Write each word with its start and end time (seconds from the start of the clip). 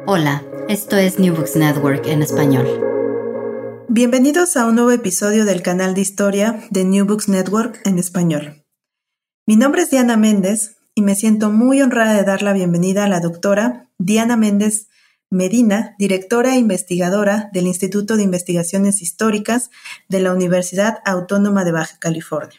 Hola, 0.00 0.42
esto 0.68 0.96
es 0.96 1.18
New 1.18 1.34
Books 1.34 1.54
Network 1.54 2.06
en 2.06 2.22
español. 2.22 2.66
Bienvenidos 3.88 4.56
a 4.56 4.66
un 4.66 4.74
nuevo 4.74 4.90
episodio 4.90 5.44
del 5.44 5.62
canal 5.62 5.94
de 5.94 6.00
historia 6.00 6.64
de 6.70 6.84
New 6.84 7.06
Books 7.06 7.28
Network 7.28 7.80
en 7.84 7.98
español. 7.98 8.64
Mi 9.46 9.56
nombre 9.56 9.82
es 9.82 9.90
Diana 9.90 10.16
Méndez 10.16 10.78
y 10.94 11.02
me 11.02 11.14
siento 11.14 11.50
muy 11.50 11.82
honrada 11.82 12.14
de 12.14 12.24
dar 12.24 12.42
la 12.42 12.52
bienvenida 12.52 13.04
a 13.04 13.08
la 13.08 13.20
doctora 13.20 13.90
Diana 13.98 14.36
Méndez 14.36 14.88
Medina, 15.30 15.94
directora 15.98 16.56
e 16.56 16.58
investigadora 16.58 17.48
del 17.52 17.66
Instituto 17.66 18.16
de 18.16 18.24
Investigaciones 18.24 19.02
Históricas 19.02 19.70
de 20.08 20.20
la 20.20 20.32
Universidad 20.32 20.98
Autónoma 21.04 21.64
de 21.64 21.72
Baja 21.72 21.98
California. 21.98 22.58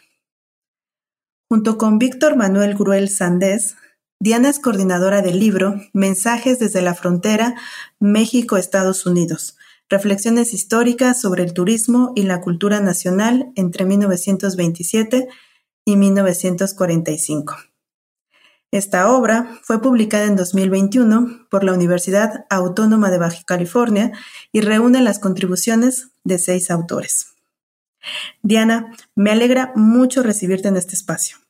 Junto 1.50 1.78
con 1.78 1.98
Víctor 1.98 2.36
Manuel 2.36 2.74
Gruel 2.74 3.08
Sandés, 3.10 3.76
Diana 4.24 4.48
es 4.48 4.58
coordinadora 4.58 5.20
del 5.20 5.38
libro 5.38 5.74
Mensajes 5.92 6.58
desde 6.58 6.80
la 6.80 6.94
frontera 6.94 7.56
México-Estados 8.00 9.04
Unidos, 9.04 9.58
reflexiones 9.90 10.54
históricas 10.54 11.20
sobre 11.20 11.42
el 11.42 11.52
turismo 11.52 12.10
y 12.16 12.22
la 12.22 12.40
cultura 12.40 12.80
nacional 12.80 13.52
entre 13.54 13.84
1927 13.84 15.28
y 15.84 15.96
1945. 15.98 17.54
Esta 18.70 19.10
obra 19.12 19.58
fue 19.62 19.82
publicada 19.82 20.24
en 20.24 20.36
2021 20.36 21.46
por 21.50 21.62
la 21.62 21.74
Universidad 21.74 22.46
Autónoma 22.48 23.10
de 23.10 23.18
Baja 23.18 23.42
California 23.44 24.12
y 24.52 24.62
reúne 24.62 25.02
las 25.02 25.18
contribuciones 25.18 26.12
de 26.24 26.38
seis 26.38 26.70
autores. 26.70 27.34
Diana, 28.40 28.90
me 29.14 29.32
alegra 29.32 29.74
mucho 29.76 30.22
recibirte 30.22 30.68
en 30.68 30.78
este 30.78 30.94
espacio. 30.94 31.43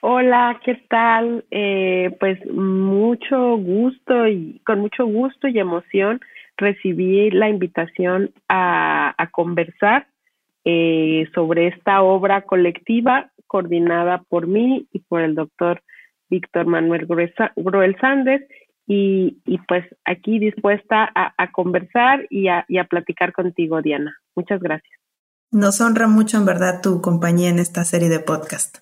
Hola, 0.00 0.60
¿qué 0.64 0.76
tal? 0.88 1.44
Eh, 1.50 2.16
pues 2.20 2.38
mucho 2.52 3.56
gusto 3.56 4.28
y 4.28 4.60
con 4.64 4.78
mucho 4.80 5.04
gusto 5.06 5.48
y 5.48 5.58
emoción 5.58 6.20
recibí 6.56 7.30
la 7.32 7.48
invitación 7.48 8.30
a, 8.48 9.14
conversar 9.32 10.06
eh, 10.64 11.28
sobre 11.34 11.68
esta 11.68 12.02
obra 12.02 12.42
colectiva 12.42 13.30
coordinada 13.46 14.22
por 14.28 14.46
mí 14.46 14.86
y 14.92 15.00
por 15.00 15.22
el 15.22 15.34
doctor 15.34 15.82
Víctor 16.30 16.66
Manuel 16.66 17.06
Gruel 17.06 17.96
Sández 18.00 18.42
y, 18.86 19.36
pues 19.68 19.84
aquí 20.04 20.38
dispuesta 20.38 21.10
a, 21.14 21.52
conversar 21.52 22.26
y 22.30 22.48
a, 22.48 22.64
y 22.68 22.78
a 22.78 22.84
platicar 22.84 23.32
contigo, 23.32 23.82
Diana. 23.82 24.16
Muchas 24.34 24.60
gracias. 24.60 24.98
Nos 25.50 25.80
honra 25.80 26.06
mucho 26.06 26.38
en 26.38 26.46
verdad 26.46 26.80
tu 26.82 27.02
compañía 27.02 27.50
en 27.50 27.58
esta 27.58 27.84
serie 27.84 28.08
de 28.08 28.20
podcast. 28.20 28.78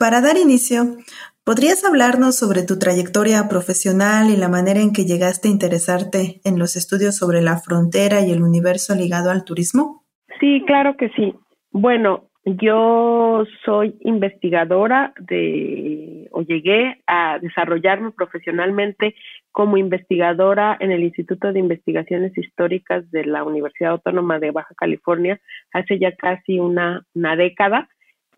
Para 0.00 0.22
dar 0.22 0.38
inicio, 0.38 0.96
¿podrías 1.44 1.84
hablarnos 1.84 2.34
sobre 2.34 2.64
tu 2.64 2.78
trayectoria 2.78 3.50
profesional 3.50 4.30
y 4.30 4.36
la 4.38 4.48
manera 4.48 4.80
en 4.80 4.94
que 4.94 5.04
llegaste 5.04 5.48
a 5.48 5.50
interesarte 5.50 6.40
en 6.42 6.58
los 6.58 6.74
estudios 6.74 7.18
sobre 7.18 7.42
la 7.42 7.58
frontera 7.58 8.22
y 8.22 8.32
el 8.32 8.42
universo 8.42 8.94
ligado 8.94 9.30
al 9.30 9.44
turismo? 9.44 10.06
Sí, 10.40 10.64
claro 10.66 10.96
que 10.96 11.10
sí. 11.10 11.34
Bueno, 11.70 12.30
yo 12.46 13.44
soy 13.66 13.94
investigadora 14.00 15.12
de, 15.20 16.28
o 16.32 16.40
llegué 16.40 17.02
a 17.06 17.38
desarrollarme 17.38 18.12
profesionalmente 18.12 19.14
como 19.52 19.76
investigadora 19.76 20.78
en 20.80 20.92
el 20.92 21.02
Instituto 21.02 21.52
de 21.52 21.58
Investigaciones 21.58 22.32
Históricas 22.38 23.10
de 23.10 23.26
la 23.26 23.44
Universidad 23.44 23.90
Autónoma 23.90 24.38
de 24.38 24.50
Baja 24.50 24.74
California 24.78 25.38
hace 25.74 25.98
ya 25.98 26.16
casi 26.16 26.58
una, 26.58 27.04
una 27.12 27.36
década 27.36 27.90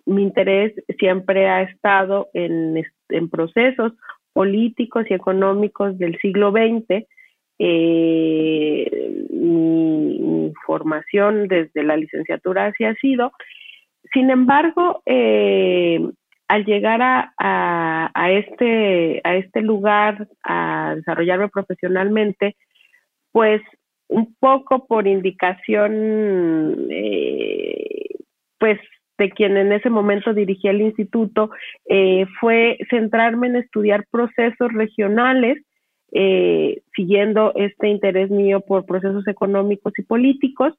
mi 0.07 0.23
interés 0.23 0.75
siempre 0.99 1.49
ha 1.49 1.63
estado 1.63 2.29
en, 2.35 2.83
procesos 3.31 3.93
políticos 4.33 5.07
y 5.09 5.15
económicos 5.15 5.99
del 5.99 6.19
siglo 6.19 6.51
XX. 6.51 7.07
Eh, 7.59 9.27
mi, 9.31 10.53
formación 10.67 11.49
desde 11.49 11.83
la 11.83 11.97
licenciatura 11.97 12.67
así 12.67 12.85
ha 12.85 12.95
sido. 12.95 13.33
Sin 14.13 14.31
embargo, 14.31 15.03
eh, 15.07 16.01
al 16.49 16.65
llegar 16.65 17.01
a, 17.03 18.31
este, 18.31 19.21
a 19.25 19.37
este 19.37 19.63
lugar, 19.63 20.29
a 20.45 20.95
desarrollarme 20.97 21.49
profesionalmente, 21.49 22.57
pues 23.33 23.63
un 24.09 24.35
poco 24.39 24.87
por 24.87 25.07
indicación, 25.07 26.89
eh, 26.91 28.17
pues 28.59 28.79
de 29.19 29.31
quien 29.31 29.57
en 29.57 29.73
ese 29.73 29.91
momento 29.91 30.35
dirigía 30.35 30.71
el 30.71 30.81
instituto, 30.81 31.51
eh, 31.89 32.27
fue 32.41 32.79
centrarme 32.91 33.49
en 33.49 33.57
estudiar 33.57 34.07
procesos 34.11 34.73
regionales, 34.73 35.59
eh, 36.13 36.83
siguiendo 36.95 37.53
este 37.55 37.89
interés 37.89 38.31
mío 38.31 38.61
por 38.61 38.85
procesos 38.85 39.27
económicos 39.29 39.93
y 39.99 40.03
políticos 40.03 40.75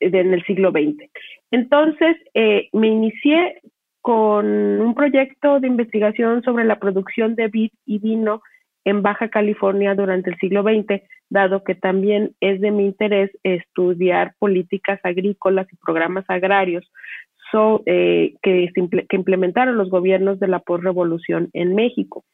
en 0.00 0.34
el 0.34 0.44
siglo 0.44 0.70
XX. 0.70 1.10
Entonces, 1.50 2.16
eh, 2.34 2.68
me 2.72 2.88
inicié 2.88 3.60
con 4.02 4.46
un 4.46 4.94
proyecto 4.94 5.58
de 5.60 5.66
investigación 5.66 6.42
sobre 6.42 6.64
la 6.64 6.78
producción 6.78 7.34
de 7.34 7.48
vid 7.48 7.70
y 7.86 7.98
vino 7.98 8.42
en 8.86 9.02
Baja 9.02 9.28
California 9.28 9.94
durante 9.94 10.30
el 10.30 10.38
siglo 10.38 10.62
XX, 10.62 11.02
dado 11.28 11.64
que 11.64 11.74
también 11.74 12.30
es 12.40 12.60
de 12.60 12.70
mi 12.70 12.86
interés 12.86 13.30
estudiar 13.42 14.34
políticas 14.38 15.00
agrícolas 15.02 15.66
y 15.72 15.76
programas 15.76 16.24
agrarios 16.28 16.90
eh, 17.86 18.34
que, 18.42 18.70
implementaron 19.12 19.78
los 19.78 19.88
gobiernos 19.88 20.38
de 20.38 20.48
la 20.48 20.58
postrevolución 20.58 21.48
en 21.52 21.74
México. 21.74 22.24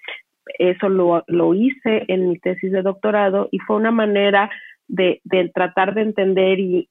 Eso 0.58 0.88
lo, 0.88 1.22
lo, 1.28 1.54
hice 1.54 2.04
en 2.08 2.28
mi 2.28 2.38
tesis 2.38 2.72
de 2.72 2.82
doctorado 2.82 3.48
y 3.52 3.58
fue 3.60 3.76
una 3.76 3.92
manera 3.92 4.50
de, 4.88 5.20
tratar 5.54 5.94
de 5.94 6.02
entender 6.02 6.58
y, 6.58 6.88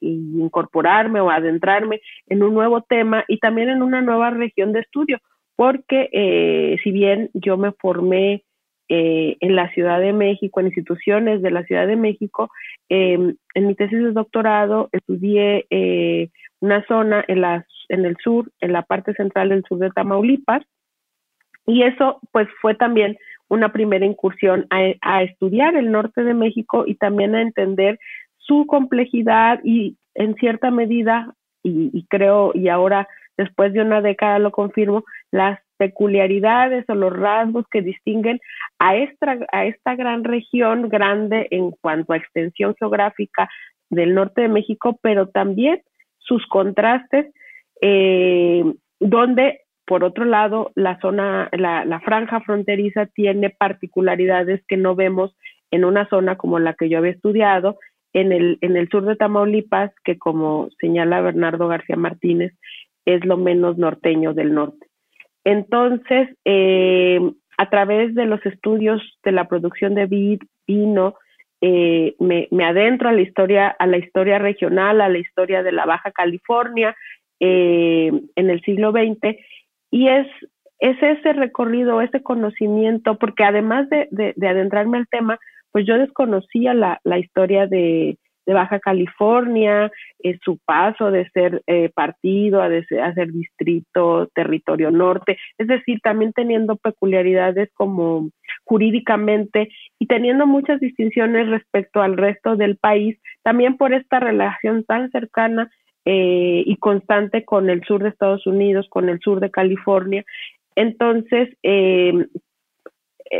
incorporarme 0.00 1.20
o 1.20 1.30
adentrarme 1.30 2.00
en 2.28 2.42
un 2.42 2.54
nuevo 2.54 2.80
tema 2.80 3.24
y 3.28 3.38
también 3.38 3.68
en 3.68 3.82
una 3.82 4.00
nueva 4.00 4.30
región 4.30 4.72
de 4.72 4.80
estudio, 4.80 5.18
porque 5.54 6.08
eh, 6.12 6.76
si 6.82 6.90
bien 6.90 7.30
yo 7.34 7.56
me 7.56 7.72
formé 7.72 8.42
eh, 8.88 9.36
en 9.40 9.56
la 9.56 9.70
Ciudad 9.72 10.00
de 10.00 10.12
México, 10.12 10.60
en 10.60 10.66
instituciones 10.66 11.42
de 11.42 11.50
la 11.50 11.64
Ciudad 11.64 11.86
de 11.86 11.96
México. 11.96 12.50
Em, 12.88 13.34
en 13.54 13.66
mi 13.66 13.74
tesis 13.74 13.98
de 13.98 14.12
doctorado 14.12 14.88
estudié 14.92 15.66
eh, 15.70 16.30
una 16.60 16.84
zona 16.86 17.24
en, 17.26 17.40
la, 17.40 17.66
en 17.88 18.04
el 18.04 18.16
sur, 18.22 18.50
en 18.60 18.72
la 18.72 18.82
parte 18.82 19.12
central 19.14 19.48
del 19.48 19.64
sur 19.68 19.78
de 19.78 19.90
Tamaulipas, 19.90 20.62
y 21.66 21.82
eso 21.82 22.20
pues 22.30 22.48
fue 22.60 22.74
también 22.74 23.16
una 23.48 23.72
primera 23.72 24.06
incursión 24.06 24.66
a, 24.70 25.22
estudiar 25.22 25.76
el 25.76 25.90
norte 25.90 26.22
de 26.22 26.34
México 26.34 26.84
y 26.86 26.94
también 26.94 27.34
a 27.34 27.42
entender 27.42 27.98
su 28.38 28.66
complejidad 28.66 29.60
y 29.64 29.96
en 30.14 30.34
cierta 30.36 30.70
medida, 30.70 31.34
y 31.62 32.06
creo, 32.08 32.52
y 32.54 32.68
ahora 32.68 33.08
después 33.36 33.72
de 33.72 33.82
una 33.82 34.00
década 34.00 34.38
lo 34.38 34.50
confirmo, 34.50 35.04
las 35.30 35.60
peculiaridades 35.76 36.84
o 36.88 36.94
los 36.94 37.12
rasgos 37.12 37.66
que 37.70 37.82
distinguen 37.82 38.40
a 38.78 38.96
esta, 38.96 39.38
a 39.52 39.66
esta 39.66 39.94
gran 39.94 40.24
región 40.24 40.88
grande 40.88 41.48
en 41.50 41.70
cuanto 41.70 42.12
a 42.12 42.16
extensión 42.16 42.74
geográfica 42.78 43.48
del 43.90 44.14
norte 44.14 44.42
de 44.42 44.48
México, 44.48 44.98
pero 45.02 45.28
también 45.28 45.82
sus 46.18 46.46
contrastes, 46.46 47.26
eh, 47.80 48.64
donde 49.00 49.60
por 49.86 50.02
otro 50.02 50.24
lado 50.24 50.72
la 50.74 50.98
zona, 51.00 51.48
la, 51.52 51.84
la 51.84 52.00
franja 52.00 52.40
fronteriza 52.40 53.06
tiene 53.06 53.50
particularidades 53.50 54.64
que 54.66 54.76
no 54.76 54.96
vemos 54.96 55.36
en 55.70 55.84
una 55.84 56.08
zona 56.08 56.36
como 56.36 56.58
la 56.58 56.74
que 56.74 56.88
yo 56.88 56.98
había 56.98 57.12
estudiado, 57.12 57.78
en 58.12 58.32
el, 58.32 58.58
en 58.62 58.76
el 58.76 58.88
sur 58.88 59.04
de 59.04 59.14
Tamaulipas, 59.14 59.92
que 60.02 60.18
como 60.18 60.68
señala 60.80 61.20
Bernardo 61.20 61.68
García 61.68 61.96
Martínez, 61.96 62.54
es 63.04 63.24
lo 63.26 63.36
menos 63.36 63.76
norteño 63.76 64.32
del 64.32 64.54
norte. 64.54 64.85
Entonces, 65.46 66.28
eh, 66.44 67.20
a 67.56 67.70
través 67.70 68.16
de 68.16 68.26
los 68.26 68.44
estudios 68.44 69.00
de 69.22 69.30
la 69.30 69.46
producción 69.46 69.94
de 69.94 70.06
vino, 70.66 71.14
eh, 71.60 72.16
me, 72.18 72.48
adentro 72.64 73.08
a 73.08 73.12
la 73.12 73.20
historia, 73.20 73.68
a 73.68 73.86
la 73.86 73.98
historia 73.98 74.40
regional, 74.40 75.00
a 75.00 75.08
la 75.08 75.18
historia 75.18 75.62
de 75.62 75.70
la 75.70 75.86
Baja 75.86 76.10
California 76.10 76.96
eh, 77.38 78.10
en 78.34 78.50
el 78.50 78.60
siglo 78.62 78.90
XX, 78.90 79.36
y 79.92 80.08
es, 80.08 80.26
es 80.80 81.00
ese 81.00 81.32
recorrido, 81.32 82.02
ese 82.02 82.24
conocimiento, 82.24 83.16
porque 83.16 83.44
además 83.44 83.88
de, 83.88 84.08
de, 84.10 84.48
adentrarme 84.48 84.98
al 84.98 85.06
tema, 85.06 85.38
pues 85.70 85.86
yo 85.86 85.96
desconocía 85.96 86.74
la 86.74 87.18
historia 87.20 87.68
de, 87.68 88.18
de 88.46 88.54
Baja 88.54 88.78
California, 88.78 89.90
eh, 90.22 90.38
su 90.42 90.58
paso 90.64 91.10
de 91.10 91.28
ser 91.30 91.62
eh, 91.66 91.90
partido 91.94 92.62
a, 92.62 92.68
de 92.68 92.84
ser, 92.86 93.32
distrito, 93.32 94.28
territorio 94.34 94.90
norte, 94.90 95.36
es 95.58 95.66
decir, 95.66 96.00
también 96.00 96.32
teniendo 96.32 96.76
peculiaridades 96.76 97.70
como 97.74 98.30
jurídicamente 98.64 99.68
y 99.98 100.06
teniendo 100.06 100.46
muchas 100.46 100.80
distinciones 100.80 101.48
respecto 101.48 102.00
al 102.00 102.16
resto 102.16 102.56
del 102.56 102.76
país, 102.76 103.18
también 103.42 103.76
por 103.76 103.92
esta 103.92 104.20
relación 104.20 104.84
tan 104.84 105.10
cercana 105.10 105.70
eh, 106.04 106.62
y 106.64 106.76
constante 106.76 107.44
con 107.44 107.68
el 107.68 107.82
sur 107.84 108.02
de 108.02 108.10
Estados 108.10 108.46
Unidos, 108.46 108.86
con 108.88 109.08
el 109.08 109.20
sur 109.20 109.40
de 109.40 109.50
California. 109.50 110.24
Entonces, 110.76 111.50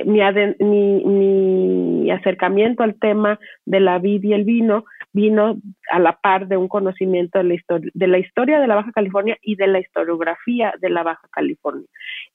mi, 0.05 0.21
mi, 0.59 1.05
mi, 1.05 2.11
acercamiento 2.11 2.83
al 2.83 2.99
tema 2.99 3.39
de 3.65 3.81
la 3.81 3.99
vid 3.99 4.25
y 4.25 4.33
el 4.33 4.45
vino 4.45 4.85
vino 5.17 5.57
a 5.91 5.99
la 5.99 6.13
par 6.13 6.47
de 6.47 6.59
un 6.59 6.69
conocimiento 6.69 7.39
de 7.39 7.45
la, 7.45 7.55
historia, 7.55 7.91
de 7.95 8.07
la 8.07 8.19
historia 8.19 8.61
de 8.61 8.67
la 8.67 8.75
Baja 8.75 8.93
California 8.93 9.39
y 9.41 9.57
de 9.57 9.67
la 9.67 9.81
historiografía 9.81 10.75
de 10.79 10.91
la 10.91 11.03
Baja 11.03 11.27
California, 11.33 11.89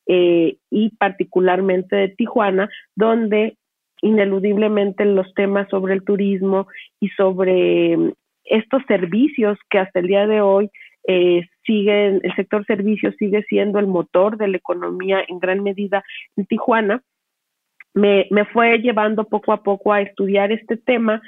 eh, 0.08 0.58
y 0.72 0.90
particularmente 0.98 1.96
de 1.96 2.10
Tijuana, 2.10 2.70
donde 2.96 3.56
ineludiblemente 4.02 5.06
los 5.06 5.32
temas 5.36 5.70
sobre 5.70 5.94
el 5.94 6.04
turismo 6.04 6.68
y 7.00 7.10
sobre 7.10 7.98
mm, 7.98 8.14
estos 8.46 8.82
servicios 8.88 9.60
que 9.70 9.78
hasta 9.78 10.00
el 10.00 10.08
día 10.08 10.26
de 10.26 10.42
hoy 10.42 10.72
eh, 11.08 11.48
siguen, 11.64 12.20
el 12.24 12.36
sector 12.36 12.66
servicios 12.66 13.14
sigue 13.20 13.44
siendo 13.44 13.78
el 13.78 13.86
motor 13.86 14.38
de 14.38 14.48
la 14.48 14.58
economía 14.58 15.24
en 15.28 15.38
gran 15.40 15.62
medida 15.62 16.04
en 16.36 16.48
Tijuana, 16.48 17.04
me, 17.94 18.26
me 18.32 18.46
fue 18.46 18.80
llevando 18.80 19.26
poco 19.26 19.52
a 19.54 19.62
poco 19.62 19.94
a 19.94 20.02
estudiar 20.02 20.52
este 20.52 20.78
tema 20.78 21.22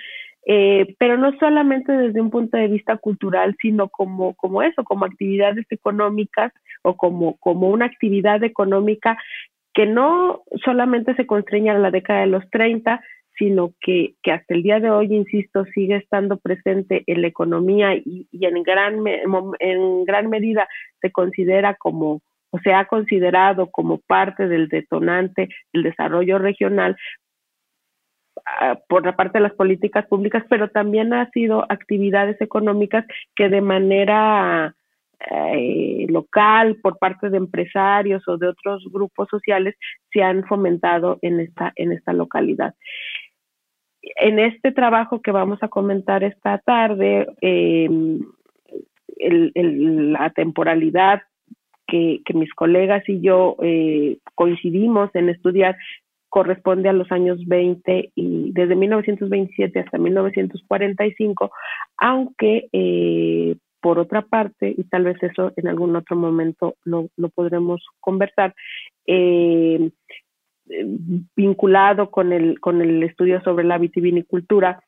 eh, 0.45 0.95
pero 0.99 1.17
no 1.17 1.31
solamente 1.39 1.91
desde 1.93 2.19
un 2.19 2.29
punto 2.29 2.57
de 2.57 2.67
vista 2.67 2.97
cultural, 2.97 3.55
sino 3.61 3.87
como, 3.89 4.33
como 4.35 4.61
eso, 4.61 4.83
como 4.83 5.05
actividades 5.05 5.65
económicas 5.69 6.51
o 6.81 6.97
como, 6.97 7.37
como 7.37 7.69
una 7.69 7.85
actividad 7.85 8.43
económica 8.43 9.17
que 9.73 9.85
no 9.85 10.43
solamente 10.63 11.15
se 11.15 11.25
constreña 11.25 11.73
a 11.73 11.79
la 11.79 11.91
década 11.91 12.21
de 12.21 12.27
los 12.27 12.47
30, 12.51 13.01
sino 13.37 13.71
que, 13.81 14.13
que 14.21 14.31
hasta 14.31 14.53
el 14.53 14.63
día 14.63 14.79
de 14.79 14.91
hoy, 14.91 15.13
insisto, 15.13 15.65
sigue 15.73 15.95
estando 15.95 16.37
presente 16.37 17.03
en 17.07 17.21
la 17.21 17.27
economía 17.27 17.95
y, 17.95 18.27
y 18.31 18.45
en, 18.45 18.61
gran, 18.63 19.03
en 19.59 20.05
gran 20.05 20.29
medida 20.29 20.67
se 21.01 21.11
considera 21.11 21.75
como, 21.75 22.21
o 22.51 22.59
se 22.59 22.73
ha 22.73 22.85
considerado 22.85 23.71
como 23.71 23.99
parte 23.99 24.47
del 24.47 24.67
detonante 24.67 25.49
del 25.71 25.83
desarrollo 25.83 26.37
regional, 26.37 26.95
por 28.87 29.05
la 29.05 29.15
parte 29.15 29.37
de 29.37 29.43
las 29.43 29.53
políticas 29.53 30.05
públicas, 30.07 30.43
pero 30.49 30.69
también 30.69 31.13
ha 31.13 31.29
sido 31.31 31.65
actividades 31.69 32.39
económicas 32.41 33.05
que 33.35 33.49
de 33.49 33.61
manera 33.61 34.75
eh, 35.31 36.05
local, 36.09 36.77
por 36.81 36.97
parte 36.97 37.29
de 37.29 37.37
empresarios 37.37 38.27
o 38.27 38.37
de 38.37 38.47
otros 38.47 38.83
grupos 38.91 39.29
sociales, 39.29 39.75
se 40.11 40.21
han 40.21 40.43
fomentado 40.45 41.19
en 41.21 41.39
esta, 41.39 41.71
en 41.75 41.93
esta 41.93 42.11
localidad. 42.11 42.75
En 44.01 44.39
este 44.39 44.73
trabajo 44.73 45.21
que 45.21 45.31
vamos 45.31 45.59
a 45.61 45.69
comentar 45.69 46.23
esta 46.23 46.57
tarde, 46.57 47.27
em, 47.39 48.19
la 49.17 50.29
temporalidad 50.31 51.21
que, 51.87 52.21
que, 52.25 52.33
mis 52.33 52.53
colegas 52.53 53.07
y 53.07 53.21
yo 53.21 53.55
eh, 53.61 54.17
coincidimos 54.35 55.09
en 55.13 55.29
estudiar 55.29 55.77
corresponde 56.33 56.89
a 56.89 56.93
los 56.93 57.11
años 57.11 57.45
20 57.45 58.11
y 58.15 58.51
desde 58.53 58.75
1927 58.75 59.79
hasta 59.79 59.99
1945, 59.99 61.51
aunque 61.97 62.69
eh, 62.71 63.55
por 63.79 63.99
otra 63.99 64.23
parte, 64.23 64.73
y 64.75 64.83
tal 64.85 65.03
vez 65.03 65.21
eso 65.21 65.53
en 65.57 65.67
algún 65.67 65.95
otro 65.95 66.15
momento 66.15 66.73
lo, 66.85 67.07
podremos 67.35 67.85
conversar, 67.99 68.55
eh, 69.05 69.91
vinculado 71.35 72.09
con 72.09 72.33
el, 72.33 72.59
con 72.59 72.81
el 72.81 73.03
estudio 73.03 73.39
sobre 73.43 73.65
la 73.65 73.77
vitivinicultura, 73.77 74.81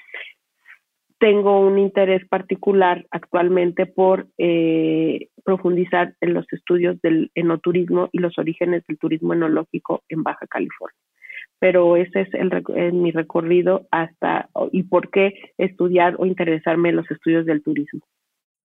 tengo 1.20 1.60
un 1.60 1.78
interés 1.78 2.28
particular 2.28 3.06
actualmente 3.12 3.86
por 3.86 4.26
eh, 4.40 5.28
profundizar 5.44 6.16
en 6.22 6.34
los 6.34 6.52
estudios 6.52 7.00
del 7.04 7.30
enoturismo 7.36 8.10
y 8.12 8.18
los 8.18 8.36
orígenes 8.40 8.84
del 8.88 8.98
turismo 8.98 9.34
enológico 9.34 10.02
en 10.10 10.24
Baja 10.24 10.48
California 10.48 11.05
pero 11.66 11.98
ese 11.98 12.22
es 12.22 12.28
el, 12.36 12.94
mi 12.94 13.12
recorrido 13.12 13.88
hasta 13.90 14.50
y 14.72 14.84
por 14.84 15.10
qué 15.10 15.34
estudiar 15.58 16.14
o 16.20 16.28
interesarme 16.28 16.90
en 16.90 16.98
los 16.98 17.10
estudios 17.10 17.48
del 17.48 17.64
turismo. 17.64 18.02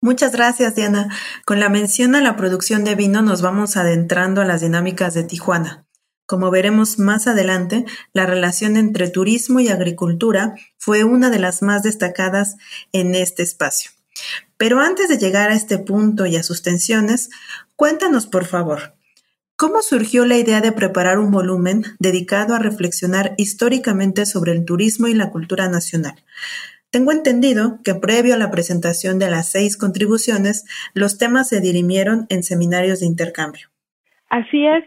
Muchas 0.02 0.36
gracias, 0.36 0.76
Diana. 0.76 1.08
Con 1.46 1.60
la 1.60 1.70
mención 1.70 2.14
a 2.14 2.20
la 2.20 2.36
producción 2.36 2.84
de 2.84 2.96
vino 2.96 3.22
nos 3.22 3.40
vamos 3.40 3.78
adentrando 3.78 4.42
a 4.42 4.44
las 4.44 4.60
dinámicas 4.60 5.14
de 5.14 5.24
Tijuana. 5.24 5.86
Como 6.26 6.50
veremos 6.50 6.98
más 6.98 7.26
adelante, 7.26 7.86
la 8.12 8.26
relación 8.26 8.76
entre 8.76 9.08
turismo 9.08 9.60
y 9.60 9.70
agricultura 9.70 10.56
fue 10.76 11.02
una 11.02 11.30
de 11.30 11.38
las 11.38 11.62
más 11.62 11.82
destacadas 11.82 12.58
en 12.92 13.14
este 13.14 13.42
espacio. 13.42 13.92
Pero 14.58 14.78
antes 14.80 15.08
de 15.08 15.16
llegar 15.16 15.48
a 15.48 15.54
este 15.54 15.78
punto 15.78 16.26
y 16.26 16.36
a 16.36 16.42
sus 16.42 16.60
tensiones, 16.60 17.30
cuéntanos 17.76 18.26
por 18.26 18.44
favor, 18.44 18.92
¿Cómo 19.60 19.82
surgió 19.82 20.24
la 20.24 20.38
idea 20.38 20.62
de 20.62 20.72
preparar 20.72 21.18
un 21.18 21.30
volumen 21.30 21.82
dedicado 21.98 22.54
a 22.54 22.58
reflexionar 22.58 23.32
históricamente 23.36 24.24
sobre 24.24 24.52
el 24.52 24.64
turismo 24.64 25.06
y 25.06 25.12
la 25.12 25.28
cultura 25.28 25.68
nacional? 25.68 26.14
Tengo 26.90 27.12
entendido 27.12 27.76
que 27.84 27.92
previo 27.92 28.32
a 28.32 28.38
la 28.38 28.50
presentación 28.50 29.18
de 29.18 29.28
las 29.28 29.52
seis 29.52 29.76
contribuciones, 29.76 30.64
los 30.94 31.18
temas 31.18 31.50
se 31.50 31.60
dirimieron 31.60 32.24
en 32.30 32.42
seminarios 32.42 33.00
de 33.00 33.06
intercambio. 33.06 33.68
Así 34.30 34.64
es, 34.66 34.82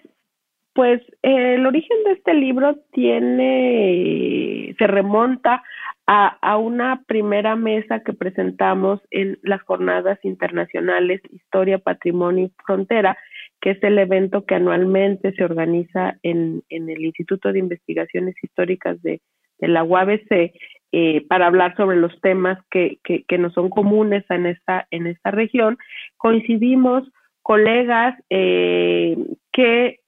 pues 0.73 1.03
eh, 1.21 1.53
el 1.53 1.67
origen 1.67 1.97
de 2.05 2.13
este 2.13 2.33
libro 2.33 2.79
tiene, 2.93 4.73
se 4.79 4.87
remonta 4.87 5.61
a, 6.07 6.29
a, 6.41 6.57
una 6.57 7.03
primera 7.05 7.55
mesa 7.55 7.99
que 7.99 8.13
presentamos 8.13 9.01
en 9.11 9.37
las 9.43 9.61
jornadas 9.61 10.17
internacionales 10.23 11.21
Historia, 11.31 11.77
Patrimonio 11.77 12.47
y 12.47 12.53
Frontera, 12.65 13.15
que 13.63 13.69
es 13.69 13.83
el 13.83 13.97
evento 13.97 14.43
que 14.45 14.55
anualmente 14.55 15.31
se 15.31 15.45
organiza 15.45 16.17
en, 16.21 16.63
en 16.67 16.89
el 16.89 17.05
Instituto 17.05 17.53
de 17.53 17.59
Investigaciones 17.59 18.35
Históricas 18.43 19.01
de, 19.01 19.21
la 19.59 19.85
UABC 19.85 20.51
eh, 20.91 21.25
para 21.29 21.47
hablar 21.47 21.73
sobre 21.77 21.95
los 21.95 22.11
temas 22.19 22.59
que, 22.69 22.99
que, 23.05 23.37
nos 23.37 23.53
son 23.53 23.69
comunes 23.69 24.25
en 24.29 24.47
esta, 24.47 24.85
en 24.91 25.07
esta 25.07 25.31
región. 25.31 25.77
Coincidimos 26.17 27.07
colegas 27.41 28.21
eh, 28.29 29.15
que 29.53 30.01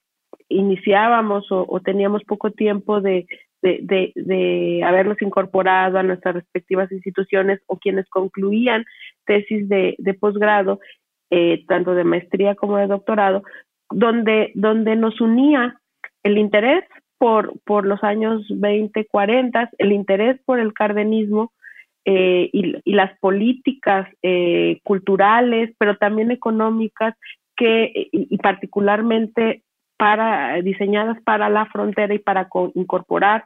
iniciábamos 0.50 1.46
o, 1.50 1.80
teníamos 1.80 2.26
poco 2.26 2.52
tiempo 2.52 3.00
de, 3.00 3.26
de, 3.62 4.12
de, 4.16 4.82
habernos 4.84 5.22
incorporado 5.22 5.98
a 5.98 6.04
nuestras 6.04 6.36
respectivas 6.36 6.92
instituciones 6.92 7.62
o 7.68 7.80
quienes 7.80 8.10
concluían 8.10 8.84
tesis 9.26 9.70
de, 9.70 9.96
de 9.98 10.14
posgrado 10.14 10.82
eh, 11.38 11.66
tanto 11.68 11.96
de 11.96 12.06
maestría 12.06 12.56
como 12.56 12.78
de 12.78 12.88
doctorado, 12.88 13.44
donde, 13.90 14.54
donde 14.56 14.96
nos 14.96 15.20
unía 15.20 15.82
el 16.24 16.38
interés 16.38 16.86
por, 17.18 17.60
por 17.66 17.86
los 17.86 18.02
años 18.06 18.46
20, 18.50 19.06
40, 19.06 19.70
el 19.78 19.92
interés 19.92 20.40
por 20.46 20.62
el 20.62 20.72
cardenismo 20.72 21.52
eh, 22.06 22.50
y, 22.54 22.94
las 22.94 23.20
políticas 23.20 24.08
eh, 24.24 24.80
culturales, 24.84 25.76
pero 25.78 25.98
también 25.98 26.32
económicas, 26.32 27.16
que, 27.58 27.92
y, 28.14 28.38
particularmente 28.38 29.64
para, 29.98 30.62
diseñadas 30.62 31.22
para 31.24 31.50
la 31.50 31.66
frontera 31.66 32.14
y 32.14 32.20
para 32.20 32.48
incorporar 32.76 33.44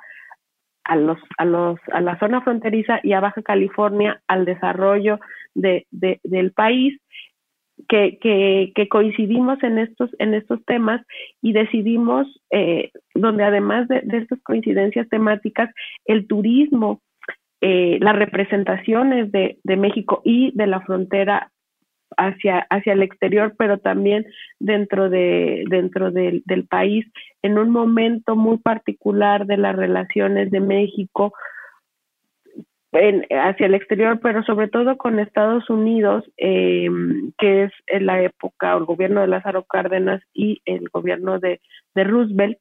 a, 0.84 0.96
los, 0.96 1.18
a, 1.40 1.46
los, 1.46 1.80
a 1.92 2.02
la 2.02 2.20
zona 2.20 2.42
fronteriza 2.42 3.00
y 3.02 3.14
a 3.14 3.20
Baja 3.20 3.42
California 3.42 4.22
al 4.28 4.46
desarrollo 4.46 5.20
de, 5.56 5.88
de, 5.90 6.20
del 6.24 6.52
país 6.52 7.00
que, 7.88 8.20
que, 8.76 8.88
coincidimos 8.90 9.62
en 9.64 9.80
estos, 9.80 10.10
en 10.20 10.34
estos 10.34 10.64
temas 10.66 11.02
y 11.42 11.54
decidimos, 11.54 12.28
eh, 12.52 12.92
donde 13.16 13.44
además 13.44 13.88
de, 13.88 14.04
estas 14.12 14.40
coincidencias 14.44 15.08
temáticas, 15.10 15.70
el 16.06 16.28
turismo, 16.28 17.02
eh, 17.62 17.98
las 18.02 18.16
representaciones 18.16 19.32
de, 19.32 19.60
de, 19.64 19.78
México 19.78 20.22
y 20.24 20.52
de 20.56 20.68
la 20.68 20.82
frontera 20.82 21.52
hacia, 22.18 22.60
hacia 22.70 22.94
el 22.94 23.04
exterior, 23.04 23.54
pero 23.58 23.78
también 23.78 24.26
dentro, 24.60 25.10
de, 25.10 25.64
dentro 25.70 26.12
del 26.12 26.68
país, 26.70 27.06
en 27.42 27.58
un 27.58 27.70
momento 27.70 28.36
muy 28.36 28.58
particular 28.58 29.46
de 29.46 29.58
las 29.58 29.76
relaciones 29.76 30.52
de 30.52 30.60
México 30.60 31.34
hacia 32.92 33.68
el 33.68 33.76
exterior, 33.76 34.20
pero 34.22 34.44
sobre 34.44 34.68
todo 34.68 34.98
con 34.98 35.20
Estados 35.20 35.70
Unidos, 35.70 36.24
eh, 36.38 36.90
que 37.38 37.64
es 37.64 37.72
en 37.88 38.06
la 38.08 38.22
época, 38.22 38.74
el 38.76 38.86
gobierno 38.86 39.22
de 39.22 39.28
Lázaro 39.28 39.64
Cárdenas 39.64 40.22
y 40.34 40.62
el 40.66 40.90
gobierno 40.90 41.40
de, 41.40 41.60
Roosevelt, 41.96 42.58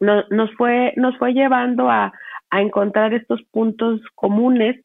nos, 0.00 0.54
fue, 0.56 0.92
nos 0.96 1.16
fue 1.18 1.32
llevando 1.32 1.90
a, 1.90 2.12
encontrar 2.52 3.12
estos 3.14 3.42
puntos 3.50 4.00
comunes 4.14 4.80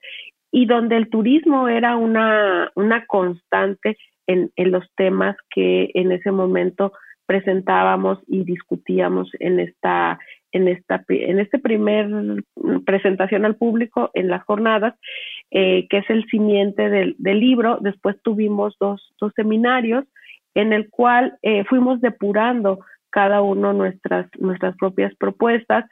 y 0.51 0.65
donde 0.65 0.97
el 0.97 1.07
turismo 1.11 1.67
era 1.67 1.97
una, 1.97 2.71
una 2.73 3.05
constante 3.05 3.95
en, 4.25 4.49
en 4.55 4.71
los 4.71 4.83
temas 4.95 5.35
que 5.51 5.91
en 5.93 6.11
ese 6.11 6.31
momento 6.31 6.93
presentábamos 7.27 8.17
y 8.25 8.43
discutíamos 8.43 9.29
en 9.39 9.59
esta 9.59 10.17
en 10.51 10.67
esta 10.67 11.03
en 11.07 11.39
este 11.39 11.59
primer 11.59 12.07
presentación 12.85 13.45
al 13.45 13.55
público 13.55 14.11
en 14.13 14.27
las 14.27 14.43
jornadas 14.43 14.95
eh, 15.51 15.87
que 15.89 15.97
es 15.97 16.09
el 16.09 16.25
simiente 16.25 16.89
del, 16.89 17.15
libro. 17.19 17.77
Después 17.81 18.15
tuvimos 18.23 18.75
dos, 18.79 19.13
dos 19.19 19.31
seminarios 19.35 20.05
en 20.55 20.73
el 20.73 20.89
cual 20.89 21.37
eh, 21.41 21.63
fuimos 21.65 22.01
depurando 22.01 22.79
cada 23.11 23.41
uno 23.41 23.73
nuestras 23.73 24.27
nuestras 24.39 24.75
propias 24.77 25.13
propuestas. 25.15 25.85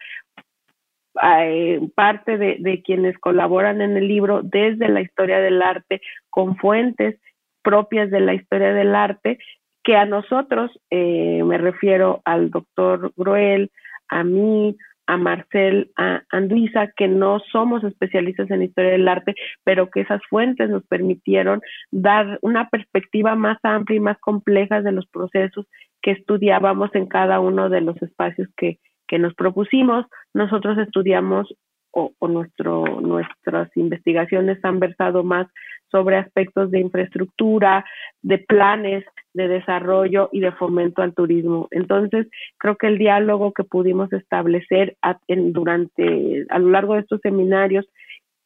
Parte 1.96 2.38
de, 2.38 2.58
de 2.60 2.84
quienes 2.84 3.18
colaboran 3.18 3.82
en 3.82 3.98
el 3.98 4.08
libro 4.08 4.42
desde 4.44 4.88
la 4.88 5.02
historia 5.02 5.40
del 5.40 5.64
arte 5.64 6.00
con 6.30 6.58
fuentes 6.58 7.20
propias 7.64 8.12
de 8.12 8.20
la 8.20 8.36
historia 8.36 8.72
del 8.72 8.94
arte 8.94 9.40
que 9.88 9.96
a 9.96 10.06
nosotros, 10.06 10.70
eh, 10.90 11.42
me 11.46 11.58
refiero 11.58 12.22
al 12.26 12.50
doctor 12.52 13.14
Groel, 13.16 13.72
a 14.10 14.24
mí, 14.24 14.76
a 15.08 15.18
Marcel, 15.18 15.92
a 15.96 16.22
Anduisa, 16.30 16.92
que 16.96 17.08
no 17.08 17.40
somos 17.52 17.84
especialistas 17.84 18.52
en 18.52 18.64
historia 18.64 18.92
del 18.92 19.08
arte, 19.08 19.36
pero 19.64 19.90
que 19.90 20.02
esas 20.02 20.22
fuentes 20.30 20.70
nos 20.70 20.86
permitieron 20.86 21.62
dar 21.92 22.38
una 22.42 22.70
perspectiva 22.70 23.36
más 23.36 23.58
amplia 23.64 23.98
y 23.98 24.02
más 24.02 24.18
compleja 24.20 24.82
de 24.82 24.92
los 24.92 25.08
procesos 25.08 25.66
que 26.02 26.12
estudiábamos 26.12 26.94
en 26.94 27.08
cada 27.08 27.40
uno 27.40 27.70
de 27.70 27.82
los 27.82 28.00
espacios 28.02 28.50
que, 28.58 28.80
que 29.08 29.18
nos 29.18 29.34
propusimos. 29.34 30.06
Nosotros 30.34 30.78
estudiamos 30.78 31.56
o, 31.98 32.14
o 32.20 32.28
nuestro, 32.28 32.86
nuestras 33.02 33.76
investigaciones 33.76 34.64
han 34.64 34.80
versado 34.80 35.24
más 35.24 35.48
sobre 35.90 36.18
aspectos 36.18 36.70
de 36.70 36.80
infraestructura, 36.80 37.84
de 38.22 38.38
planes 38.38 39.04
de 39.34 39.48
desarrollo 39.48 40.30
y 40.32 40.42
de 40.42 40.52
fomento 40.52 41.02
al 41.02 41.16
turismo. 41.16 41.68
Entonces, 41.72 42.28
creo 42.58 42.76
que 42.76 42.88
el 42.88 42.98
diálogo 43.00 43.52
que 43.52 43.64
pudimos 43.64 44.12
establecer 44.14 44.96
durante 45.28 46.46
a 46.50 46.60
lo 46.60 46.70
largo 46.70 46.94
de 46.94 47.02
estos 47.02 47.22
seminarios 47.22 47.86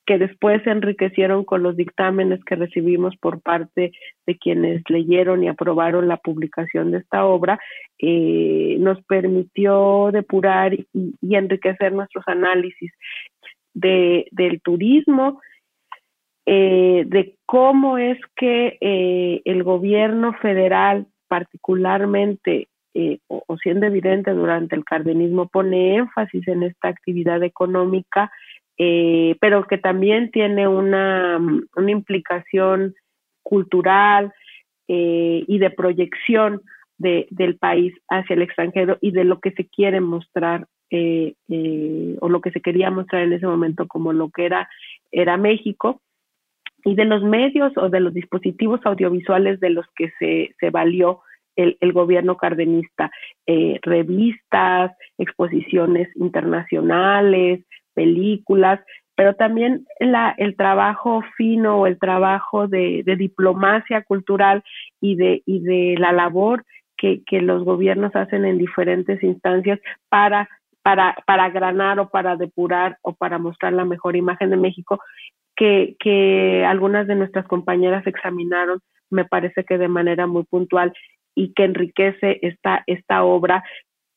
que 0.05 0.17
después 0.17 0.61
se 0.63 0.71
enriquecieron 0.71 1.45
con 1.45 1.63
los 1.63 1.77
dictámenes 1.77 2.43
que 2.43 2.55
recibimos 2.55 3.15
por 3.17 3.41
parte 3.41 3.91
de 4.25 4.37
quienes 4.37 4.81
leyeron 4.89 5.43
y 5.43 5.47
aprobaron 5.47 6.07
la 6.07 6.17
publicación 6.17 6.91
de 6.91 6.97
esta 6.99 7.23
obra, 7.23 7.59
eh, 7.99 8.77
nos 8.79 9.01
permitió 9.03 10.09
depurar 10.11 10.73
y, 10.73 10.87
enriquecer 11.21 11.93
nuestros 11.93 12.23
análisis 12.27 12.91
de, 13.73 14.27
del 14.31 14.61
turismo, 14.61 15.39
eh, 16.45 17.03
de 17.07 17.35
cómo 17.45 17.97
es 17.97 18.17
que 18.35 18.77
eh, 18.81 19.41
el 19.45 19.63
gobierno 19.63 20.33
federal, 20.41 21.07
particularmente, 21.27 22.67
eh, 22.93 23.19
o, 23.27 23.57
siendo 23.61 23.85
evidente 23.85 24.31
durante 24.31 24.75
el 24.75 24.83
cardenismo, 24.83 25.47
pone 25.47 25.95
énfasis 25.95 26.47
en 26.47 26.63
esta 26.63 26.89
actividad 26.89 27.43
económica, 27.43 28.31
pero 29.39 29.67
que 29.67 29.77
también 29.77 30.31
tiene 30.31 30.67
una, 30.67 31.39
una 31.75 31.91
implicación 31.91 32.95
cultural 33.43 34.33
y 34.87 35.57
de 35.59 35.69
proyección 35.69 36.61
de, 36.97 37.27
del 37.29 37.57
país 37.57 37.93
hacia 38.09 38.33
el 38.33 38.41
extranjero 38.41 38.97
y 38.99 39.11
de 39.11 39.23
lo 39.23 39.39
que 39.39 39.51
se 39.51 39.67
quiere 39.67 40.01
mostrar 40.01 40.65
o 40.91 42.29
lo 42.29 42.41
que 42.41 42.51
se 42.51 42.61
quería 42.61 42.91
mostrar 42.91 43.23
en 43.23 43.33
ese 43.33 43.47
momento 43.47 43.87
como 43.87 44.13
lo 44.13 44.29
que 44.29 44.45
era, 44.45 44.69
era 45.11 45.37
México 45.37 46.01
y 46.83 46.95
de 46.95 47.05
los 47.05 47.23
medios 47.23 47.71
o 47.77 47.89
de 47.89 47.99
los 47.99 48.13
dispositivos 48.13 48.81
audiovisuales 48.83 49.59
de 49.59 49.69
los 49.69 49.85
que 49.95 50.11
se, 50.19 50.55
se 50.59 50.69
valió 50.69 51.21
el, 51.55 51.77
el, 51.81 51.93
gobierno 51.93 52.37
cardenista, 52.37 53.11
eh, 53.45 53.79
revistas, 53.81 54.91
exposiciones 55.17 56.09
internacionales, 56.15 57.63
películas, 57.93 58.79
pero 59.15 59.35
también 59.35 59.85
la, 59.99 60.33
el 60.37 60.55
trabajo 60.55 61.23
fino 61.35 61.81
o 61.81 61.87
el 61.87 61.99
trabajo 61.99 62.67
de, 62.67 63.03
de, 63.05 63.15
diplomacia 63.15 64.01
cultural 64.03 64.63
y 65.01 65.15
de, 65.15 65.43
y 65.45 65.59
de 65.59 65.95
la 65.99 66.11
labor 66.11 66.63
que, 66.97 67.21
que 67.25 67.41
los 67.41 67.63
gobiernos 67.63 68.15
hacen 68.15 68.45
en 68.45 68.57
diferentes 68.57 69.21
instancias 69.21 69.79
para 70.09 70.49
para, 70.83 71.15
para 71.25 71.49
granar 71.49 71.99
o 71.99 72.09
para 72.09 72.35
depurar 72.35 72.97
o 73.01 73.13
para 73.13 73.37
mostrar 73.37 73.73
la 73.73 73.85
mejor 73.85 74.15
imagen 74.15 74.49
de 74.49 74.57
México 74.57 74.99
que, 75.55 75.95
que 75.99 76.65
algunas 76.65 77.07
de 77.07 77.15
nuestras 77.15 77.45
compañeras 77.47 78.05
examinaron, 78.07 78.79
me 79.09 79.25
parece 79.25 79.63
que 79.63 79.77
de 79.77 79.87
manera 79.87 80.25
muy 80.25 80.43
puntual 80.43 80.93
y 81.35 81.53
que 81.53 81.65
enriquece 81.65 82.39
esta, 82.41 82.83
esta 82.87 83.23
obra 83.23 83.63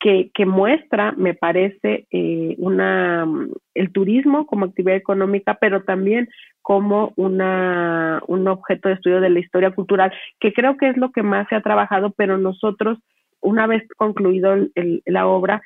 que, 0.01 0.31
que, 0.35 0.45
muestra, 0.45 1.13
me 1.17 1.35
parece, 1.35 2.07
eh, 2.11 2.55
una, 2.59 3.27
el 3.75 3.93
turismo 3.93 4.47
como 4.47 4.67
actividad 4.67 4.97
económica, 4.97 5.57
pero 5.61 5.83
también 5.83 6.29
como 6.61 7.13
una, 7.17 8.23
un 8.27 8.47
objeto 8.49 8.89
de 8.89 8.97
estudio 8.97 9.21
de 9.21 9.31
la 9.31 9.41
historia 9.41 9.71
cultural, 9.71 10.13
que 10.41 10.53
creo 10.53 10.77
que 10.77 10.91
es 10.91 10.97
lo 10.97 11.11
que 11.11 11.23
más 11.23 11.49
se 11.49 11.55
ha 11.55 11.63
trabajado, 11.63 12.13
pero 12.17 12.37
nosotros, 12.37 12.99
una 13.41 13.67
vez 13.67 13.83
concluido 13.97 14.55
la 15.07 15.27
obra, 15.27 15.63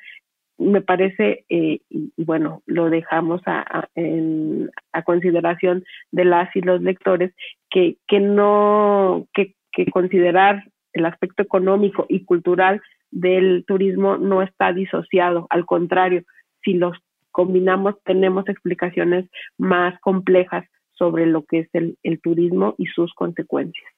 me 0.59 0.81
parece, 0.81 1.45
eh, 1.49 1.79
y, 1.89 2.11
bueno, 2.17 2.61
lo 2.65 2.89
dejamos 2.89 3.41
a, 3.45 3.87
en, 3.95 4.69
a, 4.91 5.03
consideración 5.03 5.85
de 6.11 6.25
las 6.25 6.53
y 6.55 6.61
los 6.61 6.81
lectores, 6.81 7.33
que, 7.69 7.97
que 8.07 8.19
no, 8.19 9.27
que, 9.33 9.55
que 9.71 9.85
considerar 9.85 10.63
el 10.93 11.05
aspecto 11.05 11.41
económico 11.43 12.05
y 12.09 12.25
cultural 12.25 12.81
del 13.11 13.63
turismo 13.65 14.17
no 14.17 14.41
está 14.41 14.73
disociado, 14.73 15.47
al 15.49 15.65
contrario, 15.65 16.23
si 16.63 16.73
los 16.73 16.97
combinamos 17.31 17.95
tenemos 18.03 18.47
explicaciones 18.49 19.29
más 19.57 19.99
complejas 20.01 20.65
sobre 20.91 21.25
lo 21.25 21.45
que 21.45 21.59
es 21.59 21.69
el, 21.73 21.97
el 22.03 22.19
turismo 22.19 22.75
y 22.77 22.87
sus 22.87 23.13
consecuencias. 23.13 23.89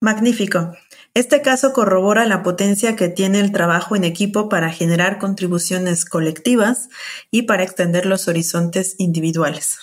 Magnífico. 0.00 0.76
Este 1.14 1.42
caso 1.42 1.72
corrobora 1.72 2.24
la 2.24 2.44
potencia 2.44 2.94
que 2.94 3.08
tiene 3.08 3.40
el 3.40 3.50
trabajo 3.50 3.96
en 3.96 4.04
equipo 4.04 4.48
para 4.48 4.70
generar 4.70 5.18
contribuciones 5.18 6.04
colectivas 6.04 6.88
y 7.32 7.42
para 7.42 7.64
extender 7.64 8.06
los 8.06 8.28
horizontes 8.28 8.94
individuales. 8.98 9.78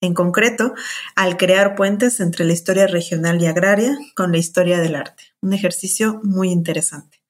En 0.00 0.14
concreto, 0.14 0.72
al 1.16 1.36
crear 1.36 1.74
puentes 1.74 2.20
entre 2.20 2.46
la 2.46 2.54
historia 2.54 2.86
regional 2.86 3.42
y 3.42 3.46
agraria 3.46 3.98
con 4.16 4.32
la 4.32 4.38
historia 4.38 4.78
del 4.78 4.94
arte. 4.94 5.24
Un 5.42 5.52
ejercicio 5.52 6.20
muy 6.22 6.50
interesante. 6.50 7.20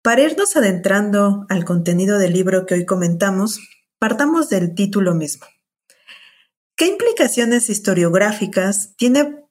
Para 0.00 0.22
irnos 0.22 0.54
adentrando 0.54 1.46
al 1.48 1.64
contenido 1.64 2.18
del 2.18 2.34
libro 2.34 2.66
que 2.66 2.74
hoy 2.74 2.86
comentamos, 2.86 3.58
partamos 3.98 4.48
del 4.48 4.76
título 4.76 5.14
mismo. 5.16 5.46
¿Qué 6.76 6.86
implicaciones 6.86 7.68
historiográficas 7.68 8.94
tiene 8.96 9.41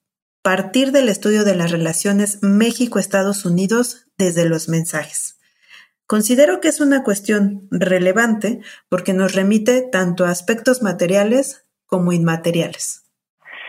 partir 0.42 0.92
del 0.92 1.10
estudio 1.10 1.44
de 1.44 1.56
las 1.56 1.72
relaciones 1.72 2.40
México-Estados 2.42 3.46
Unidos 3.46 4.08
desde 4.18 4.48
los 4.48 4.70
mensajes. 4.70 5.40
Considero 6.08 6.60
que 6.60 6.68
es 6.68 6.82
una 6.82 7.04
cuestión 7.04 7.68
relevante 7.72 8.60
porque 8.90 9.14
nos 9.14 9.34
remite 9.34 9.82
tanto 9.92 10.26
a 10.26 10.30
aspectos 10.30 10.82
materiales 10.82 11.66
como 11.86 12.12
inmateriales. 12.12 13.10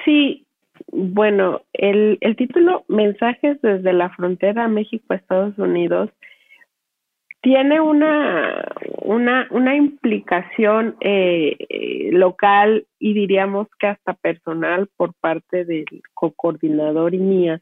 Sí, 0.05 0.47
bueno, 0.91 1.63
el, 1.73 2.19
título 2.37 2.85
Mensajes 2.89 3.61
desde 3.63 3.93
la 3.93 4.11
frontera 4.11 4.69
México-Estados 4.69 5.59
Unidos 5.59 6.11
tiene 7.43 7.81
una, 7.81 8.65
una, 9.03 9.49
una 9.51 9.75
implicación 9.75 10.97
eh, 11.01 11.57
eh, 11.69 12.11
local 12.13 12.87
y 13.01 13.15
diríamos 13.15 13.67
que 13.81 13.89
hasta 13.89 14.15
personal 14.15 14.89
por 14.97 15.13
parte 15.15 15.65
del 15.65 15.85
co-coordinador 16.15 17.15
y 17.15 17.19
mía, 17.19 17.61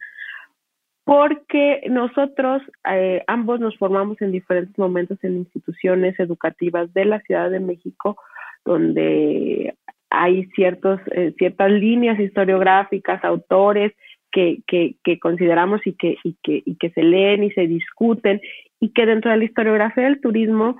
porque 1.04 1.82
nosotros 1.88 2.62
eh, 2.92 3.24
ambos 3.26 3.58
nos 3.58 3.76
formamos 3.78 4.20
en 4.20 4.32
diferentes 4.32 4.78
momentos 4.78 5.18
en 5.24 5.38
instituciones 5.38 6.20
educativas 6.20 6.92
de 6.92 7.06
la 7.06 7.20
Ciudad 7.22 7.50
de 7.50 7.60
México, 7.60 8.18
donde 8.66 9.74
hay 10.10 10.44
ciertos, 10.54 11.00
eh, 11.12 11.32
ciertas 11.38 11.70
líneas 11.70 12.20
historiográficas, 12.20 13.24
autores 13.24 13.92
que, 14.30 14.58
que, 14.66 14.96
que 15.02 15.18
consideramos 15.18 15.80
y 15.86 15.94
que, 15.94 16.16
que, 16.42 16.62
y 16.66 16.76
que 16.76 16.90
se 16.90 17.02
leen 17.02 17.44
y 17.44 17.50
se 17.52 17.66
discuten, 17.66 18.40
y 18.80 18.92
que 18.92 19.06
dentro 19.06 19.30
de 19.30 19.36
la 19.36 19.44
historiografía 19.44 20.04
del 20.04 20.20
turismo, 20.20 20.76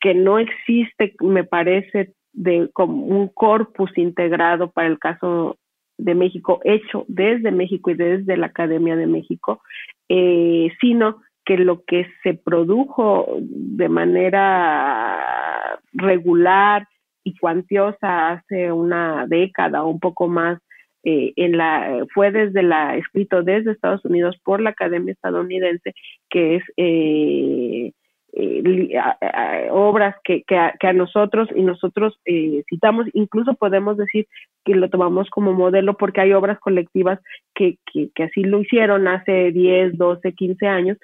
que 0.00 0.14
no 0.14 0.38
existe, 0.38 1.14
me 1.20 1.44
parece, 1.44 2.14
de 2.32 2.70
como 2.72 3.04
un 3.04 3.28
corpus 3.28 3.90
integrado 3.96 4.70
para 4.70 4.86
el 4.88 4.98
caso 4.98 5.56
de 5.98 6.14
México 6.14 6.60
hecho 6.64 7.04
desde 7.08 7.50
México 7.50 7.90
y 7.90 7.94
desde 7.94 8.36
la 8.36 8.46
Academia 8.46 8.96
de 8.96 9.06
México, 9.06 9.62
eh, 10.08 10.70
sino 10.80 11.22
que 11.44 11.56
lo 11.56 11.84
que 11.84 12.06
se 12.22 12.34
produjo 12.34 13.38
de 13.40 13.88
manera 13.88 15.78
regular 15.92 16.86
y 17.24 17.36
cuantiosa 17.36 18.30
hace 18.30 18.70
una 18.70 19.26
década 19.26 19.82
o 19.82 19.88
un 19.88 20.00
poco 20.00 20.28
más 20.28 20.60
eh, 21.08 22.04
fue 22.12 22.32
desde 22.32 22.62
la 22.62 22.96
escrito 22.96 23.42
desde 23.42 23.70
Estados 23.70 24.04
Unidos 24.04 24.36
por 24.42 24.60
la 24.60 24.70
Academia 24.70 25.12
estadounidense 25.12 25.94
que 26.28 26.56
es 26.56 26.62
eh, 26.76 27.92
eh, 28.38 29.68
obras 29.70 30.16
que, 30.24 30.44
a, 30.50 30.92
nosotros 30.92 31.48
y 31.54 31.62
nosotros 31.62 32.18
eh, 32.26 32.64
citamos, 32.68 33.06
incluso 33.14 33.54
podemos 33.54 33.96
decir 33.96 34.26
que 34.64 34.74
lo 34.74 34.90
tomamos 34.90 35.30
como 35.30 35.52
modelo 35.52 35.96
porque 35.96 36.20
hay 36.20 36.32
obras 36.32 36.58
colectivas 36.58 37.20
que, 37.54 37.78
así 38.22 38.42
lo 38.42 38.60
hicieron 38.60 39.08
hace 39.08 39.52
10, 39.52 39.96
12, 39.96 40.32
15 40.32 40.66
años, 40.66 40.98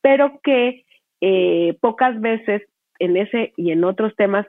pero 0.00 0.40
que 0.42 0.84
pocas 1.80 2.20
veces 2.20 2.62
en 3.00 3.16
ese 3.16 3.52
y 3.56 3.72
en 3.72 3.84
otros 3.84 4.14
temas 4.14 4.46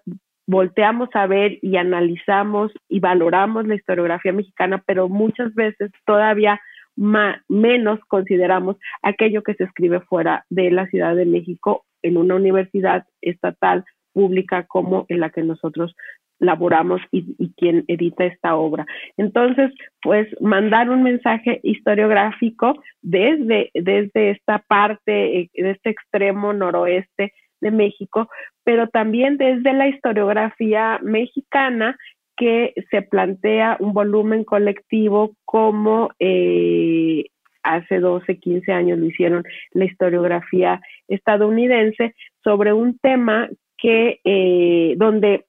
volteamos 0.50 1.10
a 1.13 1.27
ver 1.27 1.60
y 1.62 1.77
analizamos 1.77 2.72
y 2.88 3.00
valoramos 3.00 3.68
la 3.68 3.75
historiografía 3.75 4.34
mexicana, 4.34 4.82
pero 4.84 5.08
muchas 5.08 5.53
veces 5.53 5.91
todavía 6.08 6.60
menos 6.96 8.00
consideramos 8.08 8.77
aquello 9.03 9.44
que 9.44 9.53
se 9.53 9.65
escribe 9.65 10.01
fuera 10.01 10.46
de 10.50 10.72
la 10.72 10.88
Ciudad 10.88 11.15
de 11.15 11.27
México 11.27 11.86
en 12.01 12.18
una 12.18 12.36
universidad 12.36 13.06
estatal 13.22 13.86
pública 14.12 14.65
como 14.68 15.06
en 15.08 15.20
la 15.20 15.29
que 15.29 15.44
nosotros 15.44 15.96
laboramos 16.39 17.00
y, 17.12 17.53
quien 17.56 17.86
edita 17.88 18.25
esta 18.25 18.56
obra. 18.56 18.88
Entonces, 19.18 19.72
pues 20.01 20.27
mandar 20.41 20.89
un 20.89 21.03
mensaje 21.03 21.60
historiográfico 21.62 22.74
desde, 23.03 23.70
desde 23.75 24.32
esta 24.32 24.58
parte, 24.68 25.41
eh, 25.41 25.50
de 25.53 25.72
este 25.72 25.91
extremo 25.91 26.53
noroeste 26.53 27.34
de 27.62 27.72
México, 27.72 28.29
pero 28.70 28.88
también 28.88 29.38
desde 29.38 29.74
la 29.74 29.88
historiografía 29.88 31.00
mexicana 31.02 31.98
que 32.38 32.76
se 32.92 33.02
plantea 33.02 33.78
un 33.80 33.94
volumen 33.94 34.44
colectivo 34.44 35.32
como 35.44 36.12
eh, 36.20 37.26
hace 37.64 38.00
12, 38.00 38.38
15 38.38 38.72
años 38.72 39.00
lo 39.00 39.08
hicieron 39.08 39.44
la 39.72 39.86
historiografía 39.86 40.82
estadounidense 41.08 42.14
sobre 42.44 42.72
un 42.72 43.00
tema 43.00 43.50
que 43.76 44.20
eh, 44.24 44.94
donde 44.98 45.48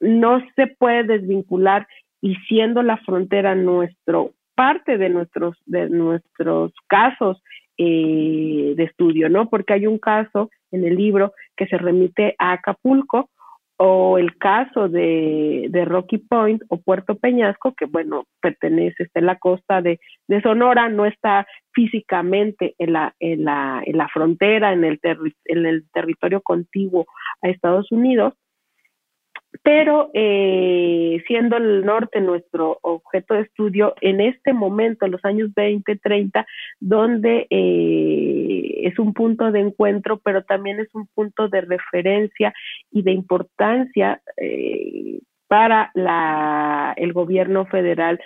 no 0.00 0.42
se 0.56 0.66
puede 0.66 1.04
desvincular 1.04 1.86
y 2.20 2.34
siendo 2.48 2.82
la 2.82 2.96
frontera 2.96 3.54
nuestro 3.54 4.32
parte 4.56 4.98
de 4.98 5.10
nuestros 5.10 5.56
de 5.66 5.88
nuestros 5.90 6.72
casos 6.88 7.40
eh, 7.76 8.74
de 8.76 8.82
estudio, 8.82 9.28
¿no? 9.28 9.48
Porque 9.48 9.74
hay 9.74 9.86
un 9.86 10.00
caso 10.00 10.50
en 10.70 10.84
el 10.84 10.96
libro 10.96 11.32
que 11.56 11.66
se 11.66 11.78
remite 11.78 12.34
a 12.38 12.52
Acapulco 12.52 13.30
o 13.80 14.18
el 14.18 14.36
caso 14.38 14.88
de, 14.88 15.66
de, 15.70 15.84
Rocky 15.84 16.18
Point 16.18 16.62
o 16.68 16.78
Puerto 16.78 17.14
Peñasco, 17.16 17.74
que 17.74 17.84
bueno, 17.84 18.24
pertenece, 18.40 19.04
está 19.04 19.20
en 19.20 19.26
la 19.26 19.38
costa 19.38 19.80
de, 19.80 20.00
de 20.26 20.42
Sonora, 20.42 20.88
no 20.88 21.06
está 21.06 21.46
físicamente 21.72 22.74
en 22.78 22.94
la, 22.94 23.14
en 23.20 23.44
la, 23.44 23.80
en 23.84 23.96
la 23.96 24.08
frontera, 24.08 24.72
en 24.72 24.82
el, 24.82 24.98
en 25.44 25.66
el 25.66 25.84
territorio 25.92 26.40
contiguo 26.40 27.06
a 27.40 27.48
Estados 27.48 27.92
Unidos, 27.92 28.34
pero 29.62 30.10
eh, 30.14 31.22
siendo 31.26 31.56
el 31.56 31.84
norte 31.84 32.20
nuestro 32.20 32.78
objeto 32.82 33.34
de 33.34 33.42
estudio, 33.42 33.94
en 34.00 34.20
este 34.20 34.52
momento, 34.52 35.06
en 35.06 35.12
los 35.12 35.24
años 35.24 35.52
20, 35.54 35.96
30, 35.96 36.46
donde 36.80 37.46
eh, 37.50 38.80
es 38.84 38.98
un 38.98 39.14
punto 39.14 39.50
de 39.50 39.60
encuentro, 39.60 40.18
pero 40.18 40.44
también 40.44 40.80
es 40.80 40.94
un 40.94 41.06
punto 41.08 41.48
de 41.48 41.62
referencia 41.62 42.52
y 42.90 43.02
de 43.02 43.12
importancia 43.12 44.20
eh, 44.36 45.20
para 45.48 45.90
la, 45.94 46.94
el 46.96 47.12
gobierno 47.12 47.66
federal 47.66 48.20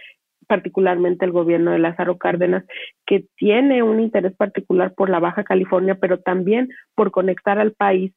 particularmente 0.49 1.25
el 1.25 1.31
gobierno 1.31 1.71
de 1.71 1.79
Lázaro 1.79 2.19
Cárdenas, 2.19 2.65
que 3.07 3.25
tiene 3.37 3.83
un 3.83 4.01
interés 4.01 4.35
particular 4.35 4.93
por 4.93 5.09
la 5.09 5.19
Baja 5.19 5.45
California, 5.45 5.95
pero 5.95 6.19
también 6.19 6.69
por 6.95 7.11
conectar 7.11 7.59
al 7.59 7.73
país, 7.73 8.13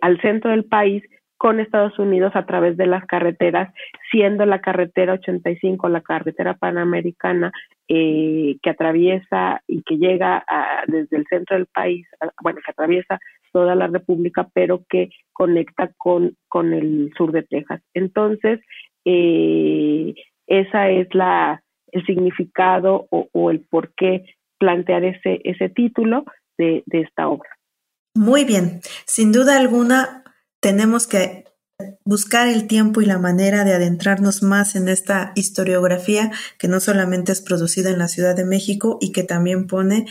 al 0.00 0.20
centro 0.20 0.52
del 0.52 0.64
país, 0.64 1.02
con 1.36 1.60
Estados 1.60 1.98
Unidos 1.98 2.32
a 2.34 2.46
través 2.46 2.76
de 2.76 2.86
las 2.86 3.04
carreteras, 3.06 3.72
siendo 4.10 4.46
la 4.46 4.60
carretera 4.60 5.14
85 5.14 5.88
la 5.88 6.00
carretera 6.00 6.54
panamericana 6.54 7.52
eh, 7.88 8.56
que 8.62 8.70
atraviesa 8.70 9.62
y 9.66 9.82
que 9.82 9.98
llega 9.98 10.44
desde 10.86 11.16
el 11.16 11.26
centro 11.28 11.56
del 11.56 11.66
país, 11.66 12.06
bueno, 12.42 12.60
que 12.64 12.70
atraviesa 12.70 13.18
toda 13.52 13.74
la 13.74 13.86
República, 13.86 14.48
pero 14.52 14.82
que 14.88 15.10
conecta 15.32 15.90
con, 15.96 16.36
con 16.48 16.72
el 16.72 17.12
sur 17.16 17.32
de 17.32 17.42
Texas. 17.42 17.80
Entonces, 17.94 18.60
eh, 19.04 20.14
esa 20.46 20.90
es 20.90 21.08
la 21.14 21.62
el 21.92 22.04
significado 22.04 23.06
o, 23.10 23.28
o, 23.32 23.50
el 23.50 23.60
por 23.60 23.94
qué 23.94 24.24
plantear 24.58 25.04
ese, 25.04 25.40
ese 25.44 25.68
título 25.68 26.24
de, 26.58 26.82
de 26.86 27.02
esta 27.02 27.28
obra. 27.28 27.48
Muy 28.14 28.44
bien, 28.44 28.80
sin 29.06 29.30
duda 29.32 29.56
alguna 29.56 30.24
tenemos 30.60 31.06
que 31.06 31.44
buscar 32.04 32.48
el 32.48 32.66
tiempo 32.66 33.00
y 33.00 33.06
la 33.06 33.18
manera 33.18 33.64
de 33.64 33.74
adentrarnos 33.74 34.42
más 34.42 34.76
en 34.76 34.88
esta 34.88 35.32
historiografía 35.34 36.32
que 36.58 36.68
no 36.68 36.80
solamente 36.80 37.32
es 37.32 37.42
producida 37.42 37.90
en 37.90 37.98
la 37.98 38.08
Ciudad 38.08 38.34
de 38.34 38.44
México 38.44 38.98
y 39.00 39.12
que 39.12 39.22
también 39.22 39.66
pone 39.66 40.06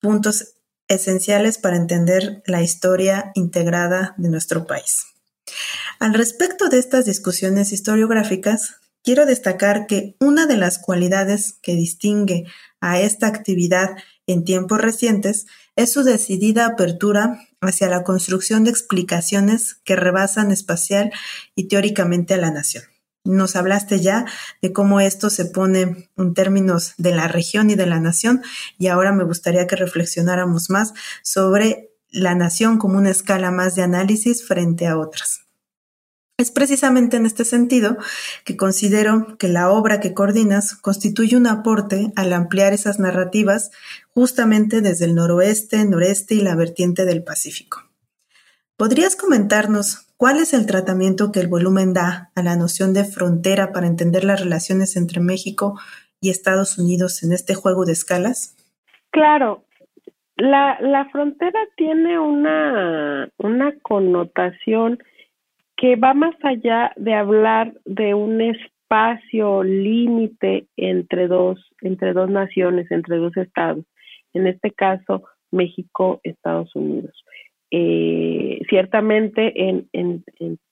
puntos 0.00 0.54
esenciales 0.88 1.58
para 1.58 1.76
entender 1.76 2.42
la 2.46 2.62
historia 2.62 3.32
integrada 3.34 4.14
de 4.16 4.28
nuestro 4.28 4.66
país. 4.66 5.04
Al 5.98 6.14
respecto 6.14 6.68
de 6.68 6.78
estas 6.78 7.04
discusiones 7.04 7.72
historiográficas, 7.72 8.76
quiero 9.02 9.26
destacar 9.26 9.86
que 9.86 10.16
una 10.20 10.46
de 10.46 10.56
las 10.56 10.78
cualidades 10.78 11.54
que 11.62 11.74
distingue 11.74 12.44
a 12.80 13.00
esta 13.00 13.26
actividad 13.26 13.96
en 14.26 14.44
tiempos 14.44 14.80
recientes 14.80 15.46
es 15.76 15.92
su 15.92 16.02
decidida 16.02 16.66
apertura 16.66 17.40
hacia 17.66 17.88
la 17.88 18.04
construcción 18.04 18.64
de 18.64 18.70
explicaciones 18.70 19.76
que 19.84 19.96
rebasan 19.96 20.50
espacial 20.50 21.12
y 21.54 21.68
teóricamente 21.68 22.34
a 22.34 22.38
la 22.38 22.50
nación. 22.50 22.84
Nos 23.24 23.56
hablaste 23.56 24.00
ya 24.00 24.26
de 24.60 24.72
cómo 24.72 25.00
esto 25.00 25.30
se 25.30 25.46
pone 25.46 26.10
en 26.16 26.34
términos 26.34 26.92
de 26.98 27.14
la 27.14 27.26
región 27.26 27.70
y 27.70 27.74
de 27.74 27.86
la 27.86 27.98
nación 27.98 28.42
y 28.78 28.88
ahora 28.88 29.12
me 29.12 29.24
gustaría 29.24 29.66
que 29.66 29.76
reflexionáramos 29.76 30.68
más 30.68 30.92
sobre 31.22 31.90
la 32.10 32.34
nación 32.34 32.78
como 32.78 32.98
una 32.98 33.10
escala 33.10 33.50
más 33.50 33.74
de 33.74 33.82
análisis 33.82 34.46
frente 34.46 34.86
a 34.86 34.98
otras. 34.98 35.44
Es 36.36 36.50
precisamente 36.50 37.16
en 37.16 37.26
este 37.26 37.44
sentido 37.44 37.96
que 38.44 38.56
considero 38.56 39.38
que 39.38 39.48
la 39.48 39.70
obra 39.70 40.00
que 40.00 40.14
coordinas 40.14 40.74
constituye 40.74 41.36
un 41.36 41.46
aporte 41.46 42.12
al 42.16 42.32
ampliar 42.32 42.72
esas 42.72 42.98
narrativas 42.98 43.70
justamente 44.14 44.80
desde 44.80 45.06
el 45.06 45.14
noroeste, 45.14 45.84
noreste 45.84 46.34
y 46.34 46.42
la 46.42 46.54
vertiente 46.54 47.04
del 47.04 47.24
Pacífico. 47.24 47.82
¿Podrías 48.76 49.16
comentarnos 49.16 50.12
cuál 50.16 50.38
es 50.38 50.54
el 50.54 50.66
tratamiento 50.66 51.32
que 51.32 51.40
el 51.40 51.48
volumen 51.48 51.92
da 51.92 52.30
a 52.34 52.42
la 52.42 52.56
noción 52.56 52.94
de 52.94 53.04
frontera 53.04 53.72
para 53.72 53.86
entender 53.86 54.24
las 54.24 54.40
relaciones 54.40 54.96
entre 54.96 55.20
México 55.20 55.78
y 56.20 56.30
Estados 56.30 56.78
Unidos 56.78 57.22
en 57.22 57.32
este 57.32 57.54
juego 57.54 57.84
de 57.84 57.92
escalas? 57.92 58.56
Claro, 59.10 59.64
la, 60.36 60.80
la 60.80 61.08
frontera 61.10 61.60
tiene 61.76 62.18
una, 62.18 63.28
una 63.38 63.78
connotación 63.82 64.98
que 65.76 65.96
va 65.96 66.14
más 66.14 66.34
allá 66.42 66.92
de 66.96 67.14
hablar 67.14 67.74
de 67.84 68.14
un 68.14 68.40
espacio 68.40 69.62
límite 69.62 70.66
entre 70.76 71.28
dos, 71.28 71.60
entre 71.80 72.12
dos 72.12 72.30
naciones, 72.30 72.90
entre 72.90 73.16
dos 73.16 73.36
estados, 73.36 73.84
en 74.34 74.46
este 74.46 74.70
caso 74.72 75.24
México, 75.50 76.20
Estados 76.22 76.74
Unidos. 76.74 77.24
Eh, 77.70 78.60
ciertamente 78.68 79.68
en, 79.68 79.88
en, 79.92 80.22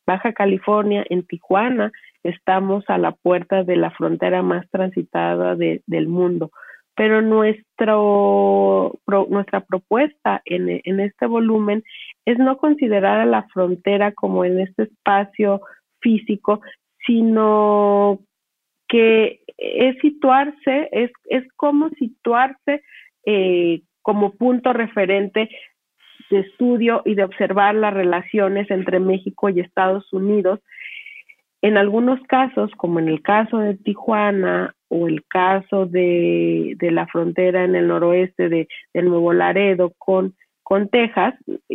Baja 0.07 0.33
California, 0.33 1.05
en 1.09 1.27
Tijuana, 1.27 1.93
estamos 2.23 2.85
a 2.89 2.99
la 2.99 3.13
puerta 3.13 3.65
de 3.65 3.77
la 3.77 3.91
frontera 3.91 4.43
más 4.43 4.69
transitada 4.71 5.57
del 5.57 6.09
mundo, 6.09 6.51
pero 6.95 7.23
nuestro, 7.23 8.99
nuestra 9.29 9.61
propuesta 9.61 10.43
en, 10.45 10.81
en 10.85 11.01
este 11.01 11.27
volumen 11.27 11.83
es 12.25 12.39
no 12.39 12.59
considerar 12.59 13.21
a 13.21 13.27
la 13.27 13.45
frontera 13.53 14.13
como 14.13 14.45
en 14.45 14.61
este 14.61 14.85
espacio 14.85 15.61
físico, 16.01 16.61
sino 17.07 18.21
que 18.89 19.41
es 19.57 19.97
situarse, 20.01 20.89
es, 20.93 21.11
es 21.31 21.45
como 21.57 21.89
situarse 21.91 22.83
eh, 23.27 23.83
como 24.03 24.33
punto 24.35 24.73
referente 24.73 25.49
de 26.31 26.41
estudio 26.41 27.03
y 27.05 27.15
de 27.15 27.25
observar 27.25 27.75
las 27.75 27.95
relaciones 27.95 28.71
entre 28.71 29.01
México 29.01 29.49
y 29.49 29.61
Estados 29.61 30.13
Unidos. 30.13 30.61
En 31.61 31.77
algunos 31.77 32.21
casos, 32.23 32.71
como 32.77 32.99
en 32.99 33.09
el 33.09 33.23
caso 33.23 33.59
de 33.59 33.77
Tijuana 33.77 34.75
o 34.89 35.07
el 35.07 35.25
caso 35.29 35.87
de, 35.87 36.77
la 36.81 37.07
frontera 37.07 37.65
en 37.65 37.77
el 37.77 37.87
noroeste 37.87 38.49
de, 38.49 38.69
Nuevo 38.95 39.33
Laredo 39.33 39.93
con, 39.97 40.35
con 40.65 40.89
Texas, 40.89 41.35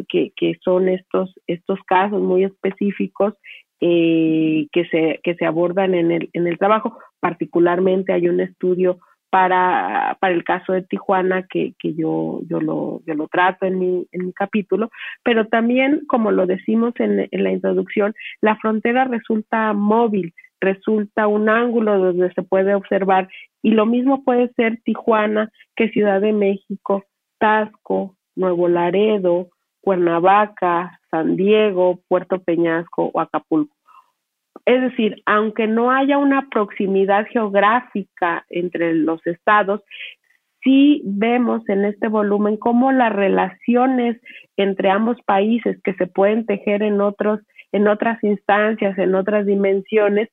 que, 0.09 0.33
son 0.61 0.89
estos, 0.89 1.33
estos 1.47 1.79
casos 1.87 2.21
muy 2.21 2.43
específicos 2.43 3.35
eh, 3.79 4.67
que, 4.71 4.85
se, 4.85 5.19
que 5.23 5.35
se 5.35 5.45
abordan 5.45 5.93
en 5.93 6.11
el, 6.11 6.29
en 6.33 6.47
el 6.47 6.57
trabajo. 6.57 6.97
Particularmente 7.19 8.11
hay 8.11 8.27
un 8.27 8.41
estudio 8.41 8.99
para, 9.29 10.17
para 10.19 10.33
el 10.33 10.43
caso 10.43 10.73
de 10.73 10.83
Tijuana 10.83 11.43
que, 11.43 11.73
que 11.79 11.93
yo, 11.93 12.41
yo, 12.49 12.61
lo, 12.61 13.01
yo 13.05 13.13
lo 13.13 13.27
trato 13.27 13.65
en 13.65 13.79
mi, 13.79 14.07
en 14.11 14.27
mi 14.27 14.33
capítulo, 14.33 14.89
pero 15.23 15.47
también, 15.47 16.03
como 16.07 16.31
lo 16.31 16.45
decimos 16.45 16.93
en, 16.99 17.27
en 17.29 17.43
la 17.43 17.51
introducción, 17.51 18.13
la 18.41 18.55
frontera 18.55 19.05
resulta 19.05 19.73
móvil, 19.73 20.33
resulta 20.59 21.27
un 21.27 21.49
ángulo 21.49 21.99
donde 21.99 22.33
se 22.33 22.41
puede 22.41 22.73
observar 22.73 23.29
y 23.61 23.71
lo 23.71 23.85
mismo 23.85 24.23
puede 24.23 24.49
ser 24.53 24.79
Tijuana 24.83 25.51
que 25.75 25.89
Ciudad 25.89 26.21
de 26.21 26.33
México, 26.33 27.03
Tasco, 27.37 28.15
Nuevo 28.35 28.67
Laredo, 28.67 29.49
Cuernavaca, 29.81 30.99
San 31.11 31.35
Diego, 31.35 31.99
Puerto 32.07 32.39
Peñasco 32.39 33.11
o 33.13 33.19
Acapulco. 33.19 33.76
Es 34.67 34.81
decir, 34.81 35.23
aunque 35.25 35.65
no 35.65 35.91
haya 35.91 36.17
una 36.17 36.49
proximidad 36.49 37.25
geográfica 37.27 38.45
entre 38.49 38.93
los 38.93 39.25
estados, 39.25 39.81
sí 40.61 41.01
vemos 41.05 41.67
en 41.69 41.85
este 41.85 42.09
volumen 42.09 42.57
cómo 42.57 42.91
las 42.91 43.13
relaciones 43.13 44.19
entre 44.57 44.89
ambos 44.89 45.15
países 45.25 45.81
que 45.85 45.93
se 45.93 46.05
pueden 46.05 46.45
tejer 46.45 46.83
en 46.83 46.99
otros 46.99 47.39
en 47.71 47.87
otras 47.87 48.21
instancias, 48.23 48.97
en 48.97 49.15
otras 49.15 49.45
dimensiones, 49.45 50.29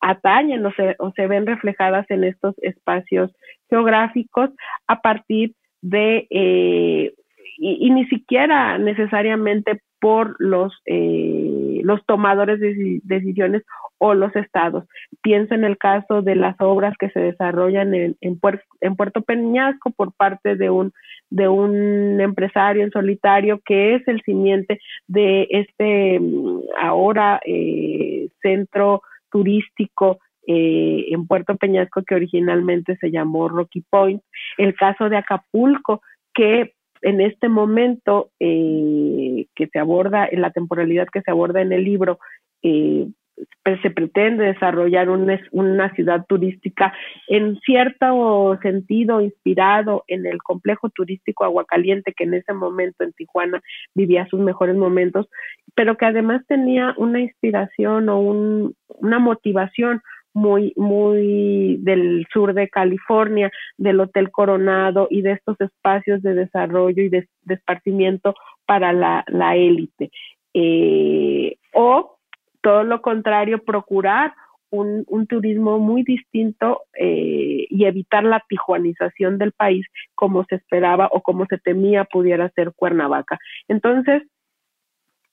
atañen 0.00 0.64
o 0.66 0.72
se, 0.72 0.94
o 0.98 1.12
se 1.12 1.26
ven 1.26 1.46
reflejadas 1.46 2.06
en 2.10 2.24
estos 2.24 2.54
espacios 2.58 3.30
geográficos 3.70 4.50
a 4.86 5.00
partir 5.00 5.54
de, 5.80 6.26
eh, 6.30 7.14
y, 7.58 7.90
ni 7.90 8.06
siquiera 8.06 8.78
necesariamente 8.78 9.80
por 10.00 10.36
los, 10.38 10.72
eh, 10.86 11.67
los 11.88 12.04
tomadores 12.04 12.60
de 12.60 13.00
decisiones 13.02 13.62
o 13.96 14.12
los 14.12 14.36
estados. 14.36 14.84
Pienso 15.22 15.54
en 15.54 15.64
el 15.64 15.78
caso 15.78 16.20
de 16.20 16.36
las 16.36 16.54
obras 16.60 16.94
que 16.98 17.08
se 17.08 17.18
desarrollan 17.18 17.94
en, 17.94 18.16
en, 18.20 18.38
Puerto 18.38 19.22
Peñasco 19.22 19.90
por 19.90 20.12
parte 20.12 20.54
de 20.54 20.68
un, 20.68 20.92
de 21.30 21.48
un 21.48 22.20
empresario 22.20 22.84
en 22.84 22.90
solitario 22.90 23.60
que 23.64 23.94
es 23.94 24.06
el 24.06 24.20
simiente 24.20 24.80
de 25.06 25.48
este 25.50 26.20
mm, 26.20 26.60
ahora 26.78 27.40
eh, 27.46 28.28
centro 28.42 29.00
turístico 29.30 30.18
eh, 30.46 31.06
en 31.08 31.26
Puerto 31.26 31.56
Peñasco 31.56 32.02
que 32.02 32.14
originalmente 32.14 32.98
se 33.00 33.10
llamó 33.10 33.48
Rocky 33.48 33.82
Point. 33.88 34.22
El 34.58 34.74
caso 34.74 35.08
de 35.08 35.16
Acapulco 35.16 36.02
que 36.34 36.74
en 37.02 37.20
este 37.20 37.48
momento 37.48 38.30
eh, 38.40 39.46
que 39.54 39.66
se 39.68 39.78
aborda, 39.78 40.26
en 40.30 40.40
la 40.40 40.50
temporalidad 40.50 41.08
que 41.12 41.22
se 41.22 41.30
aborda 41.30 41.60
en 41.60 41.72
el 41.72 41.84
libro, 41.84 42.18
eh, 42.62 43.08
se 43.82 43.90
pretende 43.90 44.44
desarrollar 44.44 45.08
una 45.10 45.94
ciudad 45.94 46.24
turística 46.26 46.92
en 47.28 47.56
cierto 47.60 48.58
sentido 48.62 49.20
inspirado 49.20 50.04
en 50.08 50.26
el 50.26 50.42
complejo 50.42 50.88
turístico 50.90 51.44
Aguacaliente 51.44 52.14
que 52.14 52.24
en 52.24 52.34
ese 52.34 52.52
momento 52.52 53.04
en 53.04 53.12
Tijuana 53.12 53.62
vivía 53.94 54.26
sus 54.26 54.40
mejores 54.40 54.76
momentos, 54.76 55.28
pero 55.74 55.96
que 55.96 56.06
además 56.06 56.42
tenía 56.46 56.94
una 56.96 57.20
inspiración 57.20 58.08
o 58.08 58.18
una 58.20 59.18
motivación 59.18 60.02
muy, 60.38 60.72
muy 60.76 61.76
del 61.80 62.26
sur 62.32 62.54
de 62.54 62.68
California, 62.68 63.50
del 63.76 64.00
Hotel 64.00 64.30
Coronado 64.30 65.08
y 65.10 65.22
de 65.22 65.32
estos 65.32 65.60
espacios 65.60 66.22
de 66.22 66.34
desarrollo 66.34 67.02
y 67.02 67.08
de, 67.08 67.28
esparcimiento 67.48 68.34
para 68.66 68.92
la, 68.92 69.56
élite. 69.56 70.10
Eh, 70.54 71.56
o 71.74 72.18
todo 72.60 72.84
lo 72.84 73.02
contrario, 73.02 73.64
procurar 73.64 74.32
un, 74.70 75.26
turismo 75.26 75.78
muy 75.78 76.02
distinto 76.02 76.82
eh, 76.98 77.66
y 77.68 77.84
evitar 77.84 78.24
la 78.24 78.42
tijuanización 78.48 79.38
del 79.38 79.52
país 79.52 79.86
como 80.14 80.44
se 80.44 80.56
esperaba 80.56 81.08
o 81.10 81.22
como 81.22 81.46
se 81.46 81.58
temía 81.58 82.04
pudiera 82.04 82.50
ser 82.50 82.72
Cuernavaca. 82.74 83.38
Entonces, 83.66 84.22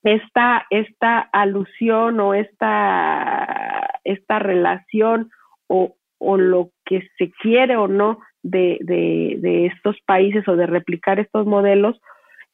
esta, 0.06 0.68
esta 0.70 1.20
alusión 1.20 2.20
o 2.20 2.36
esta, 2.36 4.00
esta 4.04 4.40
relación 4.40 5.32
o, 5.68 5.96
o 6.20 6.38
lo 6.38 6.70
que 6.86 7.02
se 7.18 7.32
quiere 7.42 7.76
o 7.76 7.88
no 7.88 8.20
de, 8.44 8.78
de, 8.82 9.66
estos 9.66 9.98
países 10.06 10.48
o 10.48 10.56
de 10.56 10.68
replicar 10.68 11.20
estos 11.20 11.48
modelos, 11.48 12.00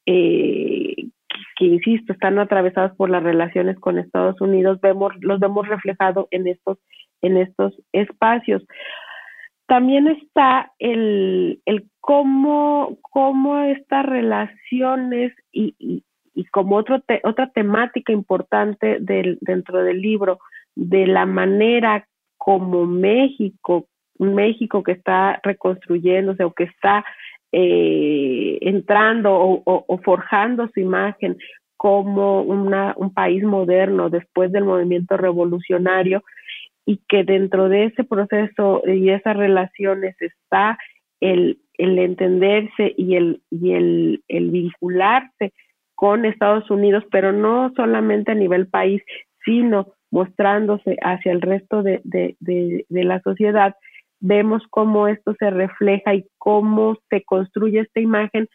eh, 0.05 0.95
que, 1.57 1.65
insisto, 1.65 2.13
están 2.13 2.39
atravesados 2.39 2.95
por 2.95 3.09
las 3.09 3.21
relaciones 3.21 3.77
con 3.79 3.99
Estados 3.99 4.39
Unidos, 4.39 4.79
vemos, 4.79 5.11
los 5.19 5.41
vemos 5.41 5.67
reflejados 5.67 6.27
en 6.31 6.47
estos, 6.47 6.77
en 7.21 7.35
estos 7.35 7.73
espacios. 7.91 8.63
También 9.67 10.07
está 10.07 10.71
el, 10.79 11.61
el 11.65 11.89
cómo, 11.99 12.97
cómo 13.01 13.59
estas 13.59 14.05
relaciones 14.05 15.33
y, 15.51 15.75
y 15.77 16.03
como 16.52 16.76
otro 16.78 17.02
otra 17.24 17.50
temática 17.52 18.12
importante 18.13 18.98
del, 19.00 19.38
dentro 19.41 19.84
del 19.84 20.02
libro, 20.02 20.39
de 20.76 21.08
la 21.08 21.26
manera 21.26 22.08
como 22.38 22.86
México, 22.86 23.88
México 24.17 24.84
que 24.84 24.94
está 24.94 25.39
reconstruyéndose 25.44 26.44
o 26.44 26.54
que 26.54 26.63
está 26.65 27.06
eh, 27.52 28.58
entrando 28.62 29.32
o, 29.34 29.98
forjando 30.04 30.70
su 30.74 30.80
imagen 30.80 31.38
como 31.78 32.41
una, 32.41 32.94
un 32.98 33.13
país 33.13 33.44
moderno 33.44 34.10
después 34.10 34.52
del 34.52 34.63
movimiento 34.63 35.17
revolucionario 35.17 36.24
y 36.86 37.02
que 37.08 37.24
dentro 37.24 37.70
de 37.70 37.86
ese 37.86 38.04
proceso 38.04 38.84
y 38.88 39.10
esas 39.10 39.36
relaciones 39.36 40.15
está 40.22 40.78
el, 41.20 41.60
entenderse 41.78 42.94
y 42.96 43.15
el, 43.15 43.41
y 43.50 43.74
el 43.74 44.52
vincularse 44.52 45.54
con 46.01 46.25
Estados 46.25 46.71
Unidos, 46.71 47.03
pero 47.11 47.31
no 47.31 47.71
solamente 47.75 48.31
a 48.31 48.35
nivel 48.35 48.65
país, 48.65 49.03
sino 49.45 49.93
mostrándose 50.09 50.97
hacia 51.03 51.31
el 51.31 51.41
resto 51.41 51.83
de, 51.83 52.01
la 52.89 53.21
sociedad, 53.21 53.75
vemos 54.19 54.63
cómo 54.71 55.07
esto 55.07 55.35
se 55.37 55.51
refleja 55.51 56.15
y 56.15 56.25
cómo 56.39 56.97
se 57.11 57.23
construye 57.23 57.81
esta 57.81 57.99
imagen 57.99 58.49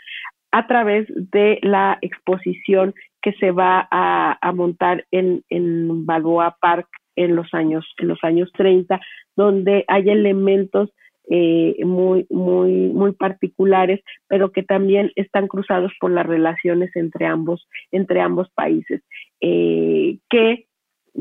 a 0.50 0.66
través 0.66 1.06
de 1.08 1.60
la 1.62 1.98
exposición 2.02 2.94
que 3.22 3.32
se 3.34 3.52
va 3.52 3.86
a, 3.92 4.52
montar 4.52 5.04
en, 5.12 5.44
en 5.48 6.04
Balboa 6.04 6.56
Park 6.60 6.88
en 7.14 7.36
los 7.36 7.54
años, 7.54 7.86
en 7.98 8.08
los 8.08 8.18
años 8.24 8.50
30, 8.56 9.00
donde 9.36 9.84
hay 9.86 10.10
elementos 10.10 10.90
eh, 11.28 11.74
muy, 11.84 12.24
muy, 12.30 12.88
muy 12.88 13.12
particulares, 13.12 14.00
pero 14.28 14.52
que 14.52 14.62
también 14.62 15.10
están 15.16 15.48
cruzados 15.48 15.92
por 16.00 16.12
las 16.12 16.24
relaciones 16.24 16.94
entre 16.94 17.26
ambos, 17.26 17.68
entre 17.90 18.20
ambos 18.20 18.48
países, 18.50 19.02
eh, 19.40 20.18
que 20.30 20.66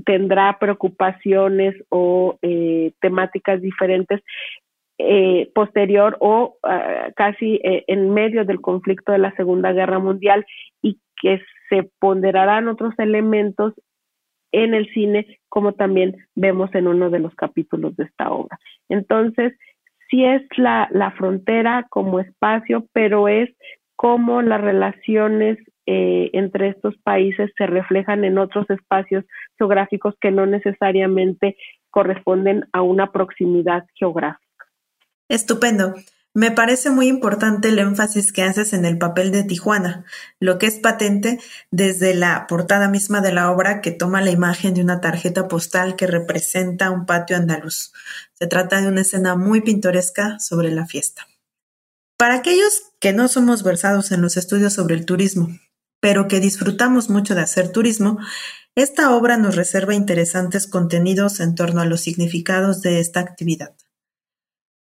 tendrá 0.06 0.60
preocupaciones 0.60 1.76
o 1.90 2.38
eh, 2.42 2.92
temáticas 3.02 3.62
diferentes 3.62 4.22
posterior 5.54 6.16
o 6.22 6.56
ah, 6.64 7.10
casi 7.18 7.60
en 7.62 8.12
medio 8.12 8.46
del 8.46 8.62
conflicto 8.62 9.12
de 9.12 9.18
la 9.18 9.36
Segunda 9.36 9.74
Guerra 9.74 10.00
Mundial 10.00 10.46
y 10.82 11.00
que 11.22 11.42
se 11.68 11.90
ponderarán 12.00 12.70
otros 12.70 12.94
elementos 12.98 13.74
en 14.54 14.74
el 14.74 14.88
cine, 14.94 15.40
como 15.50 15.74
también 15.74 16.16
vemos 16.34 16.74
en 16.76 16.88
uno 16.88 17.10
de 17.10 17.20
los 17.20 17.36
capítulos 17.36 17.98
de 17.98 18.06
esta 18.06 18.32
obra. 18.32 18.58
Entonces, 18.88 19.54
sí 20.10 20.26
es 20.26 20.42
la, 20.58 20.88
la 20.92 21.12
frontera 21.12 21.86
como 21.90 22.20
espacio, 22.20 22.86
pero 22.94 23.28
es 23.28 23.50
cómo 23.96 24.42
las 24.42 24.62
relaciones 24.62 25.58
eh, 25.86 26.32
entre 26.34 26.70
estos 26.70 26.96
países 27.04 27.52
se 27.58 27.68
reflejan 27.68 28.24
en 28.24 28.38
otros 28.38 28.70
espacios 28.70 29.24
geográficos 29.58 30.16
que 30.20 30.32
no 30.32 30.46
necesariamente 30.46 31.56
corresponden 31.92 32.66
a 32.74 32.82
una 32.82 33.12
proximidad 33.12 33.86
geográfica. 33.94 34.42
Estupendo. 35.30 35.94
Me 36.36 36.52
parece 36.52 36.90
muy 36.90 37.08
importante 37.08 37.70
el 37.70 37.80
énfasis 37.80 38.34
que 38.34 38.44
haces 38.44 38.74
en 38.74 38.84
el 38.84 38.98
papel 38.98 39.32
de 39.32 39.44
Tijuana, 39.44 40.04
lo 40.42 40.58
que 40.58 40.66
es 40.68 40.76
patente 40.80 41.40
desde 41.72 42.14
la 42.14 42.46
portada 42.48 42.90
misma 42.90 43.22
de 43.22 43.32
la 43.32 43.50
obra 43.50 43.80
que 43.80 43.92
toma 43.92 44.22
la 44.22 44.32
imagen 44.32 44.74
de 44.74 44.82
una 44.82 45.00
tarjeta 45.00 45.48
postal 45.48 45.96
que 45.96 46.08
representa 46.08 46.92
un 46.92 47.06
patio 47.06 47.38
andaluz. 47.38 47.94
Se 48.34 48.48
trata 48.48 48.82
de 48.82 48.90
una 48.90 49.00
escena 49.00 49.38
muy 49.38 49.62
pintoresca 49.62 50.38
sobre 50.42 50.72
la 50.72 50.86
fiesta. 50.86 51.26
Para 52.18 52.36
aquellos 52.36 52.84
que 53.00 53.14
no 53.14 53.30
somos 53.30 53.64
versados 53.64 54.12
en 54.12 54.22
los 54.22 54.36
estudios 54.36 54.74
sobre 54.74 54.96
el 54.96 55.06
turismo, 55.06 55.58
pero 56.02 56.28
que 56.28 56.42
disfrutamos 56.42 57.10
mucho 57.10 57.34
de 57.34 57.44
hacer 57.44 57.72
turismo, 57.72 58.20
esta 58.76 59.16
obra 59.16 59.38
nos 59.38 59.56
reserva 59.56 59.96
interesantes 59.96 60.68
contenidos 60.68 61.40
en 61.40 61.56
torno 61.56 61.80
a 61.80 61.86
los 61.86 62.02
significados 62.02 62.82
de 62.82 63.00
esta 63.00 63.22
actividad. 63.22 63.74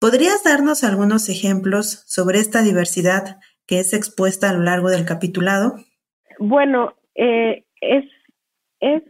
¿Podrías 0.01 0.43
darnos 0.43 0.83
algunos 0.83 1.29
ejemplos 1.29 2.05
sobre 2.07 2.39
esta 2.39 2.63
diversidad 2.63 3.37
que 3.67 3.81
es 3.81 3.93
expuesta 3.93 4.49
a 4.49 4.55
lo 4.55 4.61
largo 4.61 4.89
del 4.89 5.05
capitulado? 5.05 5.75
Bueno, 6.39 6.95
eh, 7.15 7.65
es, 7.83 8.05
es 8.81 9.03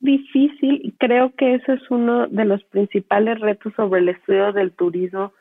difícil 0.00 0.80
y 0.82 0.92
creo 0.98 1.32
que 1.36 1.54
ese 1.54 1.74
es 1.74 1.90
uno 1.90 2.26
de 2.26 2.44
los 2.44 2.64
principales 2.64 3.38
retos 3.38 3.72
sobre 3.76 4.00
el 4.00 4.08
estudio 4.08 4.52
del 4.52 4.72
turismo. 4.72 5.32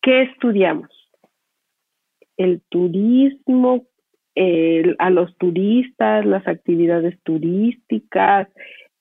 ¿Qué 0.00 0.22
estudiamos? 0.22 0.88
El 2.36 2.62
turismo, 2.68 3.86
a 4.98 5.10
los 5.10 5.36
turistas, 5.36 6.24
las 6.24 6.46
actividades 6.46 7.20
turísticas, 7.24 8.48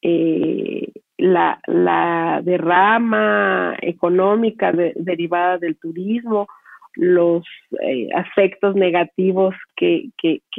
eh, 0.02 0.92
la, 1.22 2.42
derrama 2.44 3.76
económica 3.82 4.72
derivada 4.72 5.58
del 5.58 5.78
turismo, 5.78 6.48
los 6.96 7.44
eh, 7.82 8.10
aspectos 8.16 8.76
negativos 8.76 9.56
que, 9.76 10.10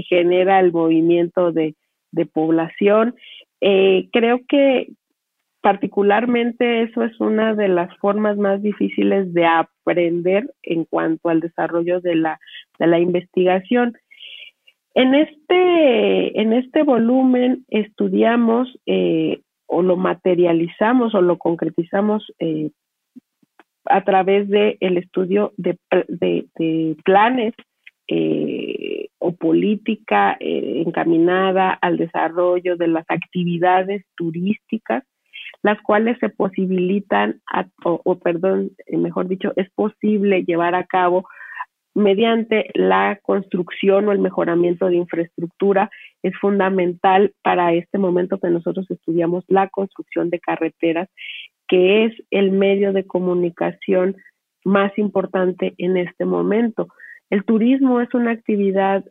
genera 0.08 0.60
el 0.60 0.72
movimiento 0.72 1.52
de, 1.52 1.74
población. 2.32 3.14
Eh, 3.60 4.08
creo 4.12 4.40
que 4.48 4.88
particularmente 5.60 6.82
eso 6.82 7.04
es 7.04 7.18
una 7.20 7.54
de 7.54 7.68
las 7.68 7.96
formas 7.98 8.36
más 8.36 8.62
difíciles 8.62 9.32
de 9.32 9.46
aprender 9.46 10.52
en 10.62 10.84
cuanto 10.84 11.28
al 11.28 11.40
desarrollo 11.40 12.00
de 12.00 12.16
la, 12.16 12.38
investigación. 12.98 13.96
En 14.94 15.14
este, 15.14 16.40
en 16.40 16.52
este 16.52 16.82
volumen 16.82 17.64
estudiamos 17.68 18.68
eh, 18.86 19.40
o 19.72 19.80
lo 19.80 19.96
materializamos 19.96 21.14
o 21.14 21.22
lo 21.22 21.38
concretizamos 21.38 22.30
eh, 22.38 22.70
a 23.86 24.04
través 24.04 24.46
del 24.48 24.76
el 24.80 24.98
estudio 24.98 25.52
de, 25.56 25.78
planes 27.04 27.54
eh, 28.06 29.08
o 29.18 29.32
política 29.32 30.36
eh, 30.38 30.82
encaminada 30.86 31.72
al 31.72 31.96
desarrollo 31.96 32.76
de 32.76 32.88
las 32.88 33.06
actividades 33.08 34.04
turísticas, 34.14 35.04
las 35.62 35.80
cuales 35.80 36.18
se 36.18 36.28
posibilitan, 36.28 37.40
o, 37.82 38.18
perdón, 38.18 38.72
mejor 38.90 39.26
dicho, 39.26 39.52
es 39.56 39.70
posible 39.70 40.44
llevar 40.44 40.74
a 40.74 40.84
cabo 40.84 41.26
mediante 41.94 42.70
la 42.74 43.18
construcción 43.22 44.08
o 44.08 44.12
el 44.12 44.18
mejoramiento 44.18 44.86
de 44.86 44.96
infraestructura 44.96 45.90
es 46.22 46.34
fundamental 46.40 47.34
para 47.42 47.74
este 47.74 47.98
momento 47.98 48.38
que 48.38 48.48
nosotros 48.48 48.90
estudiamos 48.90 49.44
la 49.48 49.68
construcción 49.68 50.30
de 50.30 50.40
carreteras, 50.40 51.08
que 51.68 52.04
es 52.04 52.12
el 52.30 52.52
medio 52.52 52.92
de 52.92 53.06
comunicación 53.06 54.16
más 54.64 54.96
importante 54.98 55.74
en 55.78 55.96
este 55.96 56.24
momento. 56.24 56.88
El 57.30 57.44
turismo 57.44 58.00
es 58.00 58.12
una 58.14 58.30
actividad 58.30 59.04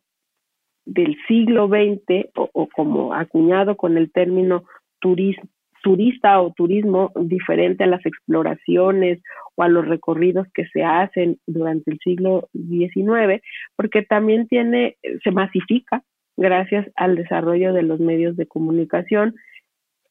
del 0.85 1.17
siglo 1.27 1.67
XX 1.67 2.29
o, 2.33 2.67
como 2.67 3.13
acuñado 3.13 3.77
con 3.77 3.97
el 3.97 4.11
término 4.11 4.63
turismo, 4.99 5.49
turista 5.81 6.41
o 6.41 6.53
turismo 6.53 7.11
diferente 7.15 7.83
a 7.83 7.87
las 7.87 8.05
exploraciones 8.05 9.21
o 9.55 9.63
a 9.63 9.69
los 9.69 9.87
recorridos 9.87 10.47
que 10.53 10.65
se 10.67 10.83
hacen 10.83 11.37
durante 11.47 11.91
el 11.91 11.99
siglo 11.99 12.49
XIX, 12.53 13.41
porque 13.75 14.03
también 14.03 14.47
tiene, 14.47 14.97
se 15.23 15.31
masifica 15.31 16.03
gracias 16.37 16.87
al 16.95 17.15
desarrollo 17.15 17.73
de 17.73 17.83
los 17.83 17.99
medios 17.99 18.35
de 18.37 18.47
comunicación, 18.47 19.35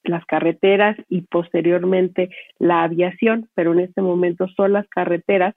las 0.04 0.24
carreteras 0.26 0.96
y 1.09 1.22
posteriormente 1.22 2.30
la 2.59 2.85
aviación, 2.85 3.48
pero 3.54 3.72
en 3.72 3.80
este 3.80 4.02
momento 4.02 4.48
son 4.48 4.72
las 4.72 4.88
carreteras 4.88 5.54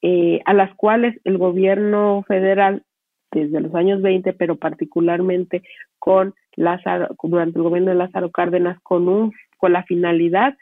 eh, 0.00 0.40
a 0.46 0.54
las 0.54 0.74
cuales 0.74 1.18
el 1.24 1.38
gobierno 1.38 2.24
federal 2.26 2.82
desde 3.30 3.60
los 3.60 3.74
años 3.74 4.02
20, 4.02 4.32
pero 4.34 4.56
particularmente 4.56 5.62
con 5.98 6.34
Lázaro, 6.56 7.14
durante 7.22 7.58
el 7.58 7.62
gobierno 7.62 7.90
de 7.90 7.96
Lázaro 7.96 8.30
Cárdenas, 8.30 8.78
con 8.82 9.08
un 9.08 9.32
con 9.62 9.72
la 9.72 9.84
finalidad 9.84 10.58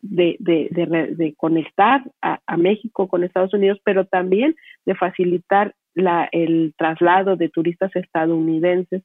de, 0.00 0.36
de, 0.40 1.34
conectar 1.36 2.02
a, 2.22 2.56
México 2.56 3.08
con 3.08 3.24
Estados 3.24 3.52
Unidos, 3.52 3.78
pero 3.84 4.06
también 4.06 4.56
de 4.86 4.94
facilitar 4.94 5.74
la, 5.94 6.30
el 6.32 6.72
traslado 6.78 7.36
de 7.36 7.50
turistas 7.50 7.94
estadounidenses. 7.94 9.02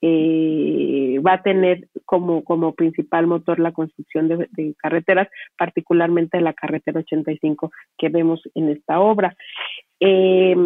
Eh, 0.00 1.20
va 1.24 1.34
a 1.34 1.42
tener 1.42 1.88
como, 2.06 2.72
principal 2.74 3.26
motor 3.26 3.60
la 3.60 3.72
construcción 3.72 4.28
de, 4.28 4.74
carreteras, 4.78 5.28
particularmente 5.58 6.40
la 6.40 6.54
carretera 6.54 7.00
85 7.00 7.70
que 7.98 8.08
vemos 8.08 8.40
en 8.54 8.70
esta 8.70 8.98
obra. 8.98 9.36
Eh, 10.00 10.56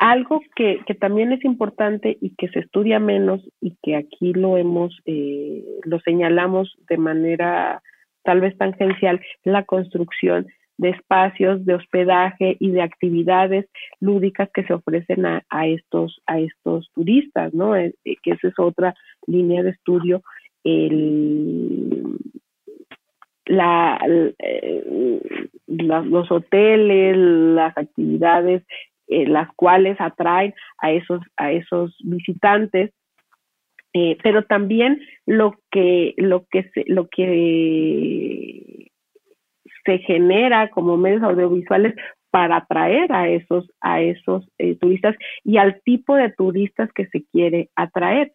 algo 0.00 0.40
que, 0.56 0.80
que, 0.86 0.94
también 0.94 1.30
es 1.30 1.44
importante 1.44 2.16
y 2.22 2.30
que 2.30 2.48
se 2.48 2.60
estudia 2.60 2.98
menos 2.98 3.42
y 3.60 3.76
que 3.82 3.96
aquí 3.96 4.32
lo 4.32 4.56
hemos, 4.56 4.98
eh, 5.04 5.62
lo 5.84 6.00
señalamos 6.00 6.74
de 6.88 6.96
manera 6.96 7.82
tal 8.22 8.40
vez 8.40 8.56
tangencial, 8.56 9.20
la 9.44 9.64
construcción 9.64 10.46
de 10.78 10.90
espacios 10.90 11.66
de 11.66 11.74
hospedaje 11.74 12.56
y 12.58 12.70
de 12.70 12.80
actividades 12.80 13.66
lúdicas 14.00 14.48
que 14.54 14.64
se 14.64 14.72
ofrecen 14.72 15.26
a, 15.26 15.44
a 15.50 15.66
estos 15.66 16.22
a 16.26 16.40
estos 16.40 16.90
turistas, 16.94 17.52
¿no? 17.52 17.76
Eh, 17.76 17.92
que 18.22 18.30
esa 18.30 18.48
es 18.48 18.58
otra 18.58 18.94
línea 19.26 19.62
de 19.62 19.70
estudio. 19.70 20.22
El, 20.64 22.16
la, 23.44 24.00
eh, 24.38 25.20
los 25.66 26.32
hoteles, 26.32 27.16
las 27.18 27.76
actividades 27.76 28.62
eh, 29.10 29.26
las 29.26 29.52
cuales 29.56 30.00
atraen 30.00 30.54
a 30.78 30.92
esos, 30.92 31.20
a 31.36 31.52
esos 31.52 31.96
visitantes. 32.04 32.92
Eh, 33.92 34.16
pero 34.22 34.44
también 34.44 35.00
lo 35.26 35.56
que 35.72 36.14
lo 36.16 36.46
que 36.48 36.70
se, 36.72 36.84
lo 36.86 37.08
que 37.08 38.88
se 39.84 39.98
genera 39.98 40.70
como 40.70 40.96
medios 40.96 41.24
audiovisuales 41.24 41.96
para 42.30 42.58
atraer 42.58 43.12
a 43.12 43.28
esos 43.28 43.68
a 43.80 44.00
esos 44.00 44.48
eh, 44.58 44.76
turistas 44.76 45.16
y 45.42 45.56
al 45.56 45.82
tipo 45.82 46.14
de 46.14 46.30
turistas 46.30 46.88
que 46.92 47.06
se 47.06 47.24
quiere 47.32 47.68
atraer 47.74 48.30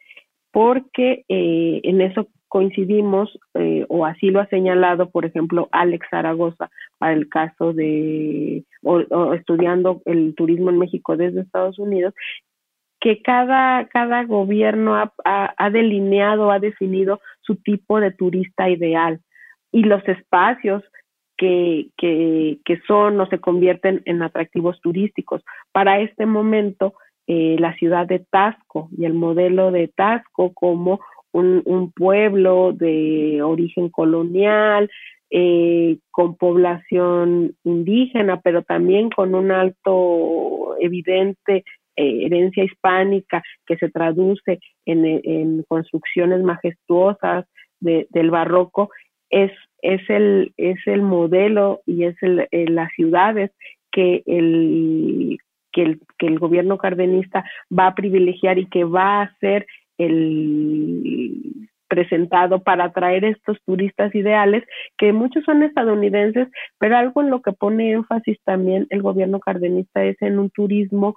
porque 0.51 1.23
en 1.29 2.01
eso 2.01 2.27
coincidimos, 2.56 3.38
eh, 3.56 3.86
o 3.89 4.06
así 4.06 4.30
lo 4.30 4.39
ha 4.39 4.46
señalado, 4.46 5.10
por 5.10 5.26
ejemplo, 5.26 5.68
Alex 5.74 6.08
Zaragoza, 6.10 6.70
para 6.98 7.12
el 7.12 7.28
caso 7.28 7.74
de, 7.74 8.63
estudiando 9.36 10.02
el 10.06 10.34
turismo 10.36 10.70
en 10.70 10.78
México 10.78 11.18
desde 11.18 11.41
Estados 11.41 11.78
Unidos, 11.80 12.13
que 13.02 13.22
cada, 13.22 13.89
cada 13.89 14.24
gobierno 14.24 14.96
ha, 14.96 15.12
ha, 15.26 15.70
delineado, 15.70 16.50
ha 16.50 16.60
definido 16.60 17.20
su 17.41 17.58
tipo 17.58 18.00
de 18.00 18.12
turista 18.12 18.70
ideal 18.70 19.20
y 19.74 19.84
los 19.84 20.08
espacios 20.08 20.82
que, 21.36 21.89
que, 21.98 22.60
que 22.63 22.80
son 22.88 23.20
o 23.20 23.26
se 23.26 23.39
convierten 23.39 24.02
en 24.06 24.22
atractivos 24.22 24.80
turísticos. 24.80 25.44
Para 25.74 26.00
este 26.00 26.26
momento, 26.26 26.94
eh, 27.28 27.58
la 27.60 27.76
ciudad 27.76 28.08
de 28.08 28.20
Tasco 28.20 28.88
y 28.98 29.04
el 29.04 29.13
modelo 29.13 29.72
de 29.72 29.89
Tasco 29.89 30.54
como 30.54 31.02
un, 31.36 31.91
pueblo 31.91 32.71
de 32.74 33.41
origen 33.41 33.89
colonial, 33.89 34.89
eh, 35.30 35.98
con 36.12 36.36
población 36.36 37.56
indígena, 37.63 38.39
pero 38.41 38.63
también 38.63 39.10
con 39.10 39.36
un 39.36 39.52
alto 39.52 40.76
evidente 40.80 41.63
eh, 41.98 42.26
herencia 42.26 42.63
hispánica 42.63 43.43
que 43.65 43.78
se 43.78 43.89
traduce 43.89 44.60
en, 44.86 45.63
construcciones 45.67 46.41
majestuosas 46.43 47.45
del 47.80 48.32
barroco, 48.32 48.89
es, 49.30 49.52
es, 49.82 50.02
el, 50.10 50.54
es 50.58 50.78
el 50.86 51.02
modelo 51.02 51.82
y 51.86 52.06
es 52.06 52.15
eh, 52.21 52.65
las 52.69 52.91
ciudades 52.93 53.52
que 53.91 54.24
el, 54.26 55.38
que 55.71 55.82
el, 55.82 56.00
que 56.17 56.28
el 56.28 56.39
gobierno 56.39 56.78
cardenista 56.78 57.43
va 57.78 57.88
a 57.88 57.95
privilegiar 57.95 58.58
y 58.58 58.67
que 58.67 58.84
va 58.84 59.19
a 59.19 59.24
hacer 59.24 59.67
el, 59.97 61.69
presentado 61.88 62.63
para 62.63 62.86
atraer 62.86 63.25
estos 63.25 63.58
turistas 63.65 64.13
ideales, 64.15 64.63
que 64.97 65.13
muchos 65.13 65.43
son 65.45 65.63
estadounidenses, 65.63 66.47
pero 66.79 66.97
algo 66.97 67.21
en 67.21 67.29
lo 67.29 67.41
que 67.41 67.53
pone 67.53 67.91
énfasis 67.91 68.38
también 68.43 68.88
el 68.89 69.01
gobierno 69.01 69.39
cardenista 69.39 70.03
es 70.03 70.19
en 70.21 70.39
un 70.39 70.49
turismo 70.49 71.15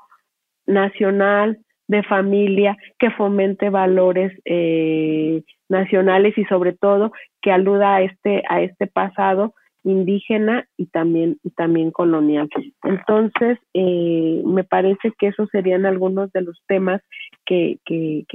nacional, 0.67 1.59
de 1.89 2.03
familia, 2.03 2.77
que 2.99 3.11
fomente 3.11 3.71
valores 3.71 4.39
eh, 4.45 5.43
nacionales 5.71 6.37
y 6.37 6.45
sobre 6.45 6.75
todo 6.75 7.13
que 7.41 7.51
aluda 7.51 7.97
a 7.97 8.03
este, 8.03 8.43
a 8.49 8.61
este 8.61 8.87
pasado 8.87 9.55
indígena 9.85 10.67
y 10.77 10.87
también, 10.87 11.39
y 11.43 11.51
también 11.51 11.91
colonial. 11.91 12.49
Entonces, 12.83 13.59
eh, 13.73 14.43
me 14.45 14.65
parece 14.65 15.13
que 15.19 15.29
esos 15.29 15.49
serían 15.51 15.87
algunos 15.87 16.31
de 16.33 16.43
los 16.43 16.61
temas 16.67 17.01
que, 17.49 17.79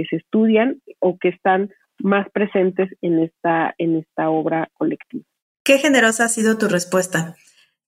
se 0.10 0.15
estudian 0.15 0.82
o 0.99 1.17
que 1.17 1.30
están 1.30 1.71
más 1.99 2.28
presentes 2.32 2.89
en 3.02 3.19
esta, 3.19 3.76
en 3.78 3.97
esta 3.97 4.30
obra 4.30 4.69
colectiva. 4.73 5.23
Qué 5.63 5.78
generosa 5.78 6.26
ha 6.26 6.30
sido 6.30 6.58
tu 6.58 6.67
respuesta. 6.67 7.36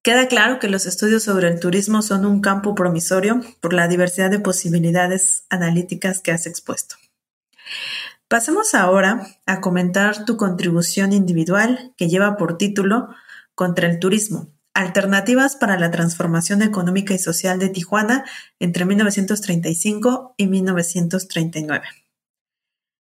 Queda 0.03 0.27
claro 0.27 0.59
que 0.59 0.69
los 0.69 0.85
estudios 0.85 1.23
sobre 1.23 1.47
el 1.47 1.59
turismo 1.59 2.03
son 2.03 2.25
un 2.25 2.39
campo 2.39 2.75
promisorio 2.75 3.41
por 3.59 3.73
la 3.73 3.87
diversidad 3.87 4.29
de 4.29 4.39
posibilidades 4.39 5.45
analíticas 5.49 6.21
que 6.21 6.31
has 6.31 6.45
expuesto. 6.45 6.95
Pasemos 8.27 8.75
ahora 8.75 9.25
a 9.45 9.61
comentar 9.61 10.25
tu 10.25 10.37
contribución 10.37 11.11
individual 11.11 11.93
que 11.97 12.07
lleva 12.07 12.37
por 12.37 12.57
título 12.57 13.09
Contra 13.55 13.87
el 13.87 13.99
turismo, 13.99 14.54
alternativas 14.75 15.55
para 15.55 15.79
la 15.79 15.89
transformación 15.89 16.61
económica 16.61 17.15
y 17.15 17.17
social 17.17 17.57
de 17.57 17.69
Tijuana 17.69 18.25
entre 18.59 18.85
1935 18.85 20.35
y 20.37 20.47
1939. 20.47 21.83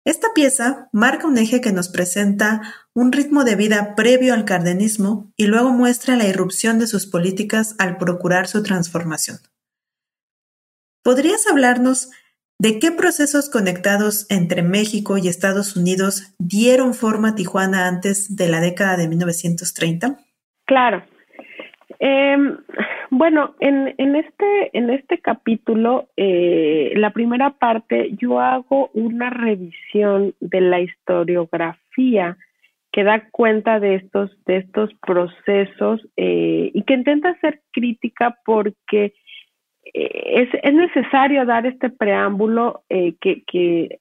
Esta 0.04 0.28
pieza 0.34 0.88
marca 0.92 1.28
un 1.28 1.38
eje 1.38 1.60
que 1.60 1.70
nos 1.70 1.88
presenta 1.88 2.60
un 2.92 3.12
ritmo 3.12 3.44
de 3.44 3.54
vida 3.54 3.94
previo 3.94 4.34
al 4.34 4.44
cardenismo 4.44 5.32
y 5.36 5.46
luego 5.46 5.70
muestra 5.70 6.16
la 6.16 6.26
irrupción 6.26 6.80
de 6.80 6.88
sus 6.88 7.06
políticas 7.06 7.76
al 7.78 7.96
procurar 7.98 8.48
su 8.48 8.64
transformación. 8.64 9.38
¿Podrías 11.04 11.46
hablarnos 11.46 12.10
de 12.58 12.80
qué 12.80 12.90
procesos 12.90 13.48
conectados 13.48 14.26
entre 14.28 14.62
México 14.62 15.18
y 15.18 15.28
Estados 15.28 15.76
Unidos 15.76 16.34
dieron 16.38 16.94
forma 16.94 17.30
a 17.30 17.34
Tijuana 17.36 17.86
antes 17.86 18.34
de 18.34 18.48
la 18.48 18.60
década 18.60 18.96
de 18.96 19.08
1930? 19.08 20.18
Claro. 20.66 21.04
Eh, 22.04 22.36
bueno, 23.10 23.54
en, 23.60 23.94
en, 23.96 24.16
este, 24.16 24.76
en 24.76 24.90
este 24.90 25.18
capítulo, 25.18 26.08
eh, 26.16 26.92
la 26.96 27.12
primera 27.12 27.50
parte, 27.50 28.10
yo 28.20 28.40
hago 28.40 28.90
una 28.92 29.30
revisión 29.30 30.34
de 30.40 30.60
la 30.62 30.80
historiografía 30.80 32.36
que 32.90 33.04
da 33.04 33.28
cuenta 33.30 33.78
de 33.78 33.94
estos, 33.94 34.36
de 34.46 34.56
estos 34.56 34.90
procesos 34.94 36.00
eh, 36.16 36.72
y 36.74 36.82
que 36.82 36.94
intenta 36.94 37.38
ser 37.38 37.60
crítica 37.70 38.36
porque 38.44 39.14
eh, 39.94 40.42
es, 40.42 40.48
es, 40.60 40.74
necesario 40.74 41.46
dar 41.46 41.66
este 41.66 41.88
preámbulo 41.88 42.82
eh, 42.88 43.14
que, 43.20 43.44
que 43.44 44.00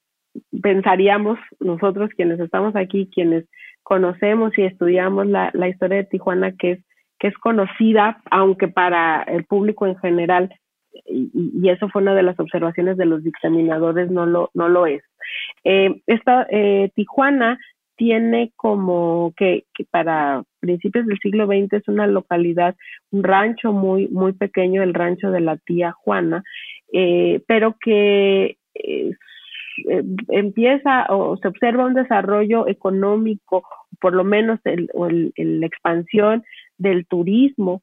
pensaríamos 0.59 1.37
nosotros 1.59 2.09
quienes 2.15 2.39
estamos 2.39 2.75
aquí, 2.75 3.11
quienes 3.13 3.45
conocemos 3.83 4.57
y 4.57 4.63
estudiamos 4.63 5.27
la, 5.27 5.51
la 5.53 5.69
historia 5.69 5.97
de 5.97 6.05
Tijuana, 6.05 6.53
que 6.53 6.71
es 6.71 6.79
que 7.21 7.27
es 7.27 7.37
conocida, 7.37 8.19
aunque 8.31 8.67
para 8.67 9.21
el 9.21 9.45
público 9.45 9.85
en 9.85 9.95
general, 9.97 10.51
y, 11.05 11.69
eso 11.69 11.87
fue 11.89 12.01
una 12.01 12.15
de 12.15 12.23
las 12.23 12.39
observaciones 12.39 12.97
de 12.97 13.05
los 13.05 13.23
dictaminadores, 13.23 14.09
no 14.09 14.25
lo, 14.25 14.49
no 14.55 14.67
lo 14.69 14.87
es. 14.87 15.03
Eh, 15.63 16.01
esta, 16.07 16.47
eh, 16.49 16.89
Tijuana 16.95 17.59
tiene 17.95 18.51
como 18.55 19.33
que, 19.37 19.65
para 19.91 20.41
principios 20.59 21.05
del 21.05 21.19
siglo 21.19 21.45
XX 21.45 21.73
es 21.73 21.87
una 21.87 22.07
localidad, 22.07 22.75
un 23.11 23.21
rancho 23.21 23.71
muy, 23.71 24.07
muy 24.07 24.33
pequeño, 24.33 24.81
el 24.81 24.95
rancho 24.95 25.29
de 25.29 25.41
la 25.41 25.57
tía 25.57 25.91
Juana, 25.91 26.41
eh, 26.91 27.43
pero 27.45 27.75
que 27.79 28.57
eh, 28.73 29.11
eh, 29.89 30.03
empieza 30.29 31.05
o 31.09 31.37
se 31.37 31.47
observa 31.47 31.85
un 31.85 31.93
desarrollo 31.93 32.67
económico, 32.67 33.63
por 33.99 34.13
lo 34.13 34.23
menos 34.23 34.59
el, 34.63 34.89
el, 35.35 35.59
la 35.59 35.67
expansión 35.67 36.43
del 36.81 37.05
turismo 37.05 37.81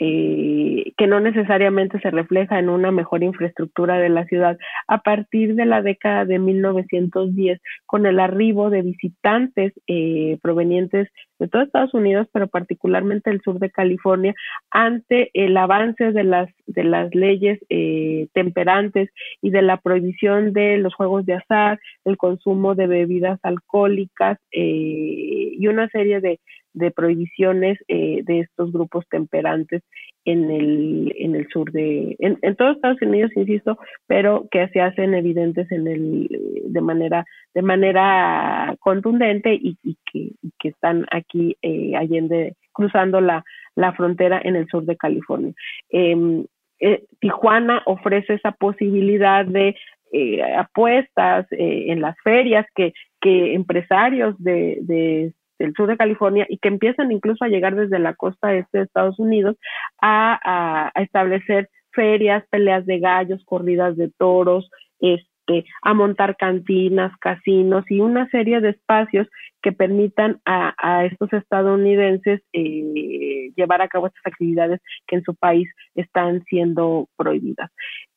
eh, 0.00 0.92
que 0.96 1.08
no 1.08 1.18
necesariamente 1.18 1.98
se 1.98 2.10
refleja 2.12 2.60
en 2.60 2.68
una 2.68 2.92
mejor 2.92 3.24
infraestructura 3.24 3.98
de 3.98 4.08
la 4.08 4.24
ciudad. 4.26 4.56
A 4.86 5.02
partir 5.02 5.56
de 5.56 5.66
la 5.66 5.82
década 5.82 6.24
de 6.24 6.38
1910 6.38 7.60
con 7.84 8.06
el 8.06 8.20
arribo 8.20 8.70
de 8.70 8.82
visitantes 8.82 9.72
eh, 9.88 10.38
provenientes 10.40 11.08
de 11.38 11.48
todo 11.48 11.62
Estados 11.62 11.94
Unidos 11.94 12.26
pero 12.32 12.48
particularmente 12.48 13.30
del 13.30 13.40
sur 13.42 13.58
de 13.58 13.70
California 13.70 14.34
ante 14.70 15.30
el 15.34 15.56
avance 15.56 16.12
de 16.12 16.24
las 16.24 16.48
de 16.66 16.84
las 16.84 17.14
leyes 17.14 17.58
eh, 17.68 18.28
temperantes 18.32 19.10
y 19.40 19.50
de 19.50 19.62
la 19.62 19.78
prohibición 19.78 20.52
de 20.52 20.78
los 20.78 20.94
juegos 20.94 21.26
de 21.26 21.34
azar 21.34 21.78
el 22.04 22.16
consumo 22.16 22.74
de 22.74 22.86
bebidas 22.86 23.38
alcohólicas 23.42 24.38
eh, 24.52 25.52
y 25.58 25.66
una 25.66 25.88
serie 25.88 26.20
de 26.20 26.40
de 26.74 26.90
prohibiciones 26.90 27.78
eh, 27.88 28.20
de 28.24 28.40
estos 28.40 28.72
grupos 28.72 29.04
temperantes 29.08 29.82
en 30.24 30.50
el, 30.50 31.12
en 31.16 31.34
el 31.34 31.48
sur 31.48 31.70
de, 31.72 32.16
en, 32.18 32.38
en 32.42 32.56
todos 32.56 32.76
Estados 32.76 33.00
Unidos, 33.00 33.30
insisto, 33.34 33.78
pero 34.06 34.46
que 34.50 34.68
se 34.68 34.80
hacen 34.80 35.14
evidentes 35.14 35.70
en 35.72 35.86
el, 35.86 36.28
de 36.64 36.80
manera, 36.80 37.24
de 37.54 37.62
manera 37.62 38.76
contundente 38.80 39.54
y, 39.54 39.78
y, 39.82 39.96
que, 40.10 40.18
y 40.42 40.52
que, 40.58 40.68
están 40.68 41.06
aquí 41.10 41.56
eh, 41.62 41.96
allende, 41.96 42.56
cruzando 42.72 43.20
la, 43.20 43.44
la 43.74 43.92
frontera 43.92 44.40
en 44.42 44.56
el 44.56 44.66
sur 44.68 44.84
de 44.84 44.96
California. 44.96 45.52
Em, 45.90 46.44
eh, 46.80 47.04
Tijuana 47.20 47.82
ofrece 47.86 48.34
esa 48.34 48.52
posibilidad 48.52 49.44
de 49.44 49.76
eh, 50.12 50.42
apuestas 50.54 51.46
eh, 51.52 51.86
en 51.88 52.00
las 52.00 52.16
ferias 52.22 52.66
que, 52.74 52.92
que 53.20 53.54
empresarios 53.54 54.34
de 54.38 55.32
del 55.58 55.74
sur 55.74 55.88
de 55.88 55.96
California 55.96 56.46
y 56.48 56.58
que 56.58 56.68
empiezan 56.68 57.12
incluso 57.12 57.44
a 57.44 57.48
llegar 57.48 57.74
desde 57.74 57.98
la 57.98 58.14
costa 58.14 58.54
este 58.54 58.78
de 58.78 58.84
Estados 58.84 59.18
Unidos 59.18 59.56
a, 60.00 60.90
establecer 60.96 61.68
ferias, 61.92 62.44
peleas 62.50 62.86
de 62.86 62.98
gallos, 63.00 63.44
corridas 63.44 63.96
de 63.96 64.10
toros, 64.16 64.70
este, 65.00 65.64
a 65.82 65.94
montar 65.94 66.36
cantinas, 66.36 67.12
casinos 67.18 67.84
y 67.88 68.00
una 68.00 68.28
serie 68.30 68.60
de 68.60 68.70
espacios 68.70 69.26
que 69.62 69.72
permitan 69.72 70.40
a, 70.44 71.04
estos 71.04 71.32
estadounidenses 71.32 72.40
eh, 72.52 73.50
llevar 73.56 73.82
a 73.82 73.88
cabo 73.88 74.06
estas 74.06 74.26
actividades 74.26 74.80
que 75.06 75.16
en 75.16 75.24
su 75.24 75.34
país 75.34 75.68
están 75.94 76.44
siendo 76.44 77.08
prohibidas. 77.16 77.70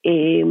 Eh, 0.04 0.46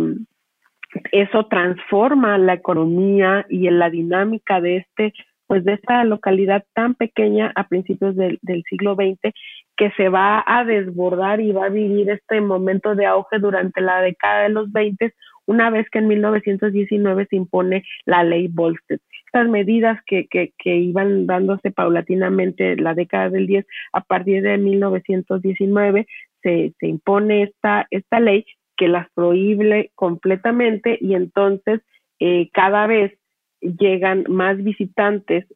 eso 1.12 1.46
transforma 1.46 2.36
la 2.38 2.54
economía 2.54 3.46
y 3.48 3.70
la 3.70 3.90
dinámica 3.90 4.60
de 4.60 4.78
este 4.78 5.12
pues 5.50 5.64
de 5.64 5.72
esta 5.72 6.04
localidad 6.04 6.64
tan 6.74 6.94
pequeña 6.94 7.50
a 7.56 7.66
principios 7.66 8.14
del, 8.14 8.38
del, 8.40 8.62
siglo 8.70 8.94
XX 8.94 9.34
que 9.76 9.90
se 9.96 10.08
va 10.08 10.44
a 10.46 10.64
desbordar 10.64 11.40
y 11.40 11.50
va 11.50 11.64
a 11.64 11.70
vivir 11.70 12.08
este 12.08 12.40
momento 12.40 12.94
de 12.94 13.06
auge 13.06 13.40
durante 13.40 13.80
la 13.80 14.00
década 14.00 14.44
de 14.44 14.50
los 14.50 14.70
20 14.70 15.12
una 15.46 15.68
vez 15.70 15.90
que 15.90 15.98
en 15.98 16.06
1919 16.06 17.26
se 17.28 17.34
impone 17.34 17.82
la 18.04 18.22
ley 18.22 18.46
Volstead. 18.46 19.00
Estas 19.26 19.48
medidas 19.48 19.98
que, 20.06 20.28
que, 20.28 20.52
que 20.56 20.76
iban 20.76 21.26
dándose 21.26 21.72
paulatinamente 21.72 22.76
la 22.76 22.94
década 22.94 23.28
del 23.30 23.48
10 23.48 23.66
a 23.92 24.02
partir 24.02 24.44
de 24.44 24.56
1919 24.56 26.06
se, 26.44 26.74
se 26.78 26.86
impone 26.86 27.42
esta, 27.42 27.88
esta 27.90 28.20
ley 28.20 28.46
que 28.76 28.86
las 28.86 29.10
prohíbe 29.14 29.90
completamente 29.96 30.96
y 31.00 31.16
entonces 31.16 31.80
eh, 32.20 32.50
cada 32.52 32.86
vez 32.86 33.18
llegan 33.60 34.24
más 34.28 34.56
visitantes 34.58 35.46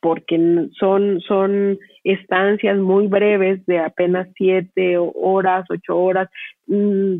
porque 0.00 0.68
son, 0.78 1.20
son 1.20 1.78
estancias 2.04 2.78
muy 2.78 3.06
breves 3.06 3.64
de 3.66 3.80
apenas 3.80 4.28
siete 4.34 4.96
horas, 4.98 5.66
ocho 5.68 5.98
horas. 5.98 6.28
Mm, 6.66 7.16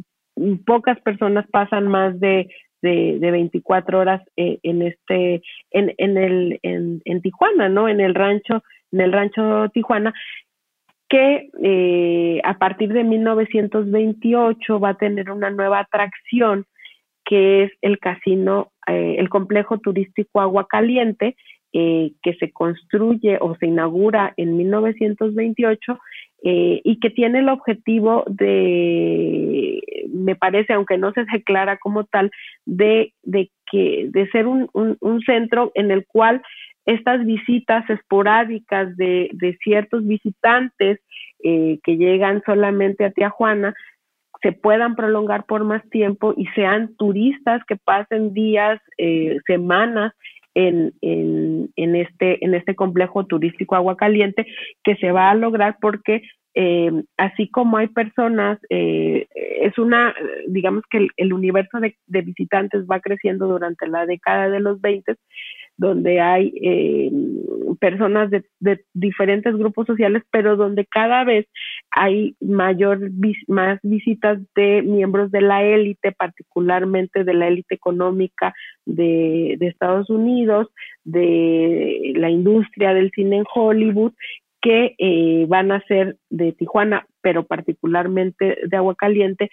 pocas 0.64 0.98
personas 1.00 1.46
pasan 1.50 1.88
más 1.88 2.18
de, 2.20 2.48
de, 2.80 3.18
de 3.20 3.30
24 3.30 3.98
horas 3.98 4.22
eh, 4.36 4.58
en 4.62 4.82
este, 4.82 5.42
en, 5.70 5.94
en 5.98 6.16
el, 6.16 6.58
en, 6.62 7.02
en 7.04 7.20
Tijuana, 7.20 7.68
¿no? 7.68 7.88
En 7.88 8.00
el 8.00 8.14
rancho, 8.14 8.62
en 8.92 9.00
el 9.00 9.12
rancho 9.12 9.68
Tijuana 9.74 10.14
que 11.10 11.50
eh, 11.62 12.40
a 12.44 12.56
partir 12.56 12.92
de 12.92 13.02
1928 13.02 14.80
va 14.80 14.90
a 14.90 14.94
tener 14.94 15.30
una 15.30 15.50
nueva 15.50 15.80
atracción 15.80 16.66
que 17.24 17.64
es 17.64 17.72
el 17.82 17.98
casino, 17.98 18.69
eh, 18.90 19.16
el 19.18 19.28
complejo 19.28 19.78
turístico 19.78 20.40
Agua 20.40 20.66
Caliente, 20.68 21.36
eh, 21.72 22.12
que 22.22 22.34
se 22.34 22.50
construye 22.50 23.38
o 23.40 23.54
se 23.54 23.66
inaugura 23.66 24.34
en 24.36 24.56
1928 24.56 25.98
eh, 26.42 26.80
y 26.82 26.98
que 26.98 27.10
tiene 27.10 27.38
el 27.38 27.48
objetivo 27.48 28.24
de, 28.26 29.80
me 30.12 30.34
parece, 30.34 30.72
aunque 30.72 30.98
no 30.98 31.12
se 31.12 31.24
declara 31.32 31.76
como 31.76 32.04
tal, 32.04 32.32
de, 32.66 33.12
de 33.22 33.50
que 33.70 34.08
de 34.10 34.28
ser 34.30 34.48
un, 34.48 34.68
un, 34.72 35.20
centro 35.20 35.70
en 35.74 35.92
el 35.92 36.06
cual 36.06 36.42
estas 36.86 37.24
visitas 37.24 37.88
esporádicas 37.88 38.96
de, 38.96 39.30
de 39.34 39.56
ciertos 39.62 40.04
visitantes 40.04 40.98
eh, 41.44 41.78
que 41.84 41.96
llegan 41.96 42.42
solamente 42.44 43.04
a 43.04 43.12
Tijuana 43.12 43.74
se 44.42 44.52
puedan 44.52 44.96
prolongar 44.96 45.44
por 45.44 45.64
más 45.64 45.88
tiempo 45.90 46.34
y 46.36 46.46
sean 46.54 46.94
turistas 46.96 47.62
que 47.66 47.76
pasen 47.76 48.32
días, 48.32 48.80
eh, 48.98 49.38
semanas 49.46 50.12
en, 50.54 50.92
en, 51.02 51.96
este, 51.96 52.44
en 52.44 52.54
este 52.54 52.74
complejo 52.74 53.26
turístico 53.26 53.76
Agua 53.76 53.96
Caliente, 53.96 54.46
que 54.82 54.96
se 54.96 55.12
va 55.12 55.30
a 55.30 55.34
lograr 55.34 55.76
porque 55.80 56.22
eh, 56.54 56.90
así 57.16 57.48
como 57.48 57.76
hay 57.76 57.86
personas, 57.88 58.58
eh, 58.70 59.28
es 59.34 59.78
una, 59.78 60.14
digamos 60.48 60.82
que 60.90 61.06
el, 61.16 61.32
universo 61.32 61.78
de, 61.78 61.96
de, 62.06 62.22
visitantes 62.22 62.84
va 62.90 62.98
creciendo 62.98 63.46
durante 63.46 63.86
la 63.86 64.04
década 64.04 64.48
de 64.48 64.58
los 64.58 64.80
20, 64.80 65.14
donde 65.80 66.20
hay 66.20 66.52
eh, 66.62 67.10
personas 67.80 68.30
de, 68.30 68.44
diferentes 68.92 69.56
grupos 69.56 69.86
sociales, 69.86 70.22
pero 70.30 70.54
donde 70.56 70.84
cada 70.84 71.24
vez 71.24 71.46
hay 71.90 72.36
mayor 72.38 73.10
más 73.48 73.80
visitas 73.82 74.38
de 74.54 74.82
miembros 74.82 75.30
de 75.30 75.40
la 75.40 75.64
élite, 75.64 76.12
particularmente 76.12 77.24
de 77.24 77.32
la 77.32 77.48
élite 77.48 77.74
económica 77.74 78.52
de, 78.84 79.56
Estados 79.58 80.10
Unidos, 80.10 80.68
de 81.04 82.12
la 82.16 82.28
industria 82.28 82.92
del 82.92 83.10
cine 83.12 83.38
en 83.38 83.44
Hollywood, 83.52 84.12
que 84.60 84.94
eh, 84.98 85.46
van 85.48 85.72
a 85.72 85.80
ser 85.86 86.18
de 86.28 86.52
Tijuana, 86.52 87.06
pero 87.22 87.46
particularmente 87.46 88.58
de 88.66 88.76
Agua 88.76 88.96
Caliente, 88.96 89.48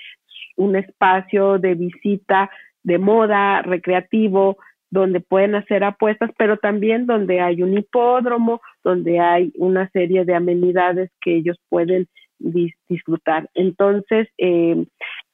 un 0.58 0.76
espacio 0.76 1.58
de 1.58 1.76
visita 1.76 2.50
de 2.84 2.98
moda, 2.98 3.62
recreativo, 3.62 4.58
donde 4.90 5.20
pueden 5.20 5.56
hacer 5.56 5.84
apuestas, 5.84 6.32
pero 6.38 6.58
también 6.58 7.06
donde 7.06 7.42
hay 7.42 7.62
un 7.62 7.78
hipódromo, 7.78 8.62
donde 8.84 9.20
hay 9.20 9.52
una 9.58 9.90
serie 9.90 10.26
de 10.26 10.36
amenidades 10.36 11.12
que 11.22 11.36
ellos 11.36 11.58
pueden 11.70 12.08
disfrutar. 12.40 13.50
Entonces, 13.54 14.28
eh, 14.38 14.86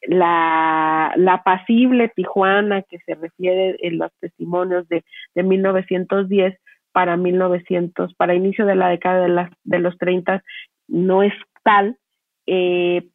la, 0.07 1.13
la 1.17 1.43
pasible 1.43 2.11
Tijuana 2.15 2.81
que 2.83 2.97
se 2.99 3.15
refiere 3.15 3.77
en 3.81 3.97
los 3.97 4.11
testimonios 4.19 4.87
de, 4.87 5.03
de 5.35 5.43
1910 5.43 6.57
para 6.91 7.17
1900, 7.17 8.13
para 8.15 8.35
inicio 8.35 8.65
de 8.65 8.75
la 8.75 8.89
década 8.89 9.23
de, 9.23 9.29
las, 9.29 9.51
de 9.63 9.79
los 9.79 9.97
30, 9.97 10.43
no 10.87 11.23
es 11.23 11.33
tal, 11.63 11.97
eh, 12.45 13.07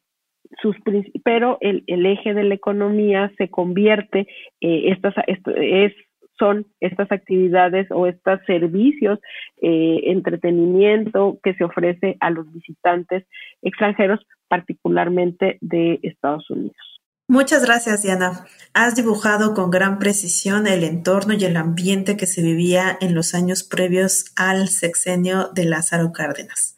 sus, 0.61 0.75
pero 1.23 1.57
el, 1.61 1.83
el, 1.87 2.05
eje 2.05 2.33
de 2.33 2.43
la 2.43 2.55
economía 2.55 3.31
se 3.37 3.49
convierte, 3.49 4.27
eh, 4.61 4.91
estas, 4.91 5.13
es 5.27 5.93
son 6.39 6.65
estas 6.79 7.11
actividades 7.11 7.87
o 7.91 8.07
estos 8.07 8.39
servicios, 8.47 9.19
eh, 9.61 10.01
entretenimiento 10.05 11.37
que 11.43 11.53
se 11.53 11.63
ofrece 11.63 12.17
a 12.21 12.31
los 12.31 12.51
visitantes 12.51 13.25
extranjeros, 13.61 14.19
particularmente 14.47 15.57
de 15.61 15.99
Estados 16.01 16.49
Unidos. 16.49 16.77
Muchas 17.27 17.63
gracias, 17.63 18.01
Diana. 18.01 18.47
Has 18.73 18.95
dibujado 18.95 19.53
con 19.53 19.69
gran 19.69 19.99
precisión 19.99 20.65
el 20.65 20.83
entorno 20.83 21.35
y 21.35 21.45
el 21.45 21.57
ambiente 21.57 22.17
que 22.17 22.25
se 22.25 22.41
vivía 22.41 22.97
en 23.01 23.13
los 23.13 23.35
años 23.35 23.61
previos 23.61 24.33
al 24.35 24.67
sexenio 24.67 25.49
de 25.53 25.65
Lázaro 25.65 26.11
Cárdenas. 26.11 26.75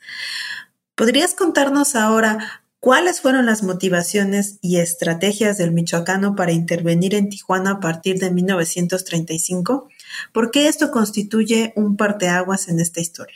¿Podrías 0.95 1.35
contarnos 1.35 1.95
ahora 1.95 2.60
¿Cuáles 2.81 3.21
fueron 3.21 3.45
las 3.45 3.61
motivaciones 3.63 4.57
y 4.63 4.79
estrategias 4.79 5.59
del 5.59 5.71
michoacano 5.71 6.35
para 6.35 6.51
intervenir 6.51 7.13
en 7.13 7.29
Tijuana 7.29 7.73
a 7.73 7.79
partir 7.79 8.15
de 8.15 8.31
1935? 8.31 9.87
¿Por 10.33 10.49
qué 10.49 10.67
esto 10.67 10.89
constituye 10.89 11.73
un 11.75 11.95
parteaguas 11.95 12.67
en 12.69 12.79
esta 12.79 12.99
historia? 12.99 13.35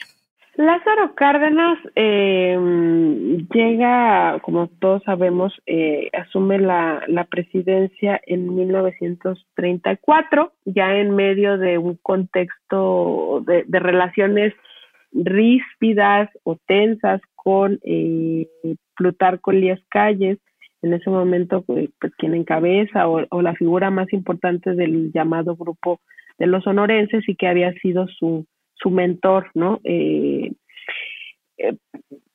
Lázaro 0.56 1.14
Cárdenas 1.14 1.78
eh, 1.96 2.58
llega, 3.54 4.40
como 4.40 4.68
todos 4.80 5.04
sabemos, 5.04 5.54
eh, 5.68 6.10
asume 6.14 6.58
la, 6.58 7.28
presidencia 7.30 8.20
en 8.26 8.56
1934, 8.56 10.54
ya 10.66 10.96
en 10.96 11.16
medio 11.16 11.60
de 11.60 11.78
un 11.78 12.00
contexto 12.02 13.44
de, 13.46 13.64
relaciones 13.80 14.56
ríspidas 15.12 16.32
o 16.44 16.58
tensas 16.66 17.22
con 17.36 17.80
eh, 17.84 18.48
Plutarco 18.96 19.52
Elías 19.52 19.82
Calles, 19.90 20.40
en 20.82 20.94
ese 20.94 21.10
momento 21.10 21.64
pues, 21.64 21.90
pues 22.00 22.14
quien 22.16 22.36
encabeza 22.36 23.08
o, 23.08 23.42
la 23.42 23.56
figura 23.56 23.90
más 23.90 24.12
importante 24.14 24.74
del 24.76 25.12
llamado 25.12 25.56
grupo 25.56 26.00
de 26.38 26.48
los 26.48 26.64
sonorenses 26.64 27.28
y 27.28 27.36
que 27.36 27.48
había 27.48 27.74
sido 27.74 28.08
su, 28.08 28.46
su 28.76 28.90
mentor, 28.90 29.50
¿no? 29.54 29.80
Eh, 29.84 30.52
eh, 31.58 31.76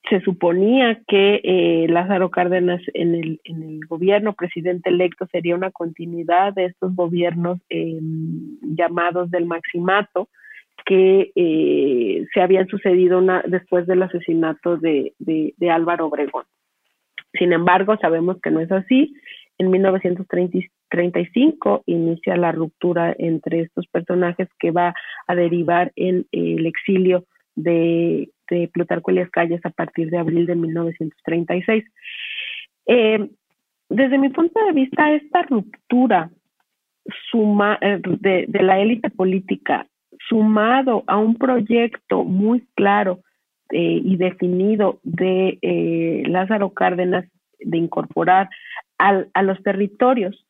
se 0.08 0.20
suponía 0.22 1.00
que 1.06 1.40
eh, 1.44 1.86
Lázaro 1.88 2.30
Cárdenas 2.30 2.82
en 2.94 3.14
el, 3.14 3.40
en 3.44 3.62
el 3.62 3.86
gobierno 3.86 4.32
presidente 4.32 4.90
electo 4.90 5.26
sería 5.30 5.54
una 5.54 5.70
continuidad 5.70 6.52
de 6.52 6.66
estos 6.66 6.96
gobiernos 6.96 7.60
em, 7.68 8.58
llamados 8.74 9.30
del 9.30 9.46
maximato, 9.46 10.28
que 10.84 11.32
eh, 11.34 12.26
se 12.32 12.40
habían 12.40 12.68
sucedido 12.68 13.18
una, 13.18 13.42
después 13.46 13.86
del 13.86 14.02
asesinato 14.02 14.76
de, 14.76 15.14
de, 15.18 15.70
Álvaro 15.70 16.06
Obregón. 16.06 16.44
Sin 17.32 17.52
embargo, 17.52 17.96
sabemos 18.00 18.40
que 18.40 18.50
no 18.50 18.60
es 18.60 18.70
así. 18.72 19.14
En 19.58 19.70
1935 19.70 21.82
inicia 21.86 22.36
la 22.36 22.52
ruptura 22.52 23.14
entre 23.18 23.60
estos 23.60 23.86
personajes 23.88 24.48
que 24.58 24.70
va 24.70 24.94
a 25.26 25.34
derivar 25.34 25.92
en 25.96 26.26
el 26.32 26.66
exilio 26.66 27.24
de, 27.54 28.30
de 28.48 28.68
Plutarco 28.68 29.10
Elias 29.10 29.30
Calles 29.30 29.60
a 29.64 29.70
partir 29.70 30.10
de 30.10 30.18
abril 30.18 30.46
de 30.46 30.54
1936. 30.54 31.84
Eh, 32.86 33.28
desde 33.88 34.18
mi 34.18 34.30
punto 34.30 34.64
de 34.64 34.72
vista, 34.72 35.12
esta 35.12 35.42
ruptura 35.42 36.30
suma, 37.30 37.78
eh, 37.80 38.00
de, 38.02 38.46
de 38.48 38.62
la 38.62 38.80
élite 38.80 39.10
política 39.10 39.86
sumado 40.28 41.04
a 41.06 41.16
un 41.16 41.36
proyecto 41.36 42.24
muy 42.24 42.66
claro 42.74 43.20
eh, 43.72 44.00
y 44.04 44.16
definido 44.16 44.98
de 45.02 45.58
eh, 45.62 46.22
Lázaro 46.26 46.70
Cárdenas 46.70 47.24
de 47.58 47.78
incorporar 47.78 48.48
a 48.98 49.42
los 49.42 49.62
territorios, 49.62 50.46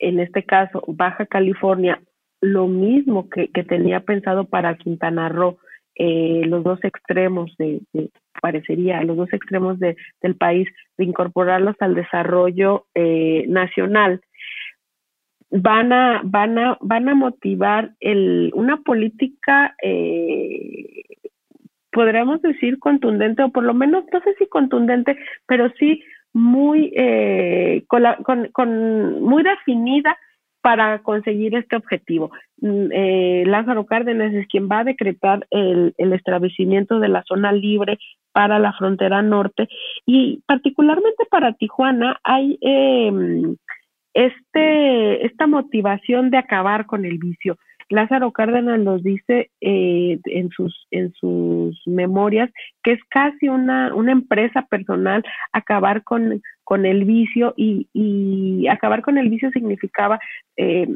en 0.00 0.18
este 0.18 0.42
caso 0.42 0.82
Baja 0.88 1.26
California, 1.26 2.02
lo 2.40 2.66
mismo 2.66 3.28
que, 3.28 3.46
tenía 3.62 4.00
pensado 4.00 4.46
para 4.46 4.76
Quintana 4.76 5.28
Roo, 5.28 5.58
eh, 5.94 6.42
los 6.46 6.64
dos 6.64 6.82
extremos 6.82 7.54
de, 7.56 7.82
parecería, 8.40 9.00
los 9.04 9.16
dos 9.16 9.32
extremos 9.32 9.78
de, 9.78 9.96
del 10.22 10.34
país, 10.34 10.68
de 10.98 11.04
incorporarlos 11.04 11.76
al 11.78 11.94
desarrollo 11.94 12.86
nacional 13.46 14.20
van 15.52 15.92
a, 15.92 16.22
van 16.24 16.58
a, 16.58 16.78
van 16.80 17.08
a 17.08 17.14
motivar 17.14 17.92
el, 18.00 18.50
una 18.54 18.78
política, 18.78 19.76
eh, 19.82 21.04
podríamos 21.92 22.40
decir, 22.40 22.78
contundente, 22.78 23.42
o 23.42 23.50
por 23.50 23.64
lo 23.64 23.74
menos, 23.74 24.04
no 24.12 24.20
sé 24.20 24.34
si 24.38 24.46
contundente, 24.46 25.16
pero 25.46 25.70
sí 25.78 26.02
muy, 26.32 26.92
eh, 26.96 27.84
con, 27.86 28.02
con, 28.24 28.48
con, 28.52 29.22
muy 29.22 29.42
definida 29.42 30.16
para 30.62 31.02
conseguir 31.02 31.54
este 31.54 31.76
objetivo. 31.76 32.30
Mm, 32.58 32.86
eh, 32.92 33.44
Lázaro 33.46 33.84
Cárdenas 33.84 34.32
es 34.32 34.46
quien 34.46 34.68
va 34.68 34.78
a 34.78 34.84
decretar 34.84 35.46
el, 35.50 35.92
el, 35.98 36.12
establecimiento 36.14 37.00
de 37.00 37.08
la 37.08 37.24
zona 37.24 37.52
libre 37.52 37.98
para 38.32 38.58
la 38.58 38.72
frontera 38.72 39.20
norte 39.20 39.68
y 40.06 40.40
particularmente 40.46 41.24
para 41.30 41.52
Tijuana 41.52 42.18
hay 42.22 42.58
eh, 42.62 43.12
este, 44.14 45.26
esta 45.26 45.46
motivación 45.46 46.30
de 46.30 46.38
acabar 46.38 46.86
con 46.86 47.04
el 47.04 47.18
vicio. 47.18 47.56
Lázaro 47.88 48.32
Cárdenas 48.32 48.80
nos 48.80 49.02
dice 49.02 49.50
eh, 49.60 50.18
en, 50.24 50.48
sus, 50.50 50.86
en 50.90 51.12
sus 51.12 51.80
memorias 51.86 52.50
que 52.82 52.92
es 52.92 53.00
casi 53.10 53.48
una, 53.48 53.94
una 53.94 54.12
empresa 54.12 54.62
personal 54.62 55.22
acabar 55.52 56.02
con, 56.02 56.40
con 56.64 56.86
el 56.86 57.04
vicio 57.04 57.52
y, 57.56 57.88
y 57.92 58.66
acabar 58.68 59.02
con 59.02 59.18
el 59.18 59.28
vicio 59.28 59.50
significaba 59.50 60.18
eh, 60.56 60.86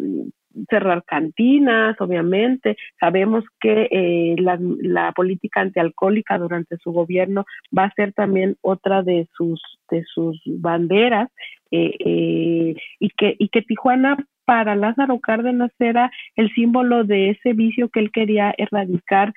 cerrar 0.68 1.04
cantinas, 1.04 2.00
obviamente. 2.00 2.76
Sabemos 2.98 3.44
que 3.60 3.88
eh, 3.90 4.36
la, 4.38 4.58
la, 4.60 5.12
política 5.12 5.60
antialcohólica 5.60 6.38
durante 6.38 6.76
su 6.78 6.92
gobierno 6.92 7.44
va 7.76 7.84
a 7.84 7.94
ser 7.94 8.12
también 8.12 8.56
otra 8.62 9.02
de 9.02 9.28
sus, 9.36 9.60
de 9.90 10.04
sus 10.04 10.40
banderas 10.46 11.30
eh, 11.70 11.94
eh, 11.98 12.74
y, 12.98 13.10
que, 13.10 13.36
y 13.38 13.48
que 13.48 13.62
Tijuana 13.62 14.16
para 14.44 14.76
Lázaro 14.76 15.18
Cárdenas 15.20 15.72
era 15.78 16.10
el 16.36 16.52
símbolo 16.54 17.04
de 17.04 17.30
ese 17.30 17.52
vicio 17.52 17.88
que 17.88 18.00
él 18.00 18.12
quería 18.12 18.54
erradicar 18.56 19.32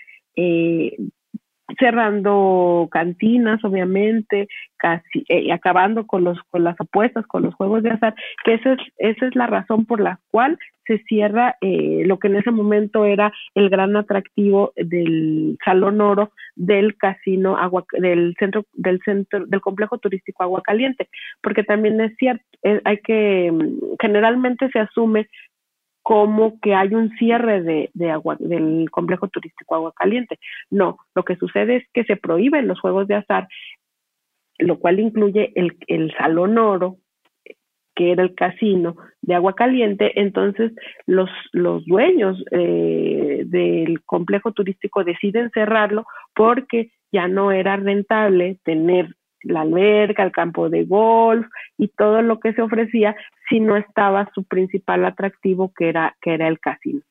cerrando 1.78 2.88
cantinas, 2.92 3.64
obviamente, 3.64 4.48
casi 4.78 5.26
eh, 5.28 5.52
acabando 5.52 6.08
con 6.08 6.24
los 6.24 6.38
con 6.50 6.64
las 6.64 6.80
apuestas, 6.80 7.26
con 7.28 7.44
los 7.44 7.54
juegos 7.56 7.84
de 7.84 7.92
azar, 7.92 8.16
que 8.46 8.56
esa 8.56 8.74
es 8.74 8.80
esa 8.98 9.28
es 9.28 9.36
la 9.36 9.48
razón 9.48 9.86
por 9.86 10.00
la 10.00 10.20
cual 10.32 10.58
se 10.90 10.98
cierra 11.04 11.56
eh, 11.62 12.02
lo 12.06 12.18
que 12.18 12.30
en 12.30 12.38
ese 12.38 12.50
momento 12.50 13.06
era 13.06 13.32
el 13.54 13.70
gran 13.70 13.96
atractivo 13.96 14.74
del 14.76 15.56
Salón 15.64 16.02
Oro 16.02 16.32
del 16.56 16.98
casino 16.98 17.58
agua 17.58 17.86
del 17.92 18.36
centro 18.40 18.66
del 18.74 19.00
centro 19.06 19.46
del 19.46 19.62
complejo 19.62 20.00
turístico 20.00 20.42
Agua 20.42 20.64
Caliente, 20.64 21.08
porque 21.42 21.64
también 21.64 22.02
es 22.02 22.16
cierto, 22.18 22.44
eh, 22.64 22.82
hay 22.86 22.98
que 22.98 23.54
generalmente 24.02 24.68
se 24.72 24.80
asume 24.80 25.30
como 26.10 26.60
que 26.60 26.74
hay 26.74 26.96
un 26.96 27.12
cierre 27.18 27.62
de, 27.94 28.12
agua, 28.12 28.36
del 28.40 28.90
complejo 28.90 29.28
turístico 29.28 29.76
Agua 29.76 29.94
Caliente. 29.96 30.40
No, 30.72 30.98
lo 31.14 31.22
que 31.22 31.36
sucede 31.36 31.76
es 31.76 31.84
que 31.94 32.04
se 32.04 32.16
prohíben 32.16 32.68
los 32.68 32.80
juegos 32.80 33.08
de 33.08 33.14
azar, 33.14 33.48
lo 34.58 34.80
cual 34.80 35.00
incluye 35.00 35.52
el, 35.54 35.78
el 35.86 36.12
Salón 36.18 36.58
Oro, 36.58 36.98
que 37.94 38.12
era 38.12 38.24
el 38.24 38.34
casino 38.34 38.96
de 39.22 39.36
agua 39.36 39.54
caliente, 39.54 40.20
entonces 40.20 40.72
los, 41.06 41.30
los 41.52 41.86
dueños 41.86 42.44
eh, 42.50 43.44
del 43.46 44.04
complejo 44.04 44.52
turístico 44.52 45.04
deciden 45.04 45.52
cerrarlo 45.54 46.06
porque 46.34 46.90
ya 47.12 47.28
no 47.28 47.52
era 47.52 47.76
rentable 47.76 48.58
tener 48.64 49.16
la 49.44 49.62
alberca, 49.62 50.24
el 50.24 50.32
campo 50.32 50.70
de 50.70 50.86
golf 50.86 51.48
y 51.78 51.88
todo 51.90 52.22
lo 52.22 52.40
que 52.40 52.54
se 52.54 52.62
ofrecía 52.62 53.16
si 53.50 53.60
no 53.60 53.78
estaba 53.78 54.30
su 54.34 54.44
principal 54.44 55.06
atractivo 55.06 55.72
que 55.76 55.90
era, 55.90 56.16
que 56.22 56.34
era 56.34 56.48
el 56.48 56.60
casino. 56.60 57.02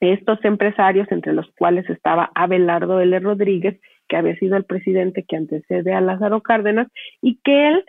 Estos 0.00 0.44
empresarios, 0.44 1.10
entre 1.10 1.32
los 1.32 1.50
cuales 1.56 1.88
estaba 1.88 2.30
Abelardo 2.34 3.00
L. 3.00 3.18
Rodríguez, 3.20 3.80
que 4.08 4.16
había 4.16 4.36
sido 4.36 4.56
el 4.56 4.64
presidente 4.64 5.24
que 5.26 5.36
antecede 5.36 5.94
a 5.94 6.00
Lázaro 6.00 6.42
Cárdenas, 6.42 6.88
y 7.22 7.38
que 7.42 7.68
él 7.68 7.84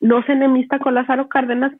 no 0.00 0.22
se 0.24 0.32
enemista 0.32 0.78
con 0.80 0.94
Lázaro 0.94 1.28
Cárdenas, 1.28 1.72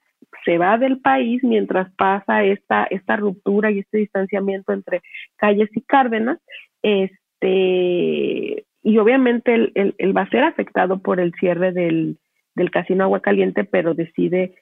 se 0.44 0.58
va 0.58 0.78
del 0.78 1.00
país 1.00 1.42
mientras 1.42 1.92
pasa 1.94 2.44
esta, 2.44 2.84
esta 2.84 3.16
ruptura 3.16 3.70
y 3.70 3.80
este 3.80 3.98
distanciamiento 3.98 4.72
entre 4.72 5.02
Calles 5.36 5.68
y 5.74 5.80
Cárdenas, 5.82 6.38
este, 6.82 8.64
y 8.82 8.98
obviamente 8.98 9.54
él, 9.54 10.16
va 10.16 10.22
a 10.22 10.30
ser 10.30 10.44
afectado 10.44 10.98
por 10.98 11.20
el 11.20 11.32
cierre 11.34 11.72
del, 11.72 12.18
del 12.54 12.70
casino 12.70 13.04
Agua 13.04 13.20
Caliente, 13.20 13.64
pero 13.64 13.94
decide 13.94 14.54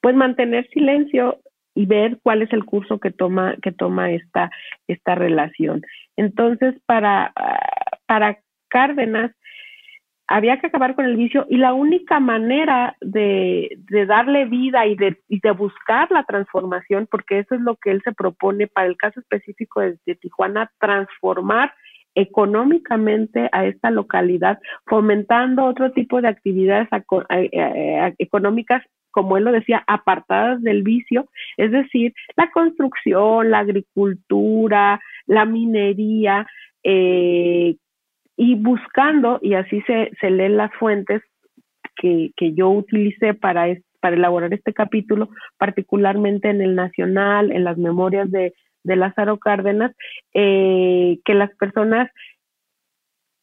pues 0.00 0.14
mantener 0.14 0.68
silencio 0.70 1.38
y 1.74 1.86
ver 1.86 2.18
cuál 2.22 2.42
es 2.42 2.52
el 2.52 2.64
curso 2.64 2.98
que 2.98 3.10
toma 3.10 3.56
que 3.62 3.72
toma 3.72 4.10
esta 4.10 4.50
esta 4.86 5.14
relación. 5.14 5.82
Entonces, 6.16 6.74
para 6.86 7.32
para 8.06 8.38
Cárdenas 8.68 9.32
había 10.28 10.60
que 10.60 10.66
acabar 10.66 10.94
con 10.94 11.06
el 11.06 11.16
vicio 11.16 11.46
y 11.48 11.56
la 11.56 11.72
única 11.72 12.20
manera 12.20 12.96
de, 13.00 13.78
darle 14.06 14.44
vida 14.44 14.86
y 14.86 14.94
de, 14.94 15.16
y 15.26 15.40
de, 15.40 15.50
buscar 15.52 16.10
la 16.10 16.22
transformación, 16.24 17.08
porque 17.10 17.38
eso 17.38 17.54
es 17.54 17.62
lo 17.62 17.76
que 17.76 17.90
él 17.90 18.02
se 18.04 18.12
propone 18.12 18.66
para 18.66 18.88
el 18.88 18.98
caso 18.98 19.20
específico 19.20 19.80
de 19.80 20.14
Tijuana, 20.16 20.70
transformar 20.78 21.72
económicamente 22.18 23.48
a 23.52 23.64
esta 23.64 23.90
localidad, 23.90 24.58
fomentando 24.86 25.64
otro 25.64 25.92
tipo 25.92 26.20
de 26.20 26.28
actividades 26.28 26.88
económicas 28.18 28.82
como 29.10 29.36
él 29.36 29.44
lo 29.44 29.52
decía, 29.52 29.82
apartadas 29.86 30.62
del 30.62 30.82
vicio, 30.82 31.28
es 31.56 31.72
decir, 31.72 32.12
la 32.36 32.50
construcción, 32.50 33.50
la 33.50 33.60
agricultura, 33.60 35.00
la 35.26 35.44
minería, 35.44 36.46
eh, 36.84 37.76
y 38.36 38.54
buscando, 38.54 39.40
y 39.42 39.54
así 39.54 39.80
se, 39.88 40.12
se 40.20 40.30
leen 40.30 40.56
las 40.56 40.72
fuentes 40.74 41.22
que, 41.96 42.30
que 42.36 42.52
yo 42.52 42.68
utilicé 42.68 43.34
para, 43.34 43.66
para 44.00 44.14
elaborar 44.14 44.54
este 44.54 44.72
capítulo, 44.72 45.30
particularmente 45.56 46.50
en 46.50 46.60
el 46.60 46.76
Nacional, 46.76 47.50
en 47.50 47.64
las 47.64 47.76
memorias 47.76 48.30
de, 48.30 48.52
de 48.88 48.96
Lázaro 48.96 49.38
Cárdenas, 49.38 49.92
eh, 50.34 51.20
que 51.24 51.34
las 51.34 51.54
personas 51.56 52.10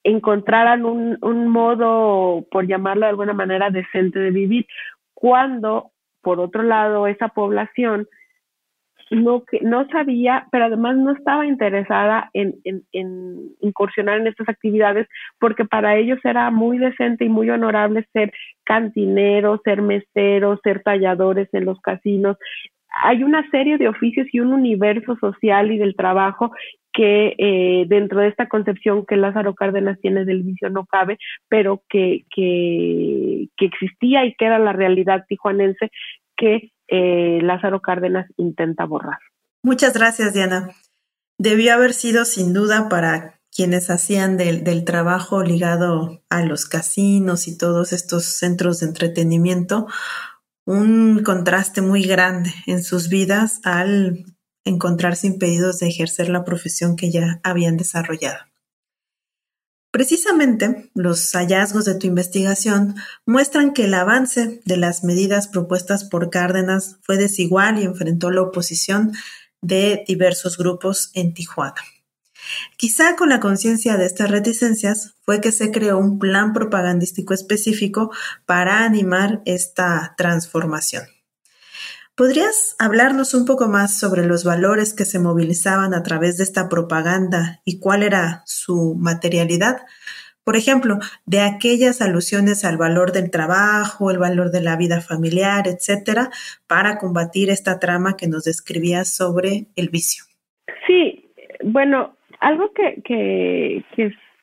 encontraran 0.03 0.85
un, 0.85 1.17
un 1.21 1.47
modo, 1.47 2.45
por 2.51 2.67
llamarlo 2.67 3.05
de 3.05 3.11
alguna 3.11 3.33
manera, 3.33 3.69
decente 3.69 4.19
de 4.19 4.31
vivir, 4.31 4.67
cuando, 5.13 5.91
por 6.21 6.39
otro 6.39 6.61
lado, 6.61 7.07
esa 7.07 7.29
población 7.29 8.07
no, 9.11 9.43
no 9.61 9.87
sabía, 9.89 10.47
pero 10.51 10.65
además 10.65 10.97
no 10.97 11.11
estaba 11.11 11.45
interesada 11.45 12.29
en, 12.33 12.55
incursionar 13.61 14.19
en 14.19 14.27
estas 14.27 14.49
actividades, 14.49 15.07
porque 15.39 15.65
para 15.65 15.95
ellos 15.95 16.19
era 16.23 16.49
muy 16.51 16.77
decente 16.77 17.25
y 17.25 17.29
muy 17.29 17.49
honorable 17.49 18.07
ser 18.13 18.33
cantineros, 18.63 19.61
ser 19.63 19.81
meseros, 19.81 20.59
ser 20.63 20.81
talladores 20.81 21.47
en 21.53 21.65
los 21.65 21.79
casinos, 21.81 22.37
hay 23.03 23.23
una 23.23 23.49
serie 23.49 23.77
de 23.77 23.87
oficios 23.87 24.27
y 24.31 24.39
un 24.39 24.53
universo 24.53 25.17
social 25.17 25.71
y 25.71 25.77
del 25.77 25.95
trabajo 25.95 26.51
que 26.93 27.35
eh, 27.37 27.85
dentro 27.87 28.21
de 28.21 28.29
esta 28.29 28.47
concepción 28.47 29.05
que 29.05 29.17
Lázaro 29.17 29.53
Cárdenas 29.53 29.99
tiene 29.99 30.23
del 30.23 30.43
vicio 30.43 30.69
no 30.69 30.85
cabe, 30.85 31.17
pero 31.49 31.83
que, 31.89 32.25
que, 32.33 33.49
existía 33.59 34.25
y 34.25 34.33
que 34.35 34.45
era 34.45 34.59
la 34.59 34.71
realidad 34.71 35.25
tijuanense 35.27 35.91
que 36.37 36.71
eh, 36.87 37.39
Lázaro 37.41 37.81
Cárdenas 37.81 38.27
intenta 38.37 38.85
borrar. 38.85 39.19
Muchas 39.61 39.93
gracias, 39.93 40.33
Diana. 40.33 40.69
Debió 41.37 41.73
haber 41.73 41.93
sido 41.93 42.23
sin 42.23 42.53
duda 42.53 42.87
para 42.87 43.39
quienes 43.53 43.89
hacían 43.89 44.37
del, 44.37 44.63
del 44.63 44.85
trabajo 44.85 45.43
ligado 45.43 46.21
a 46.29 46.43
los 46.43 46.65
casinos 46.65 47.47
y 47.49 47.57
todos 47.57 47.91
estos 47.91 48.25
centros 48.25 48.79
de 48.79 48.87
entretenimiento 48.87 49.87
un 50.65 51.23
contraste 51.23 51.81
muy 51.81 52.03
grande 52.03 52.53
en 52.65 52.83
sus 52.83 53.09
vidas 53.09 53.59
al 53.63 54.25
encontrarse 54.65 55.27
impedidos 55.27 55.79
de 55.79 55.87
ejercer 55.87 56.29
la 56.29 56.43
profesión 56.43 56.95
que 56.95 57.11
ya 57.11 57.39
habían 57.43 57.77
desarrollado. 57.77 58.39
Precisamente, 59.91 60.89
los 60.93 61.31
hallazgos 61.31 61.85
de 61.85 61.95
tu 61.95 62.07
investigación 62.07 62.95
muestran 63.25 63.71
que 63.71 63.85
el 63.85 63.93
avance 63.93 64.59
de 64.65 64.75
las 64.75 65.05
medidas 65.05 65.47
propuestas 65.47 66.03
por 66.03 66.29
Cárdenas 66.29 66.97
fue 67.03 67.15
desigual 67.15 67.79
y 67.79 67.85
enfrentó 67.85 68.29
la 68.29 68.41
oposición 68.41 69.13
de 69.61 70.03
diversos 70.05 70.57
grupos 70.57 71.11
en 71.13 71.33
Tijuana. 71.33 71.81
Quizá 72.77 73.15
con 73.15 73.29
la 73.29 73.39
conciencia 73.39 73.97
de 73.97 74.05
estas 74.05 74.29
reticencias 74.29 75.15
fue 75.23 75.41
que 75.41 75.51
se 75.51 75.71
creó 75.71 75.97
un 75.97 76.19
plan 76.19 76.53
propagandístico 76.53 77.33
específico 77.33 78.11
para 78.45 78.83
animar 78.83 79.41
esta 79.45 80.13
transformación. 80.17 81.05
¿Podrías 82.15 82.77
hablarnos 82.79 83.33
un 83.33 83.45
poco 83.45 83.67
más 83.67 83.97
sobre 83.97 84.25
los 84.25 84.45
valores 84.45 84.93
que 84.93 85.03
se 85.03 85.19
movilizaban 85.19 85.93
a 85.93 86.01
través 86.01 86.37
de 86.37 86.45
esta 86.45 86.69
propaganda 86.69 87.59
y 87.65 87.79
cuál 87.79 88.03
era 88.03 88.41
su 88.45 88.95
materialidad? 88.95 89.81
Por 90.45 90.55
ejemplo, 90.55 90.99
de 91.25 91.41
aquellas 91.41 92.01
alusiones 92.01 92.63
al 92.63 92.77
valor 92.77 93.11
del 93.11 93.31
trabajo, 93.31 94.11
el 94.11 94.19
valor 94.19 94.51
de 94.51 94.61
la 94.61 94.77
vida 94.77 95.01
familiar, 95.01 95.67
etcétera, 95.67 96.29
para 96.67 96.99
combatir 96.99 97.49
esta 97.49 97.79
trama 97.79 98.15
que 98.15 98.27
nos 98.27 98.43
describías 98.45 99.09
sobre 99.09 99.67
el 99.75 99.89
vicio. 99.89 100.23
Sí, 100.87 101.33
bueno, 101.63 102.15
algo 102.39 102.71
que, 102.73 103.01
que, 103.03 103.83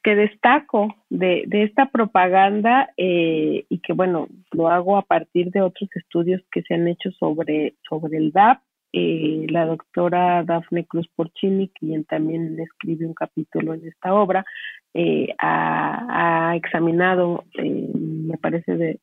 que, 0.03 0.17
destaco 0.17 0.95
de, 1.11 1.45
de, 1.47 1.65
esta 1.65 1.87
propaganda 1.91 2.91
y 2.97 3.79
que, 3.79 3.93
bueno, 3.93 4.29
lo 4.53 4.69
hago 4.69 4.97
a 4.97 5.03
partir 5.03 5.51
de 5.51 5.63
otros 5.63 5.89
estudios 5.95 6.43
que 6.51 6.63
se 6.63 6.75
han 6.75 6.89
hecho 6.89 7.11
sobre, 7.13 7.75
sobre 7.89 8.19
el 8.19 8.33
DAP. 8.33 8.61
la 8.93 9.67
doctora 9.67 10.43
Dafne 10.45 10.85
Cruz 10.85 11.09
Porcini, 11.15 11.69
quien 11.69 12.05
también 12.05 12.59
escribe 12.59 13.07
un 13.07 13.15
capítulo 13.15 13.75
en 13.75 13.87
esta 13.87 14.15
obra, 14.15 14.45
ha, 15.39 16.51
ha, 16.51 16.57
examinado, 16.57 17.45
me 17.55 18.37
parece 18.39 18.77
de, 18.77 18.99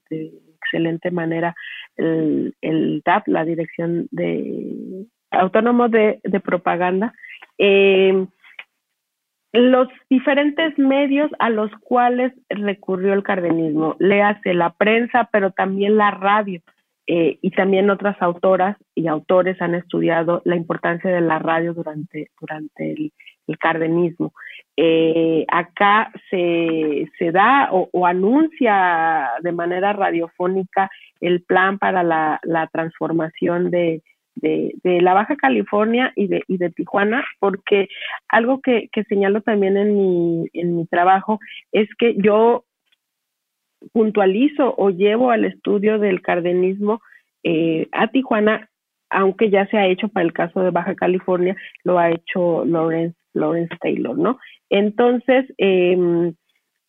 excelente 0.61 1.11
manera, 1.11 1.55
el, 1.95 2.55
el 2.61 3.01
DAP, 3.05 3.27
la 3.27 3.45
Dirección 3.45 4.07
de 4.11 5.05
Autónomo 5.31 5.89
de, 5.89 6.19
de 6.23 6.39
Propaganda. 6.39 7.13
Eh, 7.57 8.25
los 9.51 9.87
diferentes 10.09 10.77
medios 10.77 11.31
a 11.39 11.49
los 11.49 11.71
cuales 11.81 12.33
recurrió 12.49 13.13
el 13.13 13.23
cardenismo, 13.23 13.95
léase 13.99 14.53
la 14.53 14.71
prensa, 14.73 15.27
pero 15.31 15.51
también 15.51 15.97
la 15.97 16.11
radio, 16.11 16.61
eh, 17.07 17.39
y 17.41 17.49
también 17.51 17.89
otras 17.89 18.21
autoras 18.21 18.77
y 18.93 19.07
autores 19.07 19.59
han 19.63 19.73
estudiado 19.73 20.43
la 20.45 20.55
importancia 20.55 21.09
de 21.09 21.21
la 21.21 21.39
radio 21.39 21.73
durante, 21.73 22.29
durante 22.39 22.91
el, 22.91 23.11
cardenismo. 23.59 24.31
Eh, 24.77 25.43
acá 25.47 26.11
se, 26.29 27.09
se 27.17 27.31
da 27.31 27.69
o, 27.71 28.05
anuncia 28.05 29.31
de 29.41 29.51
manera 29.51 29.91
radiofónica 29.91 30.91
el 31.19 31.41
plan 31.41 31.79
para 31.79 32.03
la, 32.03 32.39
la 32.43 32.67
transformación 32.67 33.71
de, 33.71 34.03
de, 34.39 35.01
la 35.01 35.13
Baja 35.13 35.35
California 35.35 36.11
y 36.15 36.27
de, 36.27 36.43
y 36.47 36.57
de 36.57 36.69
Tijuana, 36.69 37.23
porque 37.39 37.87
algo 38.27 38.61
que, 38.61 38.89
que 38.91 39.03
señalo 39.05 39.41
también 39.41 39.77
en 39.77 39.95
mi, 39.95 40.47
en 40.53 40.75
mi 40.75 40.85
trabajo 40.87 41.39
es 41.71 41.87
que 41.97 42.15
yo 42.17 42.65
puntualizo 43.93 44.75
o 44.77 44.89
llevo 44.89 45.31
al 45.31 45.45
estudio 45.45 45.99
del 45.99 46.21
cardenismo 46.21 47.01
eh, 47.43 47.87
a 47.91 48.07
Tijuana, 48.07 48.69
aunque 49.09 49.49
ya 49.49 49.65
se 49.67 49.77
ha 49.77 49.87
hecho 49.87 50.09
para 50.09 50.25
el 50.25 50.33
caso 50.33 50.61
de 50.61 50.71
Baja 50.71 50.95
California, 50.95 51.55
lo 51.83 51.97
ha 51.97 52.11
hecho 52.11 52.65
Lawrence, 52.65 53.15
Taylor, 53.79 54.17
¿no? 54.17 54.39
Entonces, 54.69 55.45
em, 55.57 56.33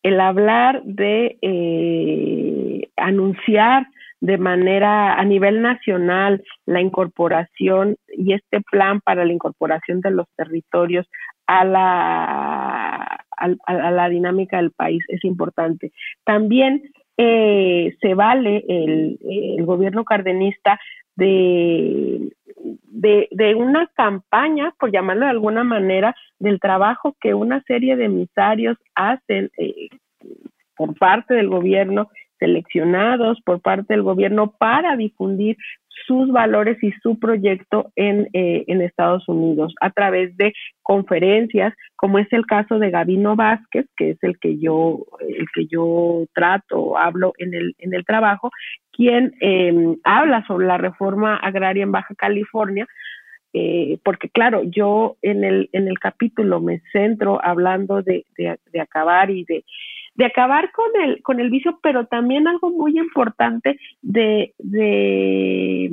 el 0.03 0.19
hablar 0.19 0.83
de 0.83 1.37
eh, 1.41 2.89
anunciar 2.97 3.87
de 4.21 4.37
manera 4.37 5.15
a 5.15 5.25
nivel 5.25 5.61
nacional 5.61 6.43
la 6.65 6.79
incorporación 6.79 7.97
y 8.07 8.33
este 8.33 8.61
plan 8.61 9.01
para 9.01 9.25
la 9.25 9.33
incorporación 9.33 9.99
de 9.99 10.11
los 10.11 10.27
territorios 10.37 11.07
a 11.47 11.65
la, 11.65 13.25
a, 13.35 13.91
la 13.91 14.09
dinámica 14.09 14.57
del 14.57 14.71
país 14.71 15.03
es 15.09 15.25
importante. 15.25 15.91
También 16.23 16.83
eh, 17.17 17.95
se 17.99 18.13
vale 18.13 18.63
el, 18.67 19.17
gobierno 19.65 20.05
cardenista 20.05 20.79
de, 21.15 22.31
de, 22.55 23.27
de, 23.31 23.55
una 23.55 23.87
campaña, 23.95 24.73
por 24.79 24.91
llamarlo 24.91 25.25
de 25.25 25.31
alguna 25.31 25.63
manera, 25.63 26.15
del 26.39 26.59
trabajo 26.59 27.15
que 27.19 27.33
una 27.33 27.61
serie 27.63 27.95
de 27.95 28.05
emisarios 28.05 28.77
hacen 28.95 29.49
eh, 29.57 29.89
por 30.75 30.97
parte 30.97 31.33
del 31.33 31.49
gobierno 31.49 32.09
seleccionados 32.41 33.39
por 33.45 33.61
parte 33.61 33.93
del 33.93 34.01
gobierno 34.01 34.55
para 34.57 34.97
difundir 34.97 35.57
sus 36.07 36.31
valores 36.31 36.81
y 36.81 36.91
su 37.03 37.19
proyecto 37.19 37.91
en, 37.95 38.27
eh, 38.33 38.63
en, 38.67 38.81
Estados 38.81 39.27
Unidos 39.27 39.75
a 39.81 39.91
través 39.91 40.35
de 40.37 40.53
conferencias, 40.81 41.73
como 41.95 42.17
es 42.17 42.27
el 42.31 42.45
caso 42.45 42.79
de 42.79 42.89
Gabino 42.89 43.35
Vázquez, 43.35 43.85
que 43.95 44.11
es 44.11 44.17
el 44.23 44.39
que 44.39 44.57
yo, 44.57 45.05
el 45.19 45.45
que 45.53 45.67
yo 45.67 46.25
trato, 46.33 46.97
hablo 46.97 47.33
en 47.37 47.53
el, 47.53 47.75
en 47.77 47.93
el 47.93 48.05
trabajo, 48.05 48.49
quien 48.91 49.33
em, 49.41 49.97
habla 50.03 50.43
sobre 50.47 50.65
la 50.65 50.77
reforma 50.77 51.35
agraria 51.35 51.83
en 51.83 51.91
Baja 51.91 52.15
California, 52.15 52.87
eh, 53.53 53.99
porque 54.03 54.29
claro, 54.29 54.63
yo 54.63 55.17
en 55.21 55.43
el, 55.43 55.69
en 55.73 55.87
el 55.87 55.99
capítulo 55.99 56.61
me 56.61 56.81
centro 56.91 57.39
hablando 57.43 58.01
de, 58.01 58.25
de 58.37 58.79
acabar 58.79 59.29
y 59.29 59.43
de 59.43 59.63
de 60.15 60.25
acabar 60.25 60.71
con 60.71 60.89
el, 61.03 61.21
con 61.21 61.39
el 61.39 61.49
vicio, 61.49 61.79
pero 61.81 62.05
también 62.05 62.47
algo 62.47 62.69
muy 62.71 62.97
importante 62.97 63.79
de, 64.01 64.53
de, 64.57 65.91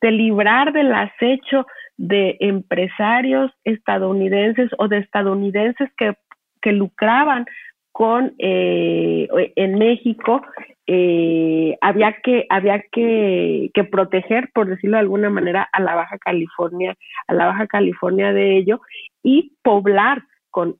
de 0.00 0.10
librar 0.10 0.72
del 0.72 0.92
acecho 0.92 1.66
de 1.96 2.36
empresarios 2.40 3.52
estadounidenses 3.64 4.70
o 4.78 4.88
de 4.88 4.98
estadounidenses 4.98 5.90
que, 5.96 6.14
que 6.60 6.72
lucraban 6.72 7.46
con 7.92 8.34
eh, 8.38 9.26
en 9.56 9.78
México 9.78 10.42
eh, 10.86 11.78
había 11.80 12.20
que 12.22 12.46
había 12.50 12.82
que, 12.92 13.70
que, 13.72 13.84
proteger 13.84 14.50
por 14.52 14.66
decirlo 14.68 14.96
de 14.96 15.00
alguna 15.00 15.30
manera 15.30 15.66
a 15.72 15.80
la 15.80 15.94
Baja 15.94 16.18
California 16.18 16.94
a 17.26 17.32
la 17.32 17.46
Baja 17.46 17.66
California 17.66 18.34
de 18.34 18.58
ello 18.58 18.82
y 19.22 19.54
poblar 19.62 20.22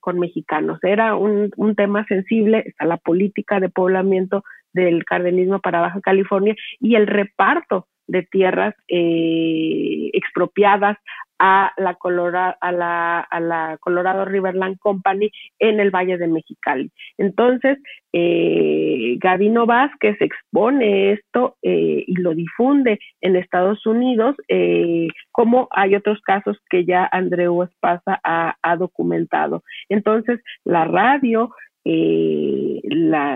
con, 0.01 0.19
mexicanos. 0.19 0.79
Era 0.83 1.17
un, 1.17 1.51
tema 1.77 2.07
sensible, 2.07 2.63
está 2.65 2.87
la 2.87 2.97
política 2.97 3.61
de 3.61 3.69
poblamiento 3.69 4.43
del 4.73 5.05
cardenismo 5.05 5.61
para 5.61 5.83
Baja 5.83 6.01
California 6.01 6.55
y 6.81 6.95
el 6.95 7.07
reparto 7.07 7.87
de 8.07 8.23
tierras 8.23 8.75
eh, 8.89 10.11
expropiadas 10.15 10.97
a 11.39 11.73
la, 11.77 11.95
Colorado, 11.95 12.57
a, 12.61 12.73
la, 12.73 13.21
a 13.21 13.41
la 13.41 13.79
Colorado 13.81 14.25
Riverland 14.25 14.79
Company 14.79 15.31
en 15.59 15.81
el 15.81 15.91
Valle 15.91 16.19
de 16.19 16.29
Mexicali. 16.29 16.91
Entonces, 17.19 17.79
eh, 18.13 19.17
Gabino 19.19 19.67
Vázquez 19.67 20.17
expone 20.21 21.13
esto 21.13 21.57
eh, 21.63 22.05
y 22.07 22.15
lo 22.15 22.35
difunde 22.35 22.99
en 23.21 23.37
Estados 23.37 23.85
Unidos, 23.87 24.37
eh, 24.49 25.09
como 25.33 25.69
hay 25.71 25.95
otros 25.95 26.21
casos 26.23 26.59
que 26.71 26.85
ya 26.85 27.09
Andreu 27.13 27.63
Espasa 27.63 28.19
ha, 28.23 28.77
documentado. 28.79 29.63
Entonces, 29.89 30.41
la 30.65 30.85
radio, 30.85 31.51
eh, 31.85 32.81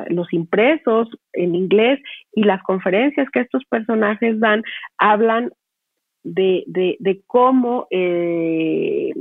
los 0.08 0.32
impresos 0.32 1.08
en 1.32 1.54
inglés 1.54 2.00
y 2.34 2.44
las 2.44 2.62
conferencias 2.62 3.28
que 3.30 3.40
estos 3.40 3.64
personajes 3.66 4.38
dan 4.40 4.62
hablan 4.98 5.50
de, 6.22 6.64
de, 6.66 6.96
de 7.00 7.20
cómo 7.26 7.86
eh, 7.90 9.12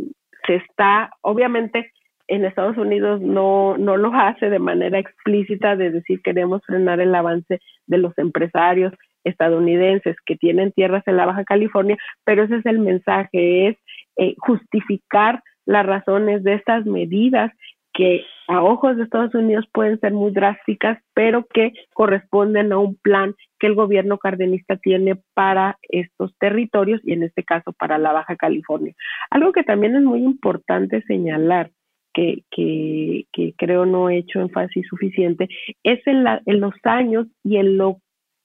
se 0.46 0.56
está, 0.56 1.12
obviamente 1.22 1.92
en 2.28 2.46
Estados 2.46 2.78
Unidos 2.78 3.22
no, 3.22 3.78
no 3.78 3.98
lo 3.98 4.14
hace 4.14 4.50
de 4.50 4.60
manera 4.60 5.00
explícita 5.00 5.76
de 5.76 5.92
decir 5.92 6.22
queremos 6.22 6.62
frenar 6.66 7.00
el 7.00 7.14
avance 7.16 7.60
de 7.88 7.98
los 7.98 8.16
empresarios 8.18 8.94
estadounidenses 9.24 10.16
que 10.26 10.36
tienen 10.36 10.72
tierras 10.72 11.04
en 11.08 11.18
la 11.18 11.26
Baja 11.26 11.44
California, 11.44 11.98
pero 12.24 12.44
ese 12.44 12.58
es 12.58 12.66
el 12.66 12.80
mensaje, 12.80 13.70
es 13.70 13.78
eh, 14.18 14.36
justificar 14.38 15.44
las 15.66 15.86
razones 15.86 16.44
de 16.44 16.54
estas 16.54 16.86
medidas 16.86 17.52
que 18.00 18.26
a 18.48 18.64
ojos 18.64 18.96
de 18.96 19.04
Estados 19.04 19.36
Unidos 19.36 19.66
pueden 19.74 20.00
ser 20.00 20.14
muy 20.14 20.32
drásticas, 20.32 21.04
pero 21.14 21.46
que 21.54 21.74
corresponden 21.94 22.72
a 22.72 22.78
un 22.78 22.96
plan 22.96 23.36
que 23.60 23.68
el 23.68 23.76
gobierno 23.76 24.18
cardenista 24.18 24.78
tiene 24.78 25.20
para 25.34 25.78
estos 25.82 26.34
territorios 26.38 27.02
y 27.04 27.12
en 27.12 27.24
este 27.24 27.44
caso 27.44 27.74
para 27.74 27.98
la 27.98 28.14
Baja 28.14 28.38
California. 28.38 28.96
Algo 29.30 29.52
que 29.52 29.64
también 29.64 29.98
es 29.98 30.04
muy 30.04 30.24
importante 30.24 31.02
señalar, 31.08 31.72
que, 32.14 32.44
que, 32.50 33.26
que 33.34 33.54
creo 33.58 33.86
no 33.86 34.10
he 34.10 34.20
hecho 34.20 34.40
énfasis 34.40 34.88
suficiente, 34.88 35.50
es 35.84 36.00
en, 36.08 36.24
la, 36.24 36.42
en 36.46 36.62
los 36.62 36.74
años 36.86 37.28
y 37.44 37.58
en 37.58 37.76
lo 37.78 37.98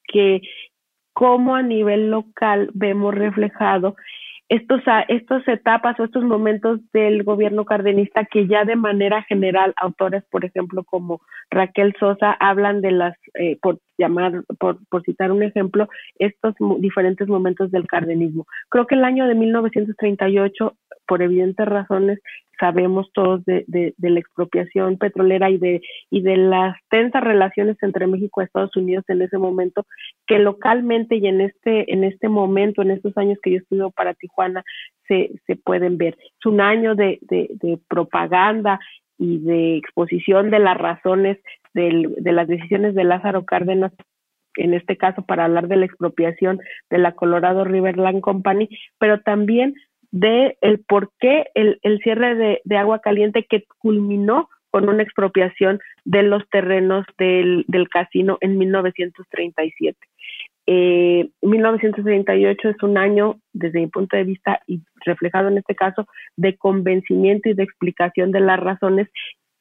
que 0.09 0.41
como 1.13 1.55
a 1.55 1.63
nivel 1.63 2.11
local 2.11 2.71
vemos 2.75 3.15
reflejado 3.15 3.95
estos, 4.49 4.83
estas 5.09 5.47
etapas 5.49 5.99
o 5.99 6.05
estos 6.05 6.23
momentos 6.23 6.81
del 6.93 7.23
gobierno 7.23 7.65
cardenista 7.65 8.25
que 8.25 8.47
ya 8.47 8.65
de 8.65 8.77
manera 8.77 9.23
general 9.23 9.73
autores, 9.77 10.23
por 10.31 10.45
ejemplo, 10.45 10.85
como 10.85 11.21
Raquel 11.51 11.95
Sosa, 11.99 12.33
hablan 12.33 12.81
de 12.81 12.93
las, 12.93 13.17
eh, 13.35 13.59
por 13.63 13.79
llamar, 13.97 14.45
por, 14.59 14.79
por 14.89 15.03
citar 15.03 15.33
un 15.33 15.43
ejemplo, 15.43 15.89
estos 16.19 16.55
diferentes 16.79 17.27
momentos 17.29 17.71
del 17.71 17.87
cardenismo. 17.87 18.47
Creo 18.69 18.87
que 18.87 18.97
el 18.97 19.05
año 19.05 19.27
de 19.27 19.35
1938, 19.35 20.77
por 21.07 21.23
evidentes 21.23 21.67
razones, 21.67 22.21
sabemos 22.59 23.11
todos 23.13 23.45
de, 23.45 23.95
la 23.99 24.19
expropiación 24.19 24.99
petrolera 24.99 25.51
y 25.51 25.59
de, 25.59 25.83
y 26.11 26.23
de 26.23 26.37
las 26.37 26.77
tensas 26.91 27.23
relaciones 27.23 27.77
entre 27.83 28.07
México 28.07 28.41
y 28.41 28.45
Estados 28.45 28.77
Unidos 28.77 29.05
en 29.09 29.23
ese 29.23 29.39
momento, 29.39 29.87
que 30.27 30.39
localmente 30.39 31.17
y 31.17 31.27
en 31.27 31.41
este, 31.41 31.93
en 31.93 32.05
este 32.05 32.29
momento, 32.29 32.83
en 32.83 32.91
estos 32.91 33.17
años 33.17 33.39
que 33.43 33.53
yo 33.53 33.59
estudio 33.59 33.91
para 33.91 34.15
Tijuana, 34.15 34.63
se, 35.09 35.33
se 35.47 35.57
pueden 35.57 35.99
ver. 35.99 36.17
Es 36.21 36.47
un 36.47 36.61
año 36.61 36.95
de 36.95 37.19
propaganda 37.89 38.81
y 39.19 39.39
de 39.39 39.77
exposición 39.77 40.51
de 40.51 40.59
las 40.59 40.77
razones 40.77 41.39
del, 41.73 42.15
de 42.17 42.33
las 42.33 42.49
decisiones 42.49 42.95
de 42.95 43.05
Lázaro 43.05 43.45
Cárdenas 43.45 43.93
en 44.57 44.75
este 44.75 44.97
caso 44.97 45.23
para 45.23 45.45
hablar 45.45 45.69
de 45.69 45.77
la 45.77 45.87
expropiación 45.87 46.61
de 46.91 46.99
la 46.99 47.13
Colorado 47.13 47.65
Riverland 47.65 48.21
Company, 48.21 48.69
pero 48.99 49.21
también 49.21 49.75
de 50.15 50.57
el 50.61 50.79
por 50.79 51.11
qué 51.19 51.47
el, 51.57 51.81
el 51.83 51.99
cierre 51.99 52.61
de, 52.65 52.77
agua 52.77 53.01
caliente 53.01 53.47
que 53.51 53.65
culminó 53.79 54.49
con 54.71 54.89
una 54.89 55.03
expropiación 55.03 55.81
de 56.05 56.23
los 56.23 56.49
terrenos 56.51 57.05
del, 57.19 57.67
casino 57.93 58.39
en 58.41 58.57
1937. 58.57 59.99
Eh, 60.67 61.31
1938 61.43 62.69
es 62.69 62.83
un 62.85 62.97
año, 62.97 63.41
desde 63.53 63.81
mi 63.81 63.89
punto 63.89 64.17
de 64.17 64.23
vista, 64.23 64.61
y 64.69 64.83
reflejado 65.05 65.49
en 65.49 65.59
este 65.59 65.75
caso, 65.75 66.07
de 66.37 66.57
convencimiento 66.57 67.49
y 67.49 67.55
de 67.55 67.65
explicación 67.65 68.31
de 68.31 68.41
las 68.41 68.61
razones 68.61 69.09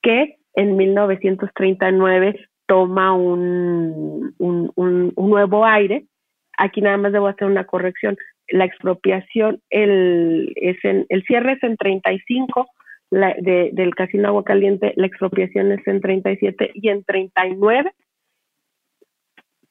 que 0.04 0.38
en 0.54 0.78
1939 0.78 2.48
toma 2.68 3.14
un, 3.14 4.36
un, 4.38 4.72
un 4.76 5.30
nuevo 5.30 5.66
aire. 5.66 6.06
Aquí 6.60 6.80
nada 6.82 6.98
más 6.98 7.12
debo 7.12 7.26
hacer 7.26 7.48
una 7.48 7.66
corrección 7.66 8.16
la 8.50 8.66
expropiación, 8.66 9.62
el, 9.70 10.54
es 10.56 10.78
en, 10.84 11.06
el 11.10 11.24
cierre 11.24 11.54
es 11.54 11.64
en 11.64 11.78
35, 11.78 12.68
la, 13.12 13.36
de, 13.40 13.70
del 13.74 13.96
Casino 13.96 14.28
Agua 14.30 14.44
Caliente, 14.44 14.94
la 14.96 15.08
expropiación 15.08 15.72
es 15.72 15.86
en 15.88 16.02
37 16.02 16.72
y 16.74 16.90
en 16.90 17.04
39 17.04 17.92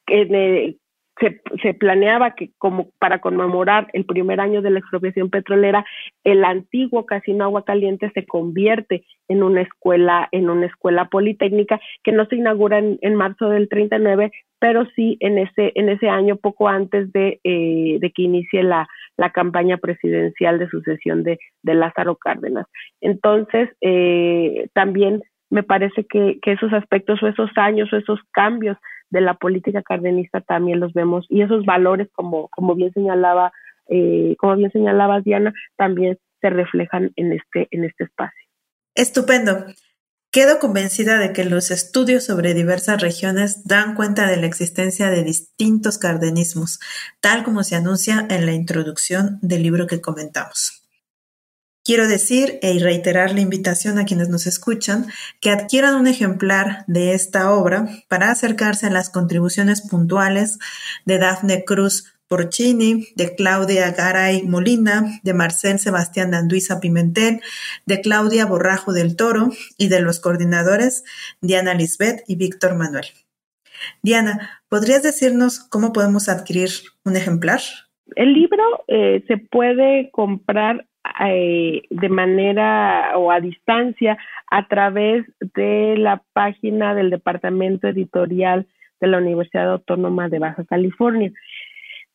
eh, 0.07 0.75
se, 1.19 1.73
planeaba 1.73 2.35
que 2.35 2.51
como 2.57 2.89
para 2.99 3.19
conmemorar 3.19 3.87
el 3.93 4.05
primer 4.05 4.39
año 4.39 4.61
de 4.61 4.71
la 4.71 4.79
expropiación 4.79 5.29
petrolera, 5.29 5.85
el 6.23 6.43
antiguo 6.43 7.05
Casino 7.05 7.43
Agua 7.43 7.65
Caliente 7.65 8.11
se 8.13 8.25
convierte 8.25 9.05
en 9.27 9.43
una 9.43 9.61
escuela, 9.61 10.27
en 10.31 10.49
una 10.49 10.65
escuela 10.65 11.05
politécnica 11.05 11.79
que 12.03 12.11
no 12.11 12.25
se 12.25 12.35
inaugura 12.37 12.79
en, 12.79 13.15
marzo 13.15 13.49
del 13.49 13.69
39, 13.69 14.31
pero 14.59 14.85
sí 14.95 15.17
en 15.19 15.37
ese, 15.37 15.71
en 15.75 15.89
ese 15.89 16.09
año, 16.09 16.37
poco 16.37 16.67
antes 16.67 17.11
de, 17.13 17.39
eh, 17.43 17.97
de 17.99 18.11
que 18.11 18.23
inicie 18.23 18.63
la, 18.63 18.87
la 19.17 19.31
campaña 19.31 19.77
presidencial 19.77 20.57
de 20.57 20.69
sucesión 20.69 21.23
de, 21.23 21.39
de 21.61 21.73
Lázaro 21.75 22.15
Cárdenas. 22.15 22.65
Entonces, 23.01 23.69
eh, 23.81 24.67
también 24.73 25.21
me 25.49 25.63
parece 25.63 26.05
que, 26.05 26.39
que 26.41 26.53
esos 26.53 26.73
aspectos 26.73 27.21
o 27.21 27.27
esos 27.27 27.51
años 27.55 27.91
o 27.93 27.97
esos 27.97 28.19
cambios 28.31 28.77
de 29.13 29.21
la 29.21 29.35
política 29.35 29.81
cardenista 29.83 30.41
también 30.41 30.79
los 30.79 30.91
vemos 30.93 31.25
y 31.29 31.41
esos 31.41 31.65
valores 31.65 32.09
como 32.11 32.49
como 32.49 32.75
bien 32.75 32.91
señalaba 32.91 33.53
eh, 33.87 34.35
como 34.37 34.55
bien 34.55 34.71
señalaba 34.71 35.21
Diana 35.21 35.53
también 35.77 36.17
se 36.41 36.49
reflejan 36.49 37.11
en 37.15 37.31
este 37.31 37.67
en 37.71 37.85
este 37.85 38.05
espacio 38.05 38.47
estupendo 38.95 39.65
Quedo 40.31 40.57
convencida 40.57 41.19
de 41.19 41.31
que 41.31 41.45
los 41.45 41.69
estudios 41.69 42.23
sobre 42.23 42.55
diversas 42.55 42.99
regiones 42.99 43.65
dan 43.65 43.93
cuenta 43.93 44.25
de 44.25 44.37
la 44.37 44.47
existencia 44.47 45.11
de 45.11 45.23
distintos 45.23 45.99
cardenismos, 45.99 46.79
tal 47.21 47.43
como 47.43 47.63
se 47.63 47.75
anuncia 47.75 48.25
en 48.31 48.47
la 48.47 48.53
introducción 48.53 49.37
del 49.43 49.61
libro 49.61 49.85
que 49.85 50.01
comentamos. 50.01 50.82
Quiero 51.85 52.07
decir 52.07 52.59
e 52.61 52.79
reiterar 52.79 53.33
la 53.33 53.41
invitación 53.41 53.99
a 53.99 54.05
quienes 54.05 54.29
nos 54.29 54.47
escuchan 54.47 55.07
que 55.41 55.49
adquieran 55.49 55.95
un 55.95 56.07
ejemplar 56.07 56.85
de 56.87 57.13
esta 57.13 57.51
obra 57.51 57.87
para 58.07 58.31
acercarse 58.31 58.87
a 58.87 58.89
las 58.89 59.09
contribuciones 59.09 59.81
puntuales 59.81 60.59
de 61.05 61.17
Dafne 61.17 61.65
Cruz 61.65 62.13
Porcini, 62.29 63.07
de 63.17 63.35
Claudia 63.35 63.91
Garay 63.91 64.43
Molina, 64.43 65.19
de 65.23 65.33
Marcel 65.33 65.77
Sebastián 65.77 66.31
de 66.31 66.61
Pimentel, 66.81 67.41
de 67.85 67.99
Claudia 67.99 68.45
Borrajo 68.45 68.93
del 68.93 69.17
Toro 69.17 69.49
y 69.77 69.89
de 69.89 69.99
los 69.99 70.21
coordinadores 70.21 71.03
Diana 71.41 71.73
Lisbeth 71.73 72.23
y 72.29 72.37
Víctor 72.37 72.75
Manuel. 72.75 73.07
Diana, 74.01 74.61
¿podrías 74.69 75.03
decirnos 75.03 75.59
cómo 75.59 75.91
podemos 75.91 76.29
adquirir 76.29 76.69
un 77.03 77.17
ejemplar? 77.17 77.59
El 78.15 78.33
libro 78.33 78.63
eh, 78.87 79.23
se 79.27 79.35
puede 79.37 80.09
comprar 80.11 80.87
eh, 81.25 81.83
de 81.89 82.09
manera 82.09 83.17
o 83.17 83.31
a 83.31 83.39
distancia 83.39 84.17
a 84.49 84.67
través 84.67 85.25
de 85.55 85.95
la 85.97 86.21
página 86.33 86.95
del 86.95 87.09
Departamento 87.09 87.87
Editorial 87.87 88.67
de 89.01 89.07
la 89.07 89.17
Universidad 89.17 89.71
Autónoma 89.71 90.29
de 90.29 90.39
Baja 90.39 90.63
California. 90.63 91.31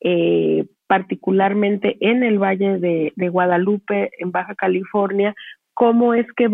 eh, 0.00 0.66
particularmente 0.86 1.96
en 2.00 2.22
el 2.22 2.38
Valle 2.38 2.78
de, 2.78 3.28
Guadalupe, 3.28 4.10
en 4.18 4.30
Baja 4.30 4.54
California, 4.54 5.34
cómo 5.74 6.14
es 6.14 6.26
que 6.36 6.44
el 6.44 6.50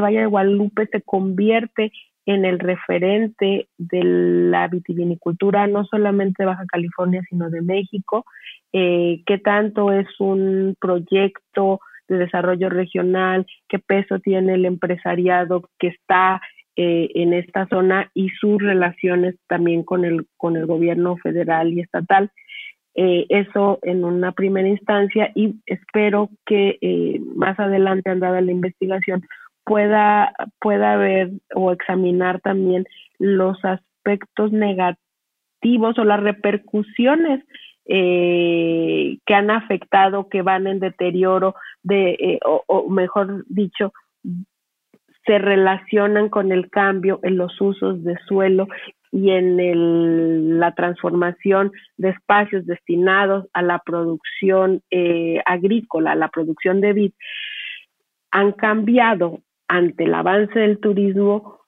Valle 0.00 0.20
de 0.20 0.26
Guadalupe 0.26 0.86
se 0.86 1.02
convierte 1.02 1.92
en 2.26 2.44
el 2.44 2.58
referente 2.58 3.68
de 3.76 4.02
la 4.02 4.68
vitivinicultura, 4.68 5.66
no 5.66 5.84
solamente 5.84 6.42
de 6.42 6.46
Baja 6.46 6.64
California, 6.66 7.22
sino 7.28 7.50
de 7.50 7.60
México, 7.60 8.24
eh, 8.72 9.22
qué 9.26 9.38
tanto 9.38 9.92
es 9.92 10.08
un 10.18 10.76
proyecto 10.80 11.80
de 12.08 12.18
desarrollo 12.18 12.70
regional, 12.70 13.46
qué 13.68 13.78
peso 13.78 14.18
tiene 14.20 14.54
el 14.54 14.64
empresariado 14.64 15.68
que 15.78 15.88
está 15.88 16.40
eh, 16.76 17.08
en 17.14 17.32
esta 17.32 17.68
zona 17.68 18.10
y 18.14 18.30
sus 18.30 18.60
relaciones 18.60 19.36
también 19.46 19.84
con 19.84 20.04
el, 20.04 20.26
con 20.36 20.56
el 20.56 20.66
gobierno 20.66 21.16
federal 21.18 21.72
y 21.72 21.80
estatal. 21.80 22.32
Eh, 22.96 23.26
eso 23.28 23.78
en 23.82 24.04
una 24.04 24.32
primera 24.32 24.66
instancia 24.66 25.30
y 25.36 25.54
espero 25.66 26.30
que 26.44 26.78
eh, 26.80 27.20
más 27.36 27.60
adelante, 27.60 28.10
andada 28.10 28.40
la 28.40 28.50
investigación, 28.50 29.24
pueda, 29.64 30.32
pueda 30.60 30.96
ver 30.96 31.30
o 31.54 31.70
examinar 31.70 32.40
también 32.40 32.86
los 33.20 33.64
aspectos 33.64 34.50
negativos 34.50 35.96
o 35.96 36.04
las 36.04 36.20
repercusiones 36.20 37.44
que 37.86 39.34
han 39.34 39.50
afectado, 39.50 40.28
que 40.30 40.40
van 40.40 40.66
en 40.66 40.80
deterioro 40.80 41.54
de, 41.82 42.40
o, 42.42 42.88
mejor 42.88 43.44
dicho, 43.46 43.92
se 45.26 45.38
relacionan 45.38 46.28
con 46.28 46.52
el 46.52 46.70
cambio 46.70 47.20
en 47.22 47.36
los 47.36 47.60
usos 47.60 48.02
de 48.04 48.16
suelo 48.26 48.68
y 49.10 49.30
en 49.30 50.58
la 50.58 50.74
transformación 50.74 51.72
de 51.96 52.10
espacios 52.10 52.66
destinados 52.66 53.46
a 53.52 53.62
la 53.62 53.78
producción 53.78 54.82
eh, 54.90 55.40
agrícola, 55.46 56.12
a 56.12 56.16
la 56.16 56.28
producción 56.28 56.80
de 56.80 56.92
vid, 56.92 57.12
han 58.32 58.52
cambiado 58.52 59.40
ante 59.68 60.04
el 60.04 60.14
avance 60.14 60.58
del 60.58 60.80
turismo 60.80 61.60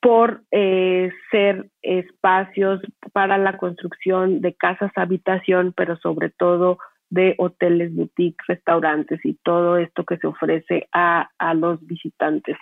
por 0.00 0.42
eh, 0.50 1.10
ser 1.30 1.68
espacios 1.80 2.80
para 3.12 3.38
la 3.38 3.56
construcción 3.56 4.40
de 4.40 4.52
casas 4.54 4.90
habitación, 4.96 5.72
pero 5.76 5.96
sobre 5.98 6.30
todo 6.30 6.78
de 7.12 7.34
hoteles, 7.36 7.94
boutiques, 7.94 8.46
restaurantes 8.48 9.20
y 9.22 9.34
todo 9.44 9.76
esto 9.76 10.04
que 10.04 10.16
se 10.16 10.26
ofrece 10.26 10.88
a, 10.92 11.28
a 11.38 11.52
los 11.52 11.86
visitantes. 11.86 12.56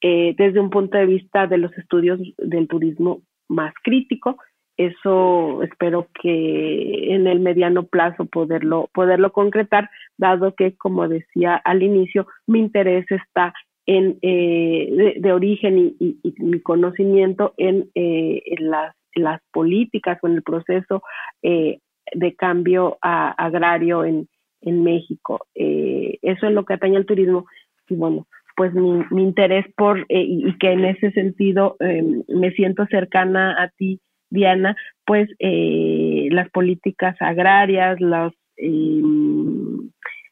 Eh, 0.00 0.34
desde 0.38 0.58
un 0.58 0.70
punto 0.70 0.96
de 0.96 1.04
vista 1.04 1.46
de 1.46 1.58
los 1.58 1.76
estudios 1.76 2.18
del 2.38 2.66
turismo 2.66 3.20
más 3.48 3.74
crítico, 3.84 4.38
eso 4.78 5.62
espero 5.62 6.08
que 6.22 7.14
en 7.14 7.26
el 7.26 7.40
mediano 7.40 7.84
plazo 7.84 8.24
poderlo, 8.24 8.88
poderlo 8.94 9.32
concretar, 9.32 9.90
dado 10.16 10.54
que, 10.54 10.74
como 10.78 11.06
decía 11.06 11.56
al 11.56 11.82
inicio, 11.82 12.26
mi 12.46 12.60
interés 12.60 13.04
está 13.10 13.52
en, 13.84 14.18
eh, 14.22 15.18
de, 15.20 15.32
origen 15.32 15.94
y, 16.00 16.18
mi 16.38 16.60
conocimiento 16.62 17.52
en, 17.58 17.90
eh, 17.94 18.40
en, 18.46 18.70
las, 18.70 18.96
las 19.14 19.42
políticas 19.52 20.18
o 20.22 20.28
en 20.28 20.36
el 20.36 20.42
proceso 20.42 21.02
eh, 21.42 21.80
de 22.12 22.34
cambio 22.34 22.98
agrario 23.00 24.04
en, 24.04 24.28
México. 24.62 25.46
Eh, 25.54 26.18
eso 26.20 26.46
es 26.46 26.52
lo 26.52 26.64
que 26.64 26.74
atañe 26.74 26.96
al 26.96 27.06
turismo. 27.06 27.46
y 27.88 27.94
bueno, 27.94 28.26
pues 28.56 28.74
mi, 28.74 29.22
interés 29.22 29.64
por, 29.74 30.00
eh, 30.00 30.22
y, 30.22 30.58
que 30.58 30.72
en 30.72 30.84
ese 30.84 31.12
sentido 31.12 31.76
em, 31.80 32.22
me 32.28 32.50
siento 32.52 32.86
cercana 32.86 33.56
a 33.62 33.68
ti, 33.68 34.00
Diana, 34.28 34.76
pues 35.06 35.30
eh, 35.38 36.28
las 36.30 36.50
políticas 36.50 37.16
agrarias, 37.20 37.98
los, 38.00 38.34
em, 38.56 39.90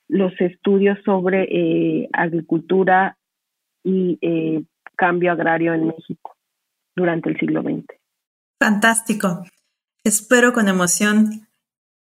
los 0.09 0.39
estudios 0.41 0.99
sobre 1.05 2.09
agricultura 2.12 3.16
y 3.83 4.18
cambio 4.97 5.33
agrario 5.33 5.72
en 5.72 5.87
México 5.87 6.37
durante 6.95 7.31
el 7.31 7.39
siglo 7.39 7.62
XX. 7.62 7.87
Fantástico. 8.61 9.45
Espero 10.05 10.53
con 10.53 10.68
emoción 10.68 11.48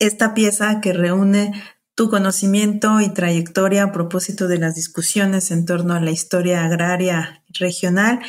esta 0.06 0.34
pieza 0.34 0.80
que 0.80 0.92
reúne 0.92 1.52
tu 1.94 2.10
conocimiento 2.10 3.00
y 3.00 3.08
trayectoria 3.10 3.84
a 3.84 3.92
propósito 3.92 4.48
de 4.48 4.58
las 4.58 4.74
discusiones 4.74 5.52
en 5.52 5.64
torno 5.64 5.94
a 5.94 6.00
la 6.00 6.10
historia 6.10 6.64
agraria 6.64 7.44
regional 7.50 8.20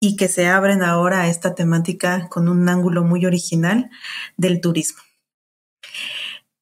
y 0.00 0.16
que 0.16 0.28
se 0.28 0.46
abren 0.46 0.82
ahora 0.82 1.22
a 1.22 1.28
esta 1.28 1.54
temática 1.54 2.28
con 2.30 2.48
un 2.48 2.66
ángulo 2.66 3.04
muy 3.04 3.26
original 3.26 3.90
del 4.38 4.62
turismo. 4.62 5.02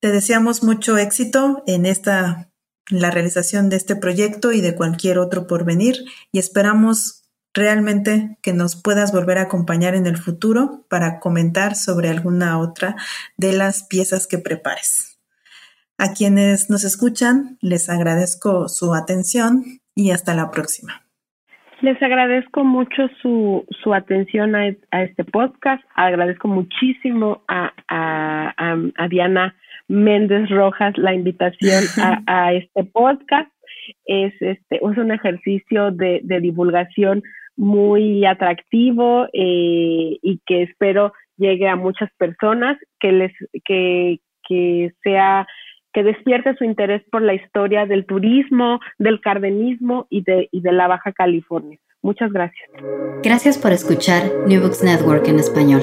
Te 0.01 0.11
deseamos 0.11 0.65
mucho 0.65 0.99
éxito 0.99 1.63
en 1.67 1.87
esta 1.87 2.51
la 2.89 3.13
realización 3.13 3.69
de 3.69 3.77
este 3.77 3.95
proyecto 3.95 4.51
y 4.51 4.61
de 4.61 4.75
cualquier 4.75 5.19
otro 5.19 5.47
por 5.47 5.65
venir 5.65 6.05
y 6.33 6.41
esperamos 6.41 7.20
realmente 7.55 8.37
que 8.43 8.53
nos 8.53 8.81
puedas 8.81 9.13
volver 9.13 9.39
a 9.39 9.43
acompañar 9.43 9.95
en 9.95 10.07
el 10.07 10.17
futuro 10.17 10.85
para 10.89 11.21
comentar 11.21 11.75
sobre 11.75 12.09
alguna 12.09 12.59
otra 12.59 12.97
de 13.37 13.53
las 13.53 13.87
piezas 13.87 14.27
que 14.27 14.39
prepares. 14.39 15.21
A 15.99 16.15
quienes 16.15 16.71
nos 16.71 16.85
escuchan, 16.85 17.59
les 17.61 17.91
agradezco 17.91 18.69
su 18.69 18.95
atención 18.95 19.65
y 19.95 20.13
hasta 20.13 20.35
la 20.35 20.51
próxima. 20.51 21.03
Les 21.83 22.03
agradezco 22.03 22.63
mucho 22.63 23.09
su, 23.23 23.67
su 23.83 23.95
atención 23.95 24.55
a, 24.55 24.69
este 24.69 25.25
podcast. 25.25 25.83
Agradezco 25.95 26.47
muchísimo 26.47 27.43
a, 27.49 27.73
a, 27.89 29.09
Diana 29.09 29.55
Méndez 29.89 30.51
Rojas 30.51 30.97
la 30.99 31.15
invitación 31.15 31.85
a, 32.27 32.53
este 32.53 32.85
podcast. 32.85 33.51
Es, 34.05 34.35
este, 34.41 34.77
es 34.77 34.99
un 34.99 35.11
ejercicio 35.11 35.91
de, 35.91 36.21
divulgación 36.23 37.23
muy 37.61 38.25
atractivo 38.25 39.27
eh, 39.35 40.19
y 40.23 40.41
que 40.47 40.63
espero 40.63 41.13
llegue 41.37 41.69
a 41.69 41.77
muchas 41.77 42.11
personas, 42.17 42.79
que 42.99 43.13
les 43.13 43.33
que, 43.65 44.21
que 44.49 44.93
sea 45.03 45.47
que 45.93 46.03
despierte 46.03 46.55
su 46.57 46.65
interés 46.65 47.03
por 47.11 47.21
la 47.21 47.35
historia 47.35 47.85
del 47.85 48.07
turismo, 48.07 48.81
del 48.99 49.21
cardenismo 49.21 50.07
y 50.09 50.23
de, 50.23 50.49
y 50.53 50.63
de 50.63 50.73
la 50.73 50.89
Baja 50.89 51.13
California. 51.13 51.79
Muchas 52.01 52.33
gracias. 52.33 52.71
Gracias 53.23 53.59
por 53.59 53.73
escuchar 53.73 54.23
New 54.47 54.63
Books 54.63 54.83
Network 54.83 55.29
en 55.29 55.39
español. 55.39 55.83